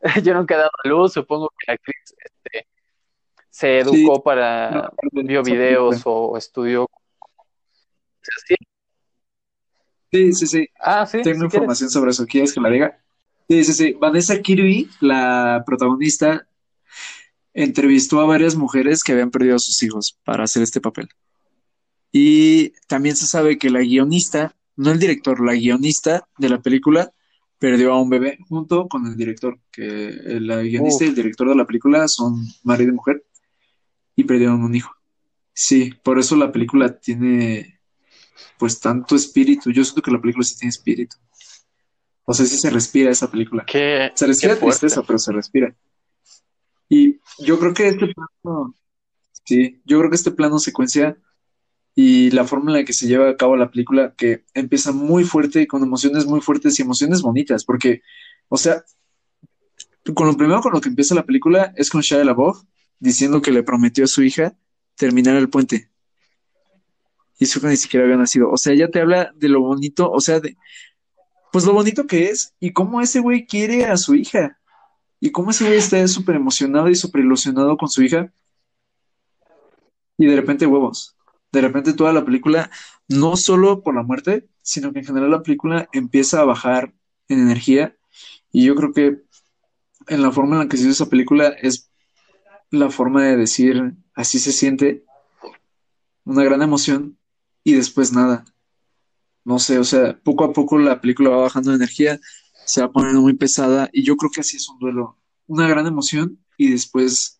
yo 0.22 0.34
nunca 0.34 0.54
he 0.54 0.58
dado 0.58 0.70
a 0.84 0.88
luz, 0.88 1.12
supongo 1.12 1.48
que 1.50 1.64
la 1.66 1.74
actriz 1.74 2.14
este, 2.24 2.66
se 3.50 3.78
educó 3.80 4.22
para, 4.22 4.92
vio 5.12 5.42
videos 5.42 6.02
o 6.04 6.36
estudió. 6.36 6.88
Sí, 10.10 10.32
sí, 10.32 10.46
sí. 10.46 10.68
Ah, 10.80 11.06
sí. 11.06 11.22
Tengo 11.22 11.44
información 11.44 11.90
sobre 11.90 12.12
eso. 12.12 12.26
¿Quieres 12.26 12.52
que 12.52 12.60
la 12.60 12.70
diga? 12.70 12.98
Sí, 13.48 13.64
sí, 13.64 13.72
sí. 13.72 13.92
Vanessa 13.94 14.40
Kirby, 14.40 14.88
la 15.00 15.62
protagonista, 15.66 16.46
entrevistó 17.52 18.20
a 18.20 18.26
varias 18.26 18.56
mujeres 18.56 19.02
que 19.02 19.12
habían 19.12 19.30
perdido 19.30 19.56
a 19.56 19.58
sus 19.58 19.82
hijos 19.82 20.18
para 20.24 20.44
hacer 20.44 20.62
este 20.62 20.80
papel. 20.80 21.08
Y 22.12 22.70
también 22.86 23.16
se 23.16 23.26
sabe 23.26 23.58
que 23.58 23.70
la 23.70 23.80
guionista, 23.80 24.54
no 24.76 24.92
el 24.92 24.98
director, 24.98 25.44
la 25.44 25.54
guionista 25.54 26.26
de 26.38 26.48
la 26.48 26.60
película 26.60 27.12
perdió 27.58 27.92
a 27.92 28.00
un 28.00 28.08
bebé 28.08 28.38
junto 28.48 28.88
con 28.88 29.06
el 29.06 29.16
director, 29.16 29.58
que 29.70 30.38
la 30.40 30.62
guionista 30.62 31.04
y 31.04 31.08
el 31.08 31.14
director 31.14 31.48
de 31.48 31.56
la 31.56 31.66
película 31.66 32.06
son 32.08 32.46
marido 32.62 32.90
y 32.90 32.94
mujer 32.94 33.24
y 34.14 34.24
perdieron 34.24 34.62
un 34.62 34.74
hijo. 34.74 34.92
Sí, 35.52 35.92
por 36.02 36.18
eso 36.18 36.36
la 36.36 36.52
película 36.52 36.98
tiene 36.98 37.80
pues 38.58 38.80
tanto 38.80 39.16
espíritu. 39.16 39.70
Yo 39.70 39.84
siento 39.84 40.02
que 40.02 40.10
la 40.10 40.20
película 40.20 40.44
sí 40.44 40.56
tiene 40.56 40.70
espíritu. 40.70 41.16
O 42.24 42.34
sea, 42.34 42.46
sí 42.46 42.58
se 42.58 42.70
respira 42.70 43.10
esa 43.10 43.30
película. 43.30 43.64
se 44.14 44.26
respira 44.26 44.58
tristeza, 44.58 45.02
pero 45.02 45.18
se 45.18 45.32
respira. 45.32 45.74
Y 46.88 47.18
yo 47.38 47.58
creo 47.58 47.74
que 47.74 47.88
este 47.88 48.06
plano, 48.06 48.74
sí, 49.44 49.80
yo 49.84 49.98
creo 49.98 50.10
que 50.10 50.16
este 50.16 50.30
plano 50.30 50.58
secuencia 50.58 51.16
y 52.00 52.30
la 52.30 52.44
forma 52.44 52.70
en 52.70 52.78
la 52.78 52.84
que 52.84 52.92
se 52.92 53.08
lleva 53.08 53.28
a 53.28 53.36
cabo 53.36 53.56
la 53.56 53.72
película, 53.72 54.14
que 54.16 54.44
empieza 54.54 54.92
muy 54.92 55.24
fuerte, 55.24 55.66
con 55.66 55.82
emociones 55.82 56.26
muy 56.26 56.40
fuertes 56.40 56.78
y 56.78 56.82
emociones 56.82 57.22
bonitas, 57.22 57.64
porque, 57.64 58.02
o 58.48 58.56
sea, 58.56 58.84
con 60.14 60.28
lo 60.28 60.36
primero 60.36 60.60
con 60.60 60.72
lo 60.72 60.80
que 60.80 60.90
empieza 60.90 61.16
la 61.16 61.26
película 61.26 61.72
es 61.74 61.90
con 61.90 62.00
Shia 62.00 62.22
LaBeouf 62.22 62.62
diciendo 63.00 63.42
que 63.42 63.50
le 63.50 63.64
prometió 63.64 64.04
a 64.04 64.06
su 64.06 64.22
hija 64.22 64.56
terminar 64.94 65.34
el 65.34 65.48
puente. 65.48 65.90
Y 67.40 67.46
su 67.46 67.58
hija 67.58 67.70
ni 67.70 67.76
siquiera 67.76 68.04
había 68.04 68.16
nacido. 68.16 68.48
O 68.48 68.56
sea, 68.56 68.74
ella 68.74 68.88
te 68.88 69.00
habla 69.00 69.32
de 69.34 69.48
lo 69.48 69.60
bonito, 69.60 70.08
o 70.08 70.20
sea, 70.20 70.38
de, 70.38 70.56
pues 71.50 71.64
lo 71.64 71.72
bonito 71.72 72.06
que 72.06 72.28
es 72.28 72.54
y 72.60 72.72
cómo 72.72 73.00
ese 73.00 73.18
güey 73.18 73.44
quiere 73.44 73.86
a 73.86 73.96
su 73.96 74.14
hija. 74.14 74.56
Y 75.18 75.32
cómo 75.32 75.50
ese 75.50 75.64
güey 75.66 75.78
está 75.78 76.06
súper 76.06 76.36
emocionado 76.36 76.88
y 76.90 76.94
súper 76.94 77.22
ilusionado 77.22 77.76
con 77.76 77.88
su 77.88 78.04
hija. 78.04 78.32
Y 80.16 80.26
de 80.26 80.36
repente 80.36 80.64
huevos. 80.64 81.17
De 81.52 81.60
repente 81.60 81.94
toda 81.94 82.12
la 82.12 82.24
película, 82.24 82.70
no 83.08 83.36
solo 83.36 83.82
por 83.82 83.94
la 83.94 84.02
muerte, 84.02 84.48
sino 84.62 84.92
que 84.92 85.00
en 85.00 85.06
general 85.06 85.30
la 85.30 85.42
película 85.42 85.88
empieza 85.92 86.40
a 86.40 86.44
bajar 86.44 86.92
en 87.28 87.40
energía. 87.40 87.96
Y 88.52 88.64
yo 88.64 88.74
creo 88.74 88.92
que 88.92 89.22
en 90.08 90.22
la 90.22 90.30
forma 90.30 90.56
en 90.56 90.62
la 90.62 90.68
que 90.68 90.76
se 90.76 90.84
hizo 90.84 90.92
esa 90.92 91.10
película 91.10 91.48
es 91.48 91.90
la 92.70 92.90
forma 92.90 93.24
de 93.24 93.36
decir 93.36 93.94
así 94.14 94.38
se 94.38 94.52
siente 94.52 95.04
una 96.24 96.44
gran 96.44 96.60
emoción 96.60 97.18
y 97.64 97.74
después 97.74 98.12
nada. 98.12 98.44
No 99.44 99.58
sé, 99.58 99.78
o 99.78 99.84
sea, 99.84 100.18
poco 100.22 100.44
a 100.44 100.52
poco 100.52 100.78
la 100.78 101.00
película 101.00 101.30
va 101.30 101.42
bajando 101.42 101.70
de 101.70 101.76
energía, 101.76 102.20
se 102.66 102.82
va 102.82 102.92
poniendo 102.92 103.22
muy 103.22 103.34
pesada 103.34 103.88
y 103.92 104.02
yo 104.02 104.16
creo 104.16 104.30
que 104.30 104.40
así 104.40 104.56
es 104.56 104.68
un 104.68 104.78
duelo, 104.78 105.16
una 105.46 105.68
gran 105.68 105.86
emoción 105.86 106.38
y 106.56 106.70
después 106.70 107.37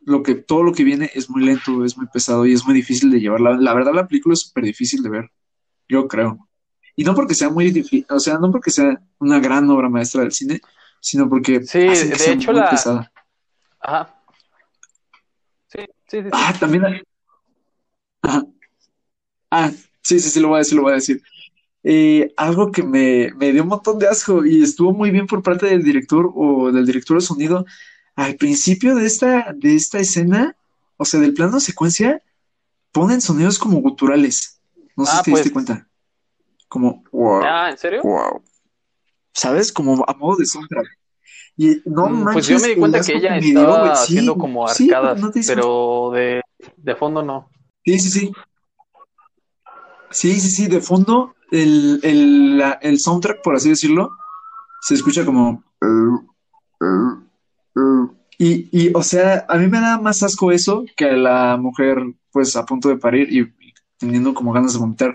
lo 0.00 0.22
que 0.22 0.34
todo 0.34 0.62
lo 0.62 0.72
que 0.72 0.84
viene 0.84 1.10
es 1.14 1.28
muy 1.30 1.44
lento, 1.44 1.84
es 1.84 1.96
muy 1.96 2.06
pesado 2.06 2.46
y 2.46 2.52
es 2.52 2.64
muy 2.64 2.74
difícil 2.74 3.10
de 3.10 3.20
llevar. 3.20 3.40
La, 3.40 3.52
la 3.52 3.74
verdad 3.74 3.92
la 3.94 4.06
película 4.06 4.34
es 4.34 4.40
súper 4.40 4.64
difícil 4.64 5.02
de 5.02 5.10
ver, 5.10 5.30
yo 5.88 6.08
creo. 6.08 6.48
Y 6.96 7.04
no 7.04 7.14
porque 7.14 7.34
sea 7.34 7.50
muy 7.50 7.70
difícil, 7.70 8.06
o 8.10 8.18
sea, 8.18 8.38
no 8.38 8.50
porque 8.50 8.70
sea 8.70 9.00
una 9.18 9.38
gran 9.40 9.68
obra 9.70 9.88
maestra 9.88 10.22
del 10.22 10.32
cine, 10.32 10.60
sino 11.00 11.28
porque 11.28 11.62
sí, 11.64 11.78
de 11.78 12.32
hecho 12.32 12.52
la 12.52 12.70
pesada. 12.70 13.12
Ajá. 13.80 14.22
Sí, 15.68 15.80
sí, 16.08 16.22
sí, 16.22 16.28
Ah, 16.32 16.54
también 16.58 16.84
hay... 16.84 17.02
Ajá. 18.22 18.44
Ah, 19.50 19.70
sí, 20.02 20.20
sí, 20.20 20.30
sí, 20.30 20.40
lo 20.40 20.48
voy 20.48 20.56
a 20.56 20.58
decir, 20.58 20.76
lo 20.76 20.82
voy 20.82 20.92
a 20.92 20.96
decir. 20.96 21.22
Eh, 21.82 22.32
algo 22.36 22.70
que 22.70 22.82
me, 22.82 23.32
me, 23.36 23.52
dio 23.52 23.62
un 23.62 23.68
montón 23.68 23.98
de 23.98 24.06
asco 24.06 24.44
y 24.44 24.62
estuvo 24.62 24.92
muy 24.92 25.10
bien 25.10 25.26
por 25.26 25.42
parte 25.42 25.66
del 25.66 25.82
director 25.82 26.30
o 26.34 26.70
del 26.70 26.84
director 26.84 27.16
de 27.16 27.26
sonido. 27.26 27.64
Al 28.20 28.36
principio 28.36 28.94
de 28.96 29.06
esta, 29.06 29.50
de 29.54 29.74
esta 29.74 29.98
escena, 29.98 30.54
o 30.98 31.06
sea, 31.06 31.20
del 31.20 31.32
plano 31.32 31.58
secuencia, 31.58 32.22
ponen 32.92 33.22
sonidos 33.22 33.58
como 33.58 33.80
guturales. 33.80 34.60
No 34.94 35.06
sé 35.06 35.12
ah, 35.12 35.16
si 35.18 35.22
te 35.24 35.30
pues... 35.30 35.44
diste 35.44 35.52
cuenta. 35.54 35.88
Como, 36.68 37.02
wow. 37.12 37.42
Ah, 37.42 37.70
¿en 37.70 37.78
serio? 37.78 38.02
Wow. 38.02 38.42
¿Sabes? 39.32 39.72
Como 39.72 40.04
a 40.06 40.12
modo 40.12 40.36
de 40.36 40.44
soundtrack. 40.44 40.86
Y 41.56 41.80
no 41.86 42.10
Mm, 42.10 42.24
manches, 42.24 42.32
Pues 42.34 42.46
yo 42.48 42.58
me 42.60 42.68
di 42.68 42.76
cuenta 42.76 43.00
que 43.00 43.16
ella 43.16 43.38
estaba 43.38 43.78
güey. 43.80 43.90
Sí, 43.96 44.02
haciendo 44.02 44.36
como 44.36 44.68
sí, 44.68 44.90
arcadas, 44.90 45.18
¿no 45.18 45.30
te 45.30 45.38
diste 45.38 45.54
pero 45.54 46.10
de, 46.12 46.42
de 46.76 46.96
fondo 46.96 47.22
no. 47.22 47.48
Sí, 47.86 47.98
sí, 48.00 48.10
sí. 48.10 48.32
Sí, 50.10 50.40
sí, 50.40 50.50
sí. 50.50 50.66
De 50.66 50.82
fondo, 50.82 51.34
el, 51.50 52.00
el, 52.02 52.58
la- 52.58 52.78
el 52.82 53.00
soundtrack, 53.00 53.40
por 53.42 53.54
así 53.56 53.70
decirlo, 53.70 54.10
se 54.82 54.92
escucha 54.94 55.24
como. 55.24 55.64
Y, 58.38 58.68
y, 58.72 58.90
o 58.94 59.02
sea, 59.02 59.44
a 59.48 59.58
mí 59.58 59.66
me 59.66 59.80
da 59.80 60.00
más 60.00 60.22
asco 60.22 60.50
eso 60.50 60.84
que 60.96 61.12
la 61.12 61.56
mujer, 61.56 61.98
pues, 62.32 62.56
a 62.56 62.64
punto 62.64 62.88
de 62.88 62.96
parir 62.96 63.28
y, 63.30 63.40
y 63.40 63.74
teniendo 63.98 64.32
como 64.32 64.52
ganas 64.52 64.72
de 64.72 64.78
vomitar. 64.78 65.12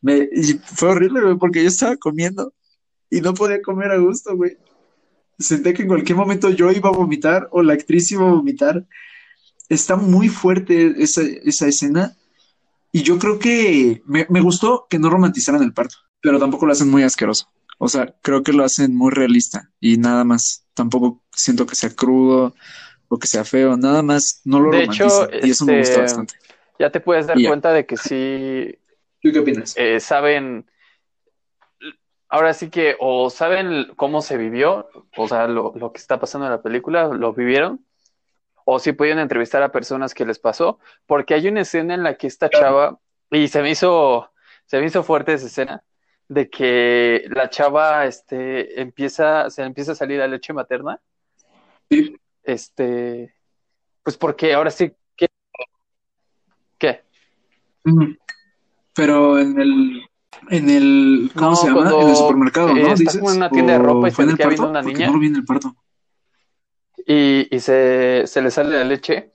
Me, 0.00 0.28
y 0.32 0.54
fue 0.64 0.90
horrible, 0.90 1.22
güey, 1.22 1.36
porque 1.38 1.62
yo 1.62 1.68
estaba 1.68 1.96
comiendo 1.96 2.52
y 3.10 3.20
no 3.20 3.34
podía 3.34 3.62
comer 3.62 3.92
a 3.92 3.98
gusto, 3.98 4.36
güey. 4.36 4.56
Senté 5.38 5.72
que 5.72 5.82
en 5.82 5.88
cualquier 5.88 6.18
momento 6.18 6.50
yo 6.50 6.70
iba 6.72 6.88
a 6.88 6.92
vomitar 6.92 7.48
o 7.52 7.62
la 7.62 7.74
actriz 7.74 8.10
iba 8.10 8.28
a 8.28 8.32
vomitar. 8.32 8.86
Está 9.68 9.96
muy 9.96 10.28
fuerte 10.28 10.94
esa, 11.02 11.22
esa 11.22 11.68
escena 11.68 12.16
y 12.90 13.02
yo 13.02 13.18
creo 13.18 13.38
que 13.38 14.02
me, 14.06 14.26
me 14.30 14.40
gustó 14.40 14.86
que 14.88 14.98
no 14.98 15.10
romantizaran 15.10 15.62
el 15.62 15.74
parto, 15.74 15.96
pero 16.20 16.38
tampoco 16.38 16.66
lo 16.66 16.72
hacen 16.72 16.90
muy 16.90 17.02
asqueroso. 17.02 17.48
O 17.78 17.88
sea, 17.88 18.14
creo 18.22 18.42
que 18.42 18.52
lo 18.52 18.64
hacen 18.64 18.94
muy 18.96 19.12
realista 19.12 19.70
y 19.80 19.98
nada 19.98 20.24
más. 20.24 20.66
Tampoco 20.74 21.24
siento 21.32 21.66
que 21.66 21.74
sea 21.74 21.90
crudo 21.90 22.54
o 23.08 23.18
que 23.18 23.26
sea 23.26 23.44
feo, 23.44 23.76
nada 23.76 24.02
más 24.02 24.42
no 24.44 24.60
lo 24.60 24.70
De 24.70 24.82
hecho, 24.84 25.28
y 25.42 25.50
eso 25.50 25.66
me 25.66 25.74
gusta 25.74 26.00
este, 26.00 26.02
bastante. 26.02 26.34
ya 26.78 26.90
te 26.90 27.00
puedes 27.00 27.26
dar 27.26 27.38
Y 27.38 27.44
ya. 27.44 27.48
cuenta 27.48 27.72
de 27.72 27.86
que 27.86 27.96
sí 27.96 28.78
¿Tú 29.20 29.32
qué 29.32 29.38
opinas? 29.40 29.74
eh, 29.74 30.00
saben, 30.00 30.66
ahora 32.28 32.54
sí 32.54 32.70
que 32.70 32.96
o 33.00 33.30
saben 33.30 33.88
cómo 33.96 34.20
se 34.22 34.36
vivió, 34.36 34.88
o 35.16 35.28
sea, 35.28 35.48
lo, 35.48 35.72
lo 35.76 35.92
que 35.92 35.98
está 36.00 36.18
pasando 36.20 36.46
en 36.46 36.52
la 36.52 36.62
película, 36.62 37.08
lo 37.08 37.32
vivieron, 37.32 37.84
o 38.64 38.78
si 38.78 38.92
pudieron 38.92 39.20
entrevistar 39.20 39.62
a 39.62 39.72
personas 39.72 40.14
que 40.14 40.26
les 40.26 40.38
pasó, 40.38 40.78
porque 41.06 41.34
hay 41.34 41.48
una 41.48 41.62
escena 41.62 41.94
en 41.94 42.02
la 42.02 42.16
que 42.16 42.26
esta 42.26 42.50
chava, 42.50 43.00
y 43.30 43.48
se 43.48 43.62
me 43.62 43.70
hizo, 43.70 44.32
se 44.66 44.80
me 44.80 44.86
hizo 44.86 45.02
fuerte 45.02 45.34
esa 45.34 45.46
escena, 45.46 45.84
de 46.28 46.50
que 46.50 47.24
la 47.30 47.48
chava 47.50 48.04
este, 48.06 48.80
empieza, 48.80 49.48
se 49.50 49.62
le 49.62 49.68
empieza 49.68 49.92
a 49.92 49.94
salir 49.94 50.18
la 50.18 50.28
leche 50.28 50.52
materna, 50.52 51.00
Sí. 51.90 52.14
este, 52.42 53.34
pues 54.02 54.16
porque 54.18 54.52
ahora 54.52 54.70
sí 54.70 54.92
que, 55.16 55.28
¿qué? 56.78 57.02
Pero 58.94 59.38
en 59.38 59.58
el, 59.60 60.02
en 60.50 60.70
el, 60.70 61.30
¿cómo 61.34 61.50
No, 61.50 61.56
se 61.56 61.66
llama? 61.68 61.90
En 62.02 62.08
el 62.08 62.16
supermercado, 62.16 62.68
¿no? 62.74 62.80
está 62.88 62.94
Dices. 62.94 63.18
como 63.18 63.30
en 63.30 63.36
una 63.38 63.50
tienda 63.50 63.72
de 63.74 63.78
¿O 63.78 63.82
ropa 63.82 64.08
y 64.08 64.10
fue 64.10 64.16
se 64.16 64.22
en 64.24 64.28
ve 64.28 64.32
el 64.32 64.38
que 64.38 64.46
viene 64.48 64.56
parto? 64.56 64.70
una 64.70 64.82
niña 64.82 65.06
no 65.10 65.38
el 65.38 65.44
parto. 65.44 65.76
y, 67.06 67.48
y 67.56 67.60
se, 67.60 68.26
se 68.26 68.42
le 68.42 68.50
sale 68.50 68.76
la 68.76 68.84
leche. 68.84 69.32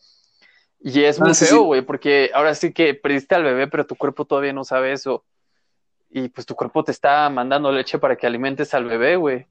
Y 0.85 1.01
es 1.03 1.19
muy 1.19 1.31
Ah, 1.31 1.33
sí, 1.33 1.45
feo, 1.45 1.59
sí. 1.59 1.63
güey, 1.65 1.81
porque 1.81 2.29
ahora 2.33 2.53
sí 2.55 2.73
que 2.73 2.93
perdiste 2.93 3.35
al 3.35 3.43
bebé, 3.43 3.67
pero 3.67 3.87
tu 3.87 3.95
cuerpo 3.95 4.25
todavía 4.25 4.51
no 4.53 4.63
sabe 4.65 4.91
eso. 4.91 5.23
Y 6.15 6.29
pues 6.29 6.45
tu 6.45 6.53
cuerpo 6.53 6.83
te 6.83 6.91
está 6.91 7.27
mandando 7.31 7.71
leche 7.71 7.97
para 7.97 8.15
que 8.15 8.27
alimentes 8.27 8.71
al 8.75 8.85
bebé, 8.85 9.15
güey. 9.15 9.47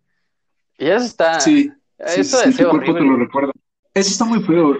Y 0.78 0.86
eso 0.86 1.04
está, 1.04 1.40
Sí, 1.40 1.64
sí, 1.64 2.20
eso 2.20 2.38
sí, 2.38 2.52
debe 2.52 2.70
sí, 2.70 2.92
te 2.92 3.00
lo 3.00 3.16
recuerda. 3.16 3.52
Eso 3.92 4.10
está 4.10 4.24
muy 4.24 4.40
feo. 4.44 4.78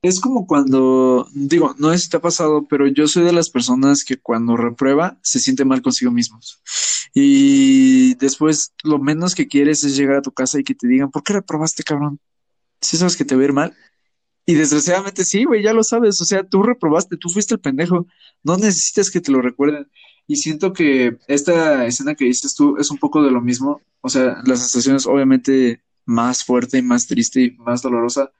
Es 0.00 0.20
como 0.20 0.46
cuando, 0.46 1.26
digo, 1.34 1.74
no 1.78 1.90
sé 1.90 1.98
si 1.98 2.08
te 2.08 2.18
ha 2.18 2.20
pasado, 2.20 2.66
pero 2.68 2.86
yo 2.86 3.08
soy 3.08 3.24
de 3.24 3.32
las 3.32 3.50
personas 3.50 4.04
que 4.04 4.16
cuando 4.16 4.56
reprueba 4.56 5.18
se 5.22 5.40
siente 5.40 5.64
mal 5.64 5.82
consigo 5.82 6.12
mismos. 6.12 6.62
Y 7.14 8.14
después 8.14 8.72
lo 8.84 9.00
menos 9.00 9.34
que 9.34 9.48
quieres 9.48 9.82
es 9.82 9.96
llegar 9.96 10.18
a 10.18 10.22
tu 10.22 10.30
casa 10.30 10.60
y 10.60 10.62
que 10.62 10.74
te 10.76 10.86
digan, 10.86 11.10
¿por 11.10 11.24
qué 11.24 11.32
reprobaste, 11.32 11.82
cabrón? 11.82 12.20
Si 12.80 12.96
sabes 12.96 13.16
que 13.16 13.24
te 13.24 13.34
va 13.34 13.42
a 13.42 13.44
ir 13.46 13.52
mal. 13.52 13.74
Y 14.46 14.54
desgraciadamente 14.54 15.24
sí, 15.24 15.44
güey, 15.44 15.62
ya 15.62 15.72
lo 15.72 15.82
sabes. 15.82 16.20
O 16.20 16.24
sea, 16.24 16.44
tú 16.44 16.62
reprobaste, 16.62 17.16
tú 17.16 17.28
fuiste 17.30 17.54
el 17.54 17.60
pendejo. 17.60 18.06
No 18.42 18.56
necesitas 18.56 19.10
que 19.10 19.20
te 19.20 19.32
lo 19.32 19.40
recuerden. 19.40 19.88
Y 20.26 20.36
siento 20.36 20.72
que 20.72 21.16
esta 21.28 21.86
escena 21.86 22.14
que 22.14 22.26
dices 22.26 22.54
tú 22.54 22.76
es 22.78 22.90
un 22.90 22.98
poco 22.98 23.22
de 23.22 23.30
lo 23.30 23.40
mismo. 23.40 23.80
O 24.00 24.08
sea, 24.08 24.42
la 24.44 24.56
sensación 24.56 24.96
es 24.96 25.06
obviamente 25.06 25.82
más 26.04 26.44
fuerte 26.44 26.78
y 26.78 26.82
más 26.82 27.06
triste 27.06 27.40
y 27.42 27.50
más 27.52 27.82
dolorosa. 27.82 28.30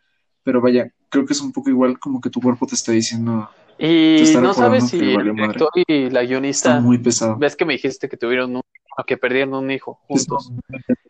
Pero 0.42 0.60
vaya, 0.60 0.92
creo 1.08 1.24
que 1.24 1.32
es 1.32 1.40
un 1.40 1.52
poco 1.52 1.70
igual 1.70 1.98
como 1.98 2.20
que 2.20 2.28
tu 2.28 2.40
cuerpo 2.40 2.66
te 2.66 2.74
está 2.74 2.92
diciendo, 2.92 3.48
Y 3.78 4.20
está 4.20 4.42
no 4.42 4.52
sabes 4.52 4.88
si 4.88 4.98
el 4.98 5.34
director 5.34 5.70
y 5.86 6.10
la 6.10 6.20
Está 6.20 6.22
guionista, 6.22 6.80
muy 6.80 6.98
pesado. 6.98 7.36
ves 7.38 7.56
que 7.56 7.64
me 7.64 7.72
dijiste 7.74 8.10
que 8.10 8.18
tuvieron 8.18 8.56
un, 8.56 8.62
que 9.06 9.16
perdieron 9.16 9.54
un 9.54 9.70
hijo 9.70 10.00
juntos, 10.06 10.52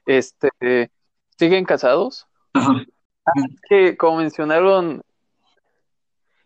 este, 0.06 0.90
¿siguen 1.36 1.64
casados? 1.64 2.28
Ajá. 2.52 2.84
Que 3.68 3.96
como 3.96 4.18
mencionaron 4.18 5.02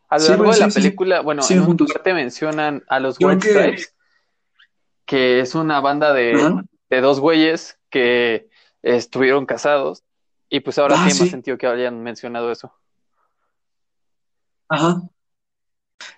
a 0.09 0.17
lo 0.19 0.25
Sí, 0.25 0.29
largo 0.31 0.45
de 0.53 0.59
la 0.59 0.67
sí, 0.67 0.71
sí, 0.71 0.71
sí. 0.71 0.81
película, 0.81 1.21
bueno, 1.21 1.43
en 1.49 1.61
una 1.61 1.77
parte 1.77 2.15
mencionan 2.15 2.83
a 2.89 3.01
los 3.01 3.19
White 3.21 3.49
Stripes, 3.49 3.95
que 5.07 5.41
es 5.41 5.55
una 5.55 5.81
banda 5.81 6.13
de, 6.13 6.35
de 6.91 7.01
dos 7.01 7.21
güeyes 7.21 7.79
que 7.91 8.49
estuvieron 8.83 9.45
casados, 9.47 10.05
y 10.49 10.61
pues 10.61 10.79
ahora 10.79 10.95
Ah, 10.97 11.05
tiene 11.05 11.21
más 11.21 11.29
sentido 11.31 11.59
que 11.59 11.67
hayan 11.67 12.03
mencionado 12.03 12.51
eso. 12.53 12.73
Ajá. 14.69 15.03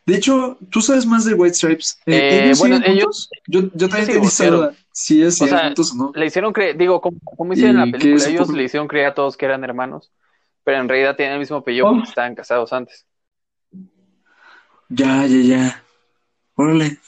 De 0.05 0.17
hecho, 0.17 0.59
¿tú 0.71 0.81
sabes 0.81 1.07
más 1.07 1.25
de 1.25 1.35
White 1.35 1.55
Stripes? 1.55 1.99
Eh, 2.07 2.13
Eh, 2.17 2.41
¿ellos 2.45 2.59
bueno? 2.59 2.77
Yo, 3.49 3.61
yo 3.75 3.89
también 3.89 4.07
tenía. 4.09 4.73
Si 4.93 5.19
ellos 5.19 5.41
O 5.41 5.47
sea, 5.47 5.73
o 5.77 5.95
no. 5.97 6.13
Le 6.15 6.27
hicieron 6.27 6.53
creer, 6.53 6.77
digo, 6.77 7.01
como, 7.01 7.19
como 7.25 7.53
hicieron 7.53 7.77
en 7.77 7.83
¿Y 7.83 7.87
la 7.87 7.99
película, 7.99 8.17
es 8.23 8.29
ellos 8.29 8.47
poco? 8.47 8.59
le 8.59 8.65
hicieron 8.65 8.89
creer 8.89 9.07
a 9.07 9.15
todos 9.15 9.37
que 9.37 9.47
eran 9.47 9.65
hermanos, 9.65 10.11
pero 10.71 10.83
en 10.83 10.89
realidad 10.89 11.17
tienen 11.17 11.33
el 11.35 11.41
mismo 11.41 11.57
apellido 11.57 11.89
Oh. 11.89 11.95
porque 11.95 12.11
estaban 12.11 12.37
casados 12.37 12.73
antes. 12.73 13.05
Ya, 14.89 15.27
ya, 15.27 15.41
ya. 15.43 15.85
Órale. 16.55 16.99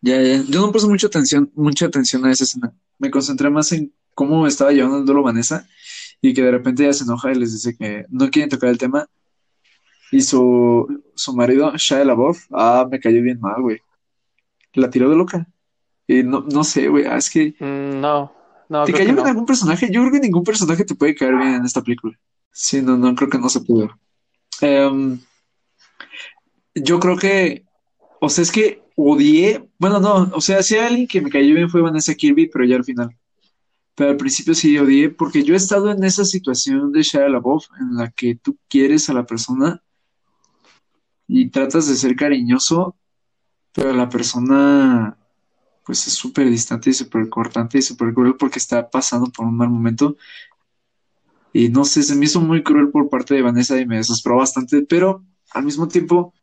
Ya, 0.00 0.20
ya. 0.20 0.42
Yo 0.48 0.62
no 0.62 0.72
puse 0.72 0.88
mucha 0.88 1.06
atención, 1.06 1.48
mucha 1.54 1.86
atención 1.86 2.24
a 2.26 2.32
esa 2.32 2.42
escena. 2.42 2.72
Me 2.98 3.08
concentré 3.08 3.50
más 3.50 3.70
en 3.70 3.92
cómo 4.16 4.48
estaba 4.48 4.72
llevando 4.72 4.98
el 4.98 5.04
duelo 5.04 5.22
Vanessa 5.22 5.64
y 6.20 6.34
que 6.34 6.42
de 6.42 6.50
repente 6.50 6.82
ella 6.82 6.92
se 6.92 7.04
enoja 7.04 7.30
y 7.30 7.36
les 7.36 7.52
dice 7.52 7.76
que 7.76 8.04
no 8.08 8.30
quieren 8.30 8.50
tocar 8.50 8.70
el 8.70 8.78
tema. 8.78 9.06
Y 10.10 10.22
su, 10.22 11.04
su 11.14 11.36
marido, 11.36 11.72
Shia 11.76 12.04
LaBeouf, 12.04 12.46
ah, 12.50 12.84
me 12.90 12.98
cayó 12.98 13.22
bien 13.22 13.38
mal, 13.38 13.62
güey. 13.62 13.78
La 14.72 14.90
tiró 14.90 15.08
de 15.08 15.14
loca. 15.14 15.46
Y 16.08 16.24
no, 16.24 16.40
no 16.40 16.64
sé, 16.64 16.88
güey, 16.88 17.04
ah, 17.06 17.16
es 17.16 17.30
que... 17.30 17.54
Mm, 17.60 18.00
no, 18.00 18.32
no. 18.68 18.84
¿Te 18.86 18.92
cayó 18.92 19.14
bien 19.14 19.24
algún 19.24 19.46
personaje? 19.46 19.88
Yo 19.88 20.00
creo 20.00 20.14
que 20.14 20.18
ningún 20.20 20.42
personaje 20.42 20.84
te 20.84 20.96
puede 20.96 21.14
caer 21.14 21.36
bien 21.36 21.54
en 21.54 21.64
esta 21.64 21.80
película. 21.80 22.18
Sí, 22.58 22.80
no, 22.80 22.96
no, 22.96 23.14
creo 23.14 23.28
que 23.28 23.38
no 23.38 23.50
se 23.50 23.60
pudo. 23.60 23.90
Em, 24.62 25.20
yo 26.74 26.98
creo 26.98 27.18
que, 27.18 27.66
o 28.18 28.30
sea, 28.30 28.42
es 28.42 28.50
que 28.50 28.82
odié, 28.96 29.68
bueno, 29.78 30.00
no, 30.00 30.30
o 30.32 30.40
sea, 30.40 30.62
si 30.62 30.78
alguien 30.78 31.06
que 31.06 31.20
me 31.20 31.28
cayó 31.28 31.54
bien 31.54 31.68
fue 31.68 31.82
Vanessa 31.82 32.14
Kirby, 32.14 32.48
pero 32.48 32.64
ya 32.64 32.76
al 32.76 32.84
final. 32.84 33.14
Pero 33.94 34.10
al 34.10 34.16
principio 34.16 34.54
sí 34.54 34.78
odié 34.78 35.10
porque 35.10 35.42
yo 35.44 35.52
he 35.52 35.58
estado 35.58 35.90
en 35.90 36.02
esa 36.02 36.24
situación 36.24 36.92
de 36.92 37.02
Shia 37.02 37.28
LaBeouf 37.28 37.66
en 37.78 37.94
la 37.94 38.10
que 38.10 38.36
tú 38.36 38.56
quieres 38.70 39.10
a 39.10 39.12
la 39.12 39.26
persona 39.26 39.82
y 41.28 41.50
tratas 41.50 41.88
de 41.88 41.94
ser 41.94 42.16
cariñoso, 42.16 42.96
pero 43.74 43.92
la 43.92 44.08
persona 44.08 45.18
pues 45.84 46.06
es 46.06 46.14
súper 46.14 46.48
distante 46.48 46.88
y 46.88 46.94
súper 46.94 47.28
cortante 47.28 47.78
y 47.78 47.82
súper 47.82 48.14
cruel 48.14 48.36
porque 48.38 48.58
está 48.58 48.88
pasando 48.88 49.30
por 49.30 49.44
un 49.44 49.58
mal 49.58 49.68
momento. 49.68 50.16
Y 51.58 51.70
no 51.70 51.86
sé, 51.86 52.02
se 52.02 52.14
me 52.14 52.26
hizo 52.26 52.38
muy 52.38 52.62
cruel 52.62 52.90
por 52.90 53.08
parte 53.08 53.34
de 53.34 53.40
Vanessa 53.40 53.80
y 53.80 53.86
me 53.86 53.96
desesperó 53.96 54.36
bastante, 54.36 54.82
pero 54.82 55.24
al 55.52 55.64
mismo 55.64 55.88
tiempo, 55.88 56.34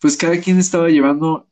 pues 0.00 0.16
cada 0.16 0.36
quien 0.40 0.58
estaba 0.58 0.88
llevando 0.88 1.46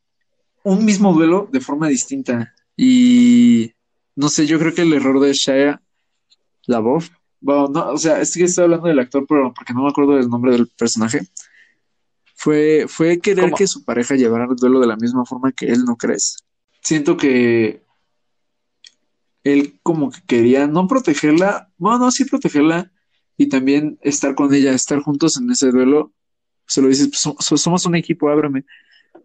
un 0.64 0.84
mismo 0.84 1.12
duelo 1.12 1.48
de 1.52 1.61
forma 1.61 1.86
distinta. 1.86 2.52
Y 2.76 3.70
no 4.16 4.28
sé, 4.28 4.48
yo 4.48 4.59
creo 4.59 4.74
que 4.74 4.82
el 4.82 4.92
error 4.92 5.20
de 5.20 5.34
Shia 5.34 5.80
LaBeouf, 6.66 7.11
bueno, 7.40 7.68
no, 7.68 7.90
o 7.90 7.96
sea, 7.96 8.20
es 8.20 8.34
que 8.34 8.42
estoy 8.42 8.64
hablando 8.64 8.88
del 8.88 8.98
actor, 8.98 9.24
pero 9.28 9.54
porque 9.54 9.72
no 9.72 9.84
me 9.84 9.90
acuerdo 9.90 10.16
del 10.16 10.28
nombre 10.28 10.50
del 10.50 10.66
personaje, 10.76 11.20
fue, 12.34 12.86
fue 12.88 13.20
querer 13.20 13.52
que 13.52 13.68
su 13.68 13.84
pareja 13.84 14.16
llevara 14.16 14.46
el 14.50 14.56
duelo 14.56 14.80
de 14.80 14.88
la 14.88 14.96
misma 14.96 15.24
forma 15.24 15.52
que 15.52 15.66
él, 15.66 15.84
¿no 15.84 15.94
crees? 15.94 16.38
Siento 16.82 17.16
que 17.16 17.84
él 19.45 19.78
como 19.82 20.11
que 20.11 20.20
quería 20.26 20.66
no 20.66 20.86
protegerla, 20.86 21.70
bueno, 21.78 21.99
no, 21.99 22.11
sí 22.11 22.24
protegerla 22.24 22.91
y 23.36 23.49
también 23.49 23.99
estar 24.03 24.34
con 24.34 24.53
ella, 24.53 24.72
estar 24.72 25.01
juntos 25.01 25.39
en 25.41 25.51
ese 25.51 25.70
duelo. 25.70 26.12
Se 26.66 26.82
lo 26.82 26.89
dices, 26.89 27.09
pues, 27.09 27.61
somos 27.61 27.86
un 27.86 27.95
equipo, 27.95 28.28
ábrame. 28.28 28.64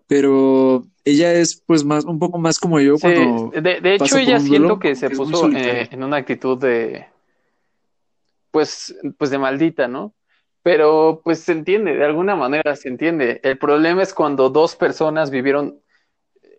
Pero 0.07 0.85
ella 1.03 1.33
es 1.33 1.61
pues 1.65 1.83
más, 1.83 2.05
un 2.05 2.19
poco 2.19 2.37
más 2.37 2.59
como 2.59 2.79
yo 2.79 2.97
cuando... 2.99 3.51
De, 3.59 3.81
de 3.81 3.95
hecho, 3.95 4.17
ella 4.17 4.39
siento 4.39 4.79
que 4.79 4.95
se 4.95 5.09
puso 5.09 5.49
eh, 5.51 5.89
en 5.91 6.03
una 6.03 6.17
actitud 6.17 6.57
de... 6.57 7.07
Pues, 8.51 8.95
pues 9.17 9.31
de 9.31 9.39
maldita, 9.39 9.87
¿no? 9.87 10.13
Pero 10.61 11.21
pues 11.23 11.39
se 11.39 11.51
entiende, 11.51 11.95
de 11.95 12.05
alguna 12.05 12.35
manera 12.35 12.75
se 12.75 12.87
entiende. 12.87 13.41
El 13.43 13.57
problema 13.57 14.01
es 14.03 14.13
cuando 14.13 14.49
dos 14.49 14.75
personas 14.75 15.29
vivieron, 15.29 15.79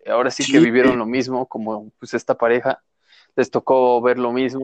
ahora 0.05 0.29
sí 0.29 0.49
que 0.49 0.59
vivieron 0.59 0.99
lo 0.99 1.07
mismo, 1.07 1.47
como 1.47 1.91
pues 1.97 2.13
esta 2.13 2.37
pareja, 2.37 2.83
les 3.35 3.51
tocó 3.51 4.01
ver 4.01 4.17
lo 4.17 4.31
mismo. 4.31 4.63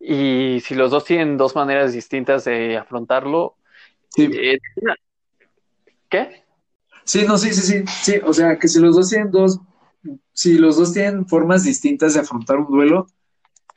Y 0.00 0.60
si 0.60 0.74
los 0.74 0.90
dos 0.90 1.04
tienen 1.04 1.36
dos 1.36 1.54
maneras 1.54 1.92
distintas 1.92 2.44
de 2.44 2.76
afrontarlo, 2.76 3.56
eh, 4.18 4.58
¿qué? 6.08 6.44
Sí, 7.04 7.24
no, 7.26 7.38
sí, 7.38 7.52
sí, 7.52 7.62
sí, 7.62 7.84
sí, 7.86 8.20
o 8.24 8.32
sea, 8.32 8.58
que 8.58 8.68
si 8.68 8.80
los 8.80 8.96
dos 8.96 9.10
tienen 9.10 9.30
dos, 9.30 9.60
si 10.32 10.58
los 10.58 10.76
dos 10.76 10.92
tienen 10.92 11.26
formas 11.26 11.64
distintas 11.64 12.14
de 12.14 12.20
afrontar 12.20 12.58
un 12.58 12.66
duelo, 12.66 13.06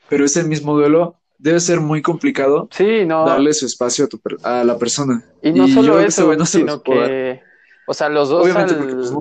pero 0.10 0.26
es 0.26 0.36
el 0.38 0.48
mismo 0.48 0.74
duelo, 0.74 1.16
debe 1.38 1.60
ser 1.60 1.80
muy 1.80 2.02
complicado 2.02 2.68
sí, 2.72 3.06
no. 3.06 3.26
darle 3.26 3.54
su 3.54 3.66
espacio 3.66 4.08
a, 4.44 4.64
la 4.64 4.78
persona. 4.78 5.24
Y 5.42 5.52
no 5.52 5.68
solo 5.68 6.00
eso, 6.00 6.34
sino 6.46 6.82
que, 6.82 7.42
o 7.86 7.94
sea, 7.94 8.10
los 8.10 8.30
dos 8.30 8.48
al, 8.56 8.96
pues, 8.96 9.14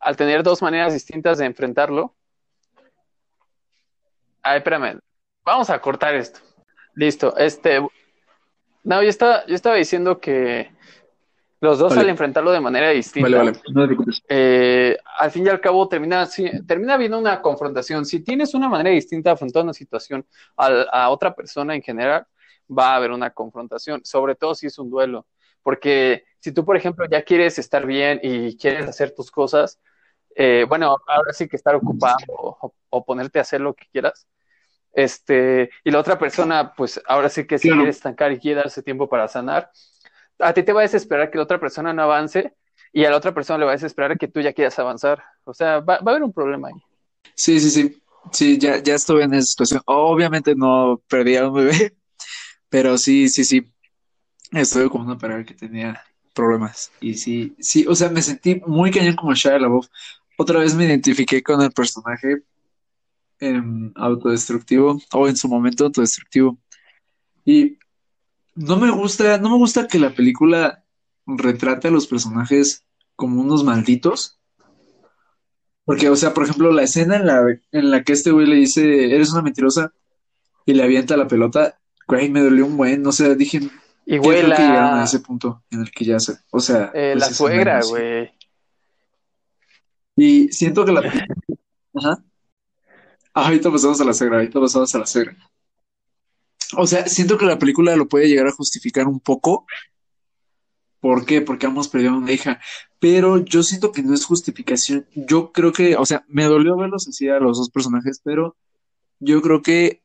al, 0.00 0.16
tener 0.16 0.42
dos 0.42 0.62
maneras 0.62 0.92
distintas 0.92 1.38
de 1.38 1.46
enfrentarlo, 1.46 2.14
Ay, 4.42 4.58
espérame. 4.58 4.98
Vamos 5.44 5.70
a 5.70 5.80
cortar 5.80 6.14
esto. 6.14 6.40
Listo. 6.94 7.36
Este. 7.36 7.80
No, 8.84 9.02
yo 9.02 9.08
estaba, 9.08 9.46
yo 9.46 9.54
estaba 9.54 9.76
diciendo 9.76 10.20
que 10.20 10.70
los 11.62 11.78
dos 11.78 11.96
al 11.96 12.08
enfrentarlo 12.08 12.50
de 12.50 12.60
manera 12.60 12.90
distinta. 12.90 13.30
Vale, 13.30 13.52
vale. 13.72 13.96
Eh, 14.28 14.98
al 15.18 15.30
fin 15.30 15.46
y 15.46 15.48
al 15.48 15.60
cabo 15.60 15.86
termina, 15.86 16.28
termina 16.66 16.94
habiendo 16.94 17.16
una 17.16 17.40
confrontación. 17.40 18.04
Si 18.04 18.18
tienes 18.18 18.52
una 18.54 18.68
manera 18.68 18.90
distinta 18.90 19.30
de 19.30 19.34
afrontar 19.34 19.62
una 19.62 19.72
situación 19.72 20.26
a, 20.56 21.08
otra 21.08 21.32
persona 21.32 21.76
en 21.76 21.82
general, 21.82 22.26
va 22.68 22.94
a 22.94 22.96
haber 22.96 23.12
una 23.12 23.30
confrontación, 23.30 24.04
sobre 24.04 24.34
todo 24.34 24.56
si 24.56 24.66
es 24.66 24.76
un 24.76 24.90
duelo. 24.90 25.24
Porque 25.62 26.24
si 26.40 26.50
tú, 26.50 26.64
por 26.64 26.76
ejemplo, 26.76 27.06
ya 27.08 27.22
quieres 27.22 27.56
estar 27.60 27.86
bien 27.86 28.18
y 28.24 28.56
quieres 28.56 28.88
hacer 28.88 29.14
tus 29.14 29.30
cosas, 29.30 29.78
eh, 30.34 30.64
bueno, 30.68 30.96
ahora 31.06 31.32
sí 31.32 31.48
que 31.48 31.56
estar 31.56 31.74
ocupado 31.74 32.16
o, 32.90 33.04
ponerte 33.04 33.38
a 33.38 33.42
hacer 33.42 33.60
lo 33.60 33.74
que 33.74 33.86
quieras, 33.92 34.26
este, 34.92 35.70
y 35.84 35.90
la 35.90 36.00
otra 36.00 36.18
persona, 36.18 36.74
pues 36.74 37.00
ahora 37.06 37.28
sí 37.28 37.46
que 37.46 37.58
si 37.58 37.70
quiere 37.70 37.88
estancar 37.88 38.32
y 38.32 38.38
quiere 38.38 38.60
darse 38.60 38.82
tiempo 38.82 39.08
para 39.08 39.26
sanar, 39.28 39.70
a 40.38 40.52
ti 40.52 40.62
te 40.62 40.72
va 40.72 40.80
a 40.80 40.82
desesperar 40.82 41.30
que 41.30 41.38
la 41.38 41.44
otra 41.44 41.58
persona 41.58 41.92
no 41.92 42.02
avance 42.02 42.54
y 42.92 43.04
a 43.04 43.10
la 43.10 43.16
otra 43.16 43.32
persona 43.32 43.58
le 43.58 43.64
va 43.64 43.72
a 43.72 43.76
desesperar 43.76 44.18
que 44.18 44.28
tú 44.28 44.40
ya 44.40 44.52
quieras 44.52 44.78
avanzar. 44.78 45.22
O 45.44 45.54
sea, 45.54 45.80
va, 45.80 45.94
a 45.94 46.10
haber 46.10 46.22
un 46.22 46.32
problema 46.32 46.68
ahí. 46.68 46.74
Sí, 47.34 47.58
sí, 47.60 47.70
sí. 47.70 48.02
Sí, 48.30 48.58
ya, 48.58 48.80
ya 48.82 48.94
estuve 48.94 49.24
en 49.24 49.34
esa 49.34 49.46
situación. 49.46 49.82
Obviamente 49.86 50.54
no 50.54 51.02
perdí 51.08 51.36
a 51.36 51.48
un 51.48 51.54
bebé, 51.54 51.96
pero 52.68 52.98
sí, 52.98 53.28
sí, 53.28 53.44
sí. 53.44 53.72
Estuve 54.52 54.90
como 54.90 55.04
una 55.04 55.18
pareja 55.18 55.44
que 55.44 55.54
tenía 55.54 56.02
problemas. 56.34 56.92
Y 57.00 57.14
sí, 57.14 57.56
sí, 57.58 57.86
o 57.88 57.94
sea, 57.94 58.10
me 58.10 58.22
sentí 58.22 58.60
muy 58.66 58.90
cañón 58.90 59.16
como 59.16 59.34
Shia 59.34 59.58
LaBeouf. 59.58 59.88
Otra 60.42 60.58
vez 60.58 60.74
me 60.74 60.86
identifiqué 60.86 61.40
con 61.40 61.62
el 61.62 61.70
personaje 61.70 62.42
autodestructivo 63.94 65.00
o 65.12 65.28
en 65.28 65.36
su 65.36 65.46
momento 65.46 65.84
autodestructivo. 65.84 66.58
Y 67.44 67.78
no 68.56 68.76
me 68.76 68.90
gusta, 68.90 69.38
no 69.38 69.50
me 69.50 69.56
gusta 69.56 69.86
que 69.86 70.00
la 70.00 70.12
película 70.12 70.82
retrate 71.26 71.86
a 71.86 71.90
los 71.92 72.08
personajes 72.08 72.84
como 73.14 73.40
unos 73.40 73.62
malditos. 73.62 74.40
Porque, 75.84 76.10
o 76.10 76.16
sea, 76.16 76.34
por 76.34 76.42
ejemplo, 76.42 76.72
la 76.72 76.82
escena 76.82 77.14
en 77.14 77.26
la, 77.26 77.40
en 77.70 77.90
la 77.92 78.02
que 78.02 78.12
este 78.12 78.32
güey 78.32 78.48
le 78.48 78.56
dice, 78.56 79.14
eres 79.14 79.30
una 79.30 79.42
mentirosa, 79.42 79.92
y 80.66 80.74
le 80.74 80.82
avienta 80.82 81.16
la 81.16 81.28
pelota, 81.28 81.78
güey, 82.08 82.30
me 82.30 82.40
dolió 82.40 82.66
un 82.66 82.76
buen, 82.76 83.00
no 83.00 83.12
sé, 83.12 83.36
dije, 83.36 83.60
y 84.06 84.18
güey, 84.18 84.42
la... 84.42 84.56
que 84.56 84.62
llegaron 84.62 84.98
a 84.98 85.04
ese 85.04 85.20
punto 85.20 85.62
en 85.70 85.82
el 85.82 85.90
que 85.92 86.04
ya 86.04 86.18
se, 86.18 86.34
o 86.50 86.58
sea... 86.58 86.90
Eh, 86.94 87.12
pues 87.14 87.28
la 87.28 87.32
suegra, 87.32 87.80
güey. 87.88 88.41
Y 90.22 90.52
siento 90.52 90.84
que 90.84 90.92
la... 90.92 91.00
Ajá. 91.00 92.24
Ah, 93.34 93.46
ahorita 93.46 93.72
pasamos 93.72 94.00
a 94.00 94.04
la 94.04 94.12
suegra, 94.12 94.36
ahorita 94.36 94.60
pasamos 94.60 94.94
a 94.94 94.98
la 95.00 95.06
suegra. 95.06 95.36
O 96.76 96.86
sea, 96.86 97.08
siento 97.08 97.36
que 97.36 97.44
la 97.44 97.58
película 97.58 97.96
lo 97.96 98.06
puede 98.06 98.28
llegar 98.28 98.46
a 98.46 98.52
justificar 98.52 99.08
un 99.08 99.18
poco. 99.18 99.66
¿Por 101.00 101.26
qué? 101.26 101.40
Porque 101.40 101.66
hemos 101.66 101.88
perdido 101.88 102.12
a 102.12 102.18
una 102.18 102.30
hija. 102.30 102.60
Pero 103.00 103.38
yo 103.38 103.64
siento 103.64 103.90
que 103.90 104.04
no 104.04 104.14
es 104.14 104.24
justificación. 104.24 105.08
Yo 105.12 105.50
creo 105.50 105.72
que, 105.72 105.96
o 105.96 106.06
sea, 106.06 106.24
me 106.28 106.44
dolió 106.44 106.76
verlos 106.76 107.08
así 107.08 107.28
a 107.28 107.40
los 107.40 107.58
dos 107.58 107.70
personajes, 107.70 108.20
pero 108.22 108.56
yo 109.18 109.42
creo 109.42 109.60
que 109.60 110.01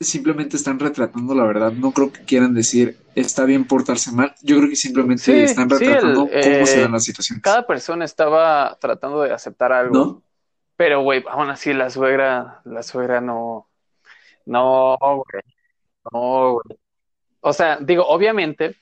simplemente 0.00 0.56
están 0.56 0.78
retratando 0.78 1.34
la 1.34 1.44
verdad. 1.44 1.72
No 1.72 1.92
creo 1.92 2.12
que 2.12 2.24
quieran 2.24 2.54
decir 2.54 2.98
está 3.14 3.44
bien 3.44 3.66
portarse 3.66 4.12
mal. 4.12 4.34
Yo 4.42 4.58
creo 4.58 4.68
que 4.68 4.76
simplemente 4.76 5.44
están 5.44 5.70
retratando 5.70 6.28
cómo 6.28 6.66
se 6.66 6.80
dan 6.80 6.92
las 6.92 7.04
situaciones. 7.04 7.42
Cada 7.42 7.66
persona 7.66 8.04
estaba 8.04 8.76
tratando 8.80 9.22
de 9.22 9.32
aceptar 9.32 9.72
algo. 9.72 9.94
¿No? 9.94 10.22
Pero, 10.76 11.00
güey, 11.00 11.24
aún 11.30 11.48
así 11.48 11.72
la 11.72 11.88
suegra, 11.88 12.60
la 12.64 12.82
suegra 12.82 13.22
no, 13.22 13.70
no, 14.44 14.96
güey, 15.00 15.42
no, 16.12 16.52
güey. 16.52 16.78
O 17.40 17.52
sea, 17.54 17.78
digo, 17.80 18.06
obviamente, 18.06 18.76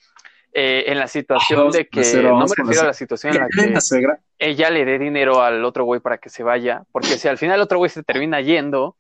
eh, 0.53 0.85
en 0.89 0.99
la 0.99 1.07
situación 1.07 1.71
de 1.71 1.87
que, 1.87 2.01
no 2.23 2.39
me 2.39 2.55
refiero 2.57 2.83
a 2.83 2.87
la 2.87 2.93
situación 2.95 3.35
en 3.35 3.43
la 3.43 3.49
que 3.49 4.07
ella 4.39 4.71
le 4.71 4.85
dé 4.85 4.99
dinero 4.99 5.43
al 5.43 5.65
otro 5.65 5.85
güey 5.85 6.01
para 6.01 6.19
que 6.19 6.31
se 6.31 6.43
vaya, 6.43 6.85
porque 6.91 7.19
si 7.19 7.29
al 7.29 7.39
final 7.39 7.57
el 7.57 7.63
otro 7.63 7.79
güey 7.79 7.91
se 7.91 8.03
termina 8.03 8.41
yendo, 8.41 8.97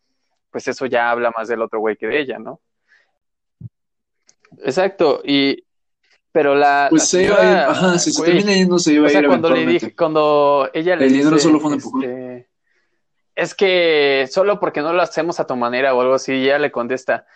pues 0.54 0.68
eso 0.68 0.86
ya 0.86 1.10
habla 1.10 1.32
más 1.36 1.48
del 1.48 1.62
otro 1.62 1.80
güey 1.80 1.96
que 1.96 2.06
de 2.06 2.20
ella, 2.20 2.38
¿no? 2.38 2.60
Exacto, 4.58 5.20
y, 5.24 5.64
pero 6.30 6.54
la. 6.54 6.86
Pues 6.90 7.08
se 7.08 7.24
iba 7.24 7.40
a 7.40 7.50
ir, 7.50 7.56
ajá, 7.56 7.98
si 7.98 8.12
se 8.12 8.22
termina 8.22 8.52
yendo, 8.52 8.78
se 8.78 8.92
iba 8.92 9.08
a 9.08 9.12
ir. 9.12 9.26
Cuando 9.26 9.50
le 9.50 9.66
dije, 9.66 9.96
cuando 9.96 10.70
ella 10.72 10.94
le 10.94 11.06
El 11.06 11.12
dinero 11.12 11.40
solo 11.40 11.58
fue 11.58 11.70
un 11.70 11.74
empujón. 11.74 12.04
Este, 12.04 12.48
es 13.34 13.54
que 13.56 14.28
solo 14.30 14.60
porque 14.60 14.80
no 14.80 14.92
lo 14.92 15.02
hacemos 15.02 15.40
a 15.40 15.46
tu 15.48 15.56
manera 15.56 15.92
o 15.92 16.00
algo 16.00 16.14
así, 16.14 16.32
ella 16.32 16.60
le 16.60 16.70
contesta, 16.70 17.26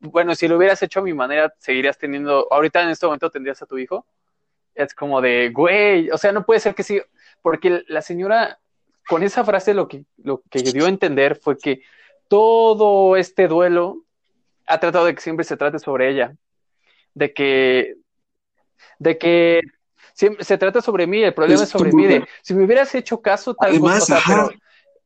bueno, 0.00 0.34
si 0.34 0.46
lo 0.46 0.58
hubieras 0.58 0.82
hecho 0.82 1.00
a 1.00 1.02
mi 1.02 1.14
manera, 1.14 1.54
seguirías 1.56 1.96
teniendo, 1.96 2.46
ahorita 2.50 2.82
en 2.82 2.90
este 2.90 3.06
momento 3.06 3.30
tendrías 3.30 3.62
a 3.62 3.66
tu 3.66 3.78
hijo. 3.78 4.04
Es 4.74 4.94
como 4.94 5.22
de, 5.22 5.48
güey, 5.48 6.10
o 6.10 6.18
sea, 6.18 6.30
no 6.32 6.44
puede 6.44 6.60
ser 6.60 6.74
que 6.74 6.82
sí, 6.82 7.00
porque 7.40 7.84
la 7.88 8.02
señora, 8.02 8.58
con 9.08 9.22
esa 9.22 9.44
frase 9.44 9.72
lo 9.72 9.88
que, 9.88 10.04
lo 10.18 10.42
que 10.50 10.60
dio 10.60 10.84
a 10.84 10.90
entender 10.90 11.36
fue 11.36 11.56
que 11.56 11.80
todo 12.30 13.16
este 13.16 13.48
duelo 13.48 14.04
ha 14.64 14.78
tratado 14.78 15.06
de 15.06 15.16
que 15.16 15.20
siempre 15.20 15.44
se 15.44 15.56
trate 15.56 15.80
sobre 15.80 16.08
ella, 16.08 16.36
de 17.12 17.34
que 17.34 17.96
de 19.00 19.18
que 19.18 19.62
siempre 20.14 20.44
se 20.44 20.56
trata 20.56 20.80
sobre 20.80 21.08
mí, 21.08 21.24
el 21.24 21.34
problema 21.34 21.64
es, 21.64 21.68
sobre 21.68 21.92
mí, 21.92 22.06
de 22.06 22.24
si 22.42 22.54
me 22.54 22.64
hubieras 22.64 22.94
hecho 22.94 23.20
caso 23.20 23.54
tal 23.54 23.80
cosa, 23.80 24.20
pero 24.24 24.48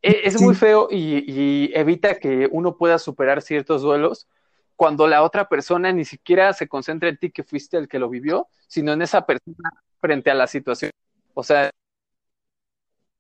e, 0.03 0.21
es, 0.25 0.39
muy 0.39 0.55
feo 0.55 0.89
y, 0.91 1.73
evita 1.75 2.17
que 2.17 2.47
uno 2.53 2.77
pueda 2.77 2.99
superar 2.99 3.41
ciertos 3.41 3.81
duelos 3.81 4.29
cuando 4.77 5.07
la 5.07 5.23
otra 5.23 5.49
persona 5.49 5.93
ni 5.93 6.05
siquiera 6.05 6.53
se 6.53 6.69
concentra 6.69 7.09
en 7.09 7.17
ti 7.17 7.31
que 7.31 7.43
fuiste 7.43 7.79
el 7.79 7.89
que 7.89 7.99
lo 7.99 8.11
vivió, 8.11 8.49
sino 8.67 8.93
en 8.93 9.01
esa 9.01 9.25
persona 9.25 9.71
frente 9.99 10.31
a 10.31 10.35
la 10.35 10.47
situación. 10.47 10.91
O 11.33 11.43
sea, 11.43 11.71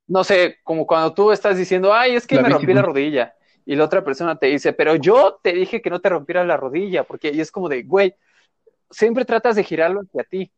no 0.06 0.24
sé, 0.24 0.58
como 0.62 0.86
cuando 0.86 1.14
tú 1.14 1.32
estás 1.32 1.56
diciendo, 1.56 1.94
ay, 1.94 2.16
es 2.16 2.26
que 2.26 2.38
me 2.38 2.50
rompí 2.50 2.74
la 2.74 2.82
rodilla, 2.82 3.34
y 3.66 3.74
la 3.76 3.84
otra 3.84 4.04
persona 4.04 4.36
te 4.36 4.46
dice, 4.46 4.72
pero 4.72 4.96
yo 4.96 5.38
te 5.42 5.52
dije 5.52 5.80
que 5.80 5.90
no 5.90 6.00
te 6.00 6.10
rompieras 6.10 6.46
la 6.46 6.56
rodilla, 6.56 7.04
porque 7.04 7.32
y 7.32 7.40
es 7.40 7.50
como 7.50 7.68
de, 7.68 7.82
güey, 7.82 8.14
siempre 8.90 9.24
tratas 9.24 9.56
de 9.56 9.64
girarlo 9.64 10.02
hacia 10.02 10.24
ti. 10.24 10.50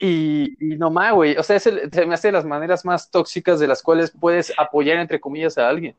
Y, 0.00 0.54
y 0.60 0.76
no 0.76 0.90
más, 0.90 1.12
güey, 1.12 1.36
o 1.36 1.42
sea, 1.42 1.58
se 1.58 1.72
me 2.06 2.14
hace 2.14 2.28
de 2.28 2.32
las 2.32 2.44
maneras 2.44 2.84
más 2.84 3.10
tóxicas 3.10 3.58
de 3.58 3.66
las 3.66 3.82
cuales 3.82 4.12
puedes 4.12 4.52
apoyar, 4.56 4.98
entre 4.98 5.18
comillas, 5.18 5.58
a 5.58 5.68
alguien. 5.68 5.96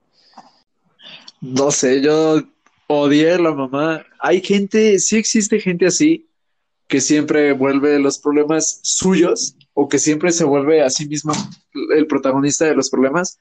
No 1.42 1.72
sé, 1.72 2.02
yo 2.02 2.42
odié 2.88 3.38
la 3.38 3.52
mamá. 3.52 4.06
Hay 4.20 4.42
gente, 4.42 5.00
sí 5.00 5.18
existe 5.18 5.60
gente 5.60 5.86
así, 5.86 6.30
que 6.88 7.02
siempre 7.02 7.54
vuelve 7.54 8.00
los 8.00 8.20
problemas 8.20 8.80
suyos 8.84 9.56
o 9.74 9.88
que 9.88 10.00
siempre 10.00 10.32
se 10.32 10.44
vuelve 10.44 10.82
a 10.82 10.90
sí 10.90 11.08
mismo 11.08 11.34
el 11.96 12.08
protagonista 12.08 12.66
de 12.66 12.76
los 12.76 12.90
problemas. 12.90 13.38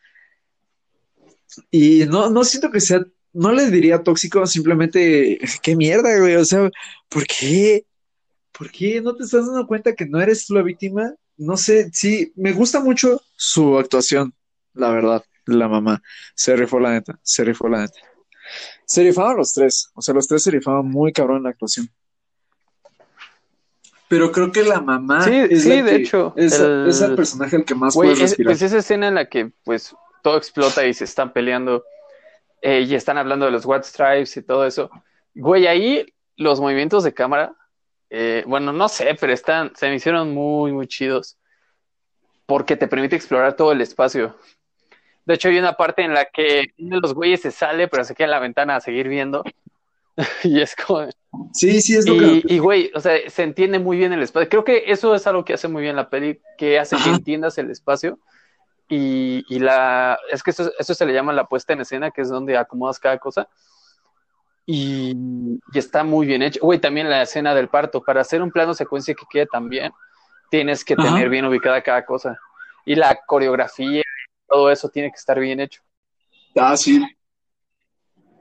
Y 1.71 2.05
no, 2.07 2.31
no 2.31 2.45
siento 2.45 2.71
que 2.71 2.81
sea, 2.81 3.05
no 3.33 3.53
le 3.53 3.71
diría 3.71 4.03
tóxico, 4.03 4.47
simplemente, 4.47 5.39
qué 5.63 5.77
mierda, 5.77 6.19
güey, 6.19 6.37
o 6.37 6.45
sea, 6.45 6.71
¿por 7.09 7.27
qué? 7.27 7.85
¿por 8.59 8.71
qué 8.73 9.01
no 9.01 9.15
te 9.15 9.23
estás 9.23 9.47
dando 9.47 9.67
cuenta 9.67 9.95
que 9.95 10.05
no 10.05 10.21
eres 10.21 10.47
tú 10.47 10.55
la 10.55 10.63
víctima? 10.63 11.15
No 11.37 11.57
sé, 11.57 11.91
sí, 11.93 12.33
me 12.35 12.53
gusta 12.53 12.81
mucho 12.81 13.23
su 13.37 13.79
actuación, 13.79 14.35
la 14.75 14.91
verdad, 14.91 15.25
la 15.47 15.69
mamá. 15.69 16.03
Se 16.35 16.57
rifó 16.57 16.81
la 16.81 16.91
neta, 16.91 17.19
se 17.23 17.45
rifó 17.45 17.69
la 17.69 17.83
neta. 17.83 18.01
Se 18.85 19.03
rifaban 19.05 19.37
los 19.37 19.55
tres, 19.55 19.91
o 19.95 20.03
sea, 20.03 20.15
los 20.15 20.27
tres 20.27 20.43
se 20.43 20.51
rifaban 20.51 20.87
muy 20.87 21.13
cabrón 21.13 21.39
en 21.39 21.43
la 21.45 21.51
actuación. 21.51 21.89
Pero 24.09 24.33
creo 24.33 24.51
que 24.51 24.65
la 24.65 24.81
mamá 24.81 25.23
sí, 25.23 25.35
es 25.51 25.63
sí, 25.63 25.83
de 25.83 25.97
hecho, 25.97 26.33
es, 26.37 26.59
el... 26.59 27.15
personaje 27.15 27.57
el 27.57 27.65
que 27.65 27.75
más 27.75 27.95
puede 27.95 28.15
respirar. 28.15 28.53
pues 28.53 28.63
esa 28.63 28.79
escena 28.79 29.09
en 29.09 29.15
la 29.15 29.29
que 29.29 29.53
pues 29.65 29.95
todo 30.23 30.37
explota 30.37 30.87
y 30.87 30.95
se 30.95 31.05
están 31.05 31.33
peleando 31.33 31.85
eh, 32.63 32.81
y 32.81 32.95
están 32.95 33.19
hablando 33.19 33.47
de 33.47 33.53
los 33.53 33.65
White 33.65 33.85
Stripes 33.85 34.37
y 34.37 34.43
todo 34.43 34.67
eso. 34.67 34.91
Güey, 35.35 35.67
ahí 35.67 36.07
los 36.37 36.61
movimientos 36.61 37.05
de 37.05 37.15
cámara 37.15 37.55
eh, 38.11 38.43
bueno, 38.47 38.73
no 38.73 38.89
sé, 38.89 39.17
pero 39.21 39.33
están, 39.33 39.73
se 39.77 39.89
me 39.89 39.97
hicieron 39.97 40.33
muy, 40.33 40.73
muy 40.73 40.87
chidos. 40.87 41.37
Porque 42.47 42.77
te 42.77 42.89
permite 42.89 43.17
explorar 43.17 43.57
todo 43.57 43.73
el 43.73 43.81
espacio. 43.81 44.35
De 45.27 45.35
hecho, 45.35 45.49
hay 45.49 45.59
una 45.59 45.75
parte 45.75 46.03
en 46.03 46.15
la 46.15 46.25
que 46.25 46.73
uno 46.79 46.97
de 46.97 47.03
los 47.03 47.13
güeyes 47.13 47.43
se 47.43 47.51
sale, 47.51 47.89
pero 47.89 48.05
se 48.05 48.15
queda 48.15 48.27
en 48.27 48.31
la 48.31 48.39
ventana 48.39 48.77
a 48.77 48.81
seguir 48.81 49.09
viendo. 49.09 49.45
y 50.45 50.61
es 50.61 50.75
como. 50.75 51.07
Sí, 51.53 51.83
sí, 51.83 51.97
es 51.97 52.09
lo 52.09 52.15
y, 52.15 52.43
que. 52.43 52.55
Y, 52.55 52.59
güey, 52.59 52.91
o 52.95 53.01
sea, 53.01 53.19
se 53.29 53.43
entiende 53.43 53.79
muy 53.79 53.99
bien 53.99 54.15
el 54.15 54.23
espacio. 54.23 54.49
Creo 54.49 54.65
que 54.65 54.85
eso 54.87 55.15
es 55.15 55.27
algo 55.27 55.45
que 55.45 55.53
hace 55.53 55.69
muy 55.69 55.83
bien 55.83 55.97
la 55.97 56.09
peli, 56.09 56.41
que 56.57 56.79
hace 56.79 56.97
que 56.97 57.11
entiendas 57.11 57.59
el 57.59 57.71
espacio. 57.71 58.19
Y, 58.89 59.45
y 59.49 59.59
la. 59.59 60.19
Es 60.31 60.43
que 60.43 60.51
eso, 60.51 60.71
eso 60.79 60.95
se 60.95 61.07
le 61.07 61.13
llama 61.13 61.33
la 61.33 61.47
puesta 61.47 61.73
en 61.73 61.81
escena, 61.81 62.11
que 62.11 62.23
es 62.23 62.29
donde 62.29 62.57
acomodas 62.57 62.99
cada 62.99 63.19
cosa 63.19 63.49
y, 64.71 65.17
está 65.73 66.05
muy 66.05 66.27
bien 66.27 66.43
hecho. 66.43 66.61
Güey, 66.61 66.79
también 66.79 67.09
la 67.09 67.23
escena 67.23 67.55
del 67.55 67.69
parto, 67.69 68.03
para 68.03 68.21
hacer 68.21 68.43
un 68.43 68.51
plano 68.51 68.75
secuencia 68.75 69.15
que 69.15 69.25
quede 69.31 69.47
tan 69.47 69.71
bien, 69.71 69.93
tienes 70.51 70.85
que 70.85 70.95
tener 70.95 71.31
bien 71.31 71.47
ubicada 71.47 71.81
cada 71.81 72.05
cosa. 72.05 72.39
Y 72.85 72.95
la 72.95 73.19
coreografía, 73.27 74.03
todo 74.47 74.71
eso 74.71 74.91
tiene 74.91 75.09
que 75.09 75.17
estar 75.17 75.41
bien 75.41 75.61
hecho. 75.61 75.81
Ah, 76.55 76.77
sí. 76.77 77.03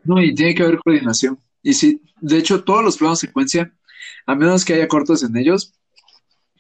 No, 0.04 0.22
y 0.22 0.36
tiene 0.36 0.54
que 0.54 0.64
haber 0.64 0.80
coordinación. 0.80 1.40
Y 1.64 1.74
sí, 1.74 2.02
de 2.20 2.38
hecho, 2.38 2.62
todos 2.62 2.84
los 2.84 2.98
planos 2.98 3.20
secuencia, 3.20 3.72
a 4.26 4.36
menos 4.36 4.66
que 4.66 4.74
haya 4.74 4.88
cortos 4.90 5.24
en 5.24 5.38
ellos, 5.38 5.74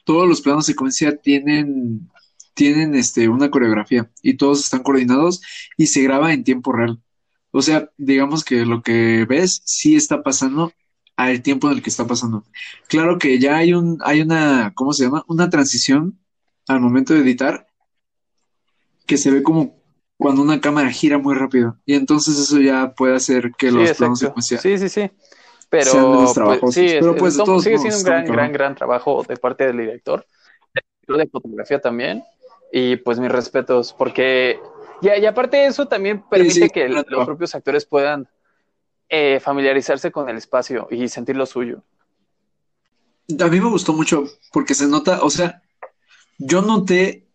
todos 0.05 0.29
los 0.29 0.39
planos 0.39 0.65
secuencia 0.65 1.17
tienen, 1.17 2.09
tienen 2.57 2.95
este, 2.95 3.29
una 3.29 3.51
coreografía 3.51 4.09
y 4.23 4.33
todos 4.33 4.61
están 4.61 4.81
coordinados 4.81 5.41
y 5.77 5.85
se 5.85 6.01
graba 6.01 6.33
en 6.33 6.43
tiempo 6.43 6.73
real. 6.73 6.99
O 7.51 7.61
sea, 7.61 7.91
digamos 7.97 8.43
que 8.43 8.65
lo 8.65 8.81
que 8.81 9.25
ves 9.25 9.61
sí 9.63 9.95
está 9.95 10.23
pasando 10.23 10.73
al 11.15 11.43
tiempo 11.43 11.67
en 11.67 11.75
el 11.75 11.83
que 11.83 11.91
está 11.91 12.07
pasando. 12.07 12.43
Claro 12.87 13.19
que 13.19 13.37
ya 13.37 13.57
hay 13.57 13.73
un, 13.73 13.99
hay 14.03 14.21
una, 14.21 14.73
¿cómo 14.75 14.91
se 14.91 15.03
llama? 15.03 15.23
Una 15.27 15.51
transición 15.51 16.19
al 16.67 16.81
momento 16.81 17.13
de 17.13 17.19
editar 17.21 17.67
que 19.05 19.17
se 19.17 19.29
ve 19.29 19.43
como 19.43 19.77
cuando 20.17 20.41
una 20.41 20.59
cámara 20.59 20.89
gira 20.89 21.19
muy 21.19 21.35
rápido. 21.35 21.77
Y 21.85 21.93
entonces 21.93 22.39
eso 22.39 22.59
ya 22.59 22.93
puede 22.95 23.15
hacer 23.15 23.51
que 23.55 23.71
los 23.71 23.93
planos 23.93 24.19
secuencia 24.19 24.57
Sí, 24.57 24.79
sí, 24.79 24.89
sí. 24.89 25.11
Pero, 25.69 26.33
pues, 26.59 26.73
sí, 26.73 26.87
Pero 26.99 27.15
pues, 27.15 27.35
sigue 27.35 27.77
siendo 27.77 27.97
un 27.97 28.03
gran, 28.03 28.25
gran, 28.25 28.51
gran 28.51 28.75
trabajo 28.75 29.23
de 29.27 29.37
parte 29.37 29.67
del 29.67 29.77
director, 29.77 30.25
de 31.07 31.27
fotografía 31.27 31.79
también. 31.79 32.23
Y 32.71 32.97
pues 32.97 33.19
mis 33.19 33.31
respetos, 33.31 33.93
porque 33.93 34.59
y, 35.01 35.07
y 35.07 35.25
aparte 35.25 35.65
eso 35.65 35.87
también 35.87 36.23
permite 36.29 36.69
que 36.69 36.89
los 36.89 37.05
propios 37.25 37.55
actores 37.55 37.85
puedan 37.85 38.27
eh, 39.09 39.39
familiarizarse 39.39 40.11
con 40.11 40.29
el 40.29 40.37
espacio 40.37 40.87
y 40.91 41.07
sentir 41.07 41.35
lo 41.35 41.45
suyo. 41.45 41.83
A 43.39 43.47
mí 43.47 43.59
me 43.59 43.69
gustó 43.69 43.93
mucho 43.93 44.25
porque 44.51 44.73
se 44.73 44.87
nota, 44.87 45.21
o 45.21 45.29
sea, 45.29 45.61
yo 46.37 46.61
noté 46.61 47.25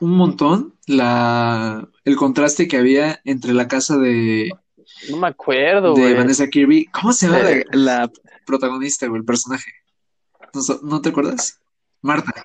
un 0.00 0.12
montón 0.12 0.74
la 0.86 1.88
el 2.04 2.16
contraste 2.16 2.68
que 2.68 2.76
había 2.76 3.20
entre 3.24 3.54
la 3.54 3.68
casa 3.68 3.96
de 3.96 4.50
no 5.10 5.16
me 5.16 5.28
acuerdo 5.28 5.94
de 5.94 6.14
Vanessa 6.14 6.48
Kirby. 6.48 6.86
Cómo 6.86 7.12
se 7.12 7.26
llama 7.26 7.40
la, 7.72 8.10
protagonista 8.46 9.06
o 9.06 9.16
el 9.16 9.24
personaje 9.24 9.70
¿No, 10.82 11.00
te 11.00 11.08
acuerdas? 11.08 11.60
Marta 12.02 12.44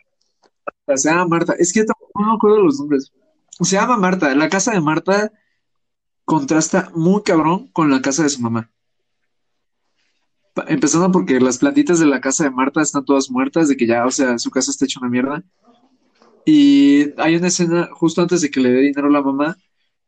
se 0.98 1.10
llama 1.10 1.28
Marta 1.28 1.54
es 1.58 1.74
que 1.74 1.84
no 1.84 2.26
me 2.26 2.34
acuerdo 2.34 2.64
los 2.64 2.80
nombres 2.80 3.12
se 3.66 3.76
llama 3.76 3.98
Marta. 3.98 4.34
La 4.36 4.50
casa 4.50 4.72
de 4.72 4.82
Marta 4.82 5.32
contrasta 6.26 6.92
muy 6.94 7.24
cabrón 7.24 7.68
con 7.74 7.90
la 7.90 8.02
casa 8.02 8.24
de 8.24 8.30
su 8.30 8.42
mamá. 8.42 8.72
Empezando 10.68 11.12
porque 11.12 11.40
las 11.40 11.58
plantitas 11.58 12.00
de 12.00 12.06
la 12.06 12.22
casa 12.22 12.44
de 12.44 12.52
Marta 12.52 12.82
están 12.82 13.06
todas 13.06 13.30
muertas, 13.30 13.70
de 13.70 13.78
que 13.78 13.88
ya, 13.88 14.06
o 14.06 14.12
sea, 14.12 14.38
su 14.40 14.50
casa 14.52 14.72
está 14.72 14.86
hecha 14.86 15.00
una 15.00 15.10
mierda. 15.10 15.44
Y 16.46 17.14
hay 17.20 17.36
una 17.36 17.48
escena 17.48 17.90
justo 17.94 18.22
antes 18.22 18.42
de 18.42 18.50
que 18.50 18.60
le 18.60 18.72
dé 18.72 18.82
dinero 18.82 19.08
a 19.08 19.12
la 19.12 19.22
mamá. 19.22 19.58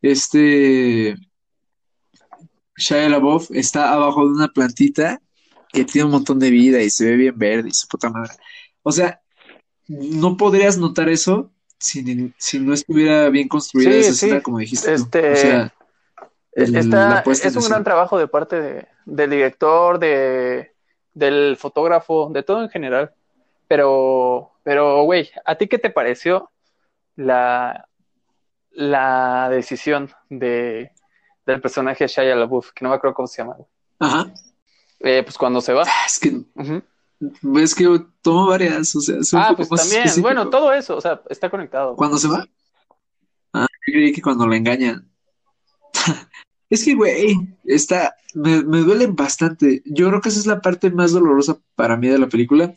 Este. 0.02 1.16
Shia 2.78 3.10
LaBeouf 3.10 3.52
está 3.52 3.94
abajo 3.94 4.26
de 4.26 4.34
una 4.34 4.48
plantita 4.48 5.22
que 5.72 5.86
tiene 5.86 6.06
un 6.06 6.12
montón 6.12 6.40
de 6.40 6.50
vida 6.50 6.82
y 6.82 6.90
se 6.90 7.06
ve 7.06 7.16
bien 7.16 7.38
verde 7.38 7.70
y 7.70 7.74
su 7.74 7.88
puta 7.88 8.10
madre. 8.10 8.34
O 8.82 8.92
sea, 8.92 9.22
no 9.92 10.38
podrías 10.38 10.78
notar 10.78 11.10
eso 11.10 11.52
si, 11.78 12.34
si 12.38 12.60
no 12.60 12.74
estuviera 12.74 13.30
bien 13.30 13.48
construida 13.48 13.92
esa 13.92 14.12
escena, 14.12 14.42
como 14.42 14.60
dijiste. 14.60 14.94
Este, 14.94 15.32
O 15.32 15.36
sea, 15.36 15.74
es 16.54 17.56
un 17.56 17.68
gran 17.68 17.84
trabajo 17.84 18.18
de 18.18 18.28
parte 18.28 18.62
de, 18.62 18.88
del 19.06 19.30
director, 19.30 20.00
de, 20.00 20.74
del 21.14 21.58
fotógrafo, 21.58 22.30
de 22.32 22.44
todo 22.44 22.64
en 22.64 22.70
general. 22.70 23.14
Pero, 23.68 24.52
pero, 24.64 25.04
güey, 25.04 25.30
¿a 25.46 25.56
ti 25.56 25.68
qué 25.68 25.78
te 25.78 25.90
pareció 25.90 26.50
la, 27.16 27.88
la 28.72 29.50
decisión 29.50 30.12
de, 30.30 30.92
del 31.46 31.62
personaje 31.62 32.08
Shia 32.08 32.36
LaBeouf, 32.36 32.72
que 32.74 32.84
no 32.84 32.90
me 32.90 32.96
acuerdo 32.96 33.16
cómo 33.16 33.28
se 33.28 33.42
llama? 33.42 33.58
Ajá. 34.00 34.32
Eh, 35.00 35.24
pues 35.24 35.38
cuando 35.38 35.62
se 35.62 35.74
va. 35.74 35.84
Ah, 35.86 36.06
es 36.06 36.20
que 36.20 36.44
ves 37.42 37.76
que 37.76 37.88
tomo 38.22 38.48
varias, 38.48 38.96
o 38.96 39.02
sea, 39.02 39.18
ah, 39.34 39.54
pues 39.56 39.70
también, 39.70 40.22
bueno, 40.22 40.50
todo 40.50 40.74
eso, 40.74 40.98
o 40.98 41.02
sea, 41.02 41.22
está 41.30 41.50
conectado. 41.50 41.96
¿Cuándo 41.96 42.18
se 42.18 42.28
va? 42.28 42.48
Ah, 43.54 43.68
yo 43.88 43.94
creí 43.94 44.12
que 44.12 44.22
cuando 44.22 44.48
la 44.48 44.58
engañan. 44.58 45.10
es 46.70 46.84
que, 46.84 46.96
güey, 46.96 47.36
está, 47.66 48.16
me, 48.34 48.64
me 48.64 48.80
duelen 48.80 49.16
bastante. 49.16 49.82
Yo 49.86 50.08
creo 50.10 50.22
que 50.22 50.30
esa 50.30 50.40
es 50.40 50.48
la 50.48 50.62
parte 50.62 50.90
más 50.90 51.12
dolorosa 51.12 51.60
para 51.76 51.98
mí 51.98 52.08
de 52.08 52.20
la 52.20 52.28
película. 52.28 52.74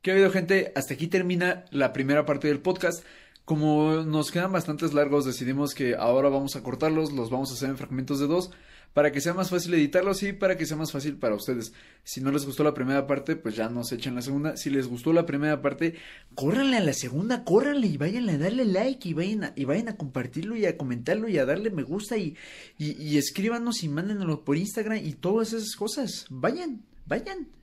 ¿Qué 0.00 0.10
ha 0.10 0.14
habido, 0.14 0.30
gente? 0.30 0.72
Hasta 0.74 0.94
aquí 0.94 1.06
termina 1.06 1.64
la 1.70 1.92
primera 1.92 2.26
parte 2.26 2.48
del 2.48 2.60
podcast. 2.60 3.04
Como 3.44 4.02
nos 4.04 4.30
quedan 4.30 4.52
bastantes 4.52 4.94
largos, 4.94 5.24
decidimos 5.24 5.74
que 5.74 5.94
ahora 5.94 6.28
vamos 6.28 6.56
a 6.56 6.62
cortarlos, 6.62 7.12
los 7.12 7.30
vamos 7.30 7.50
a 7.50 7.54
hacer 7.54 7.70
en 7.70 7.76
fragmentos 7.76 8.18
de 8.18 8.26
dos 8.26 8.50
para 8.92 9.12
que 9.12 9.20
sea 9.20 9.34
más 9.34 9.50
fácil 9.50 9.74
editarlos 9.74 10.22
y 10.22 10.32
para 10.32 10.56
que 10.56 10.66
sea 10.66 10.76
más 10.76 10.92
fácil 10.92 11.16
para 11.16 11.34
ustedes. 11.34 11.72
Si 12.04 12.20
no 12.20 12.30
les 12.30 12.44
gustó 12.44 12.64
la 12.64 12.74
primera 12.74 13.06
parte, 13.06 13.36
pues 13.36 13.56
ya 13.56 13.68
nos 13.68 13.92
echen 13.92 14.14
la 14.14 14.22
segunda. 14.22 14.56
Si 14.56 14.70
les 14.70 14.86
gustó 14.86 15.12
la 15.12 15.26
primera 15.26 15.62
parte, 15.62 15.94
córranle 16.34 16.76
a 16.76 16.80
la 16.80 16.92
segunda, 16.92 17.44
córranle 17.44 17.86
y 17.86 17.96
vayan 17.96 18.28
a 18.28 18.38
darle 18.38 18.64
like 18.64 19.08
y 19.08 19.14
vayan 19.14 19.44
a, 19.44 19.52
y 19.56 19.64
vayan 19.64 19.88
a 19.88 19.96
compartirlo 19.96 20.56
y 20.56 20.66
a 20.66 20.76
comentarlo 20.76 21.28
y 21.28 21.38
a 21.38 21.46
darle 21.46 21.70
me 21.70 21.82
gusta 21.82 22.16
y, 22.16 22.36
y, 22.78 22.92
y 23.02 23.16
escríbanos 23.18 23.82
y 23.82 23.88
mándenlo 23.88 24.44
por 24.44 24.56
Instagram 24.56 24.98
y 25.04 25.14
todas 25.14 25.52
esas 25.52 25.76
cosas. 25.76 26.26
Vayan, 26.28 26.82
vayan. 27.06 27.61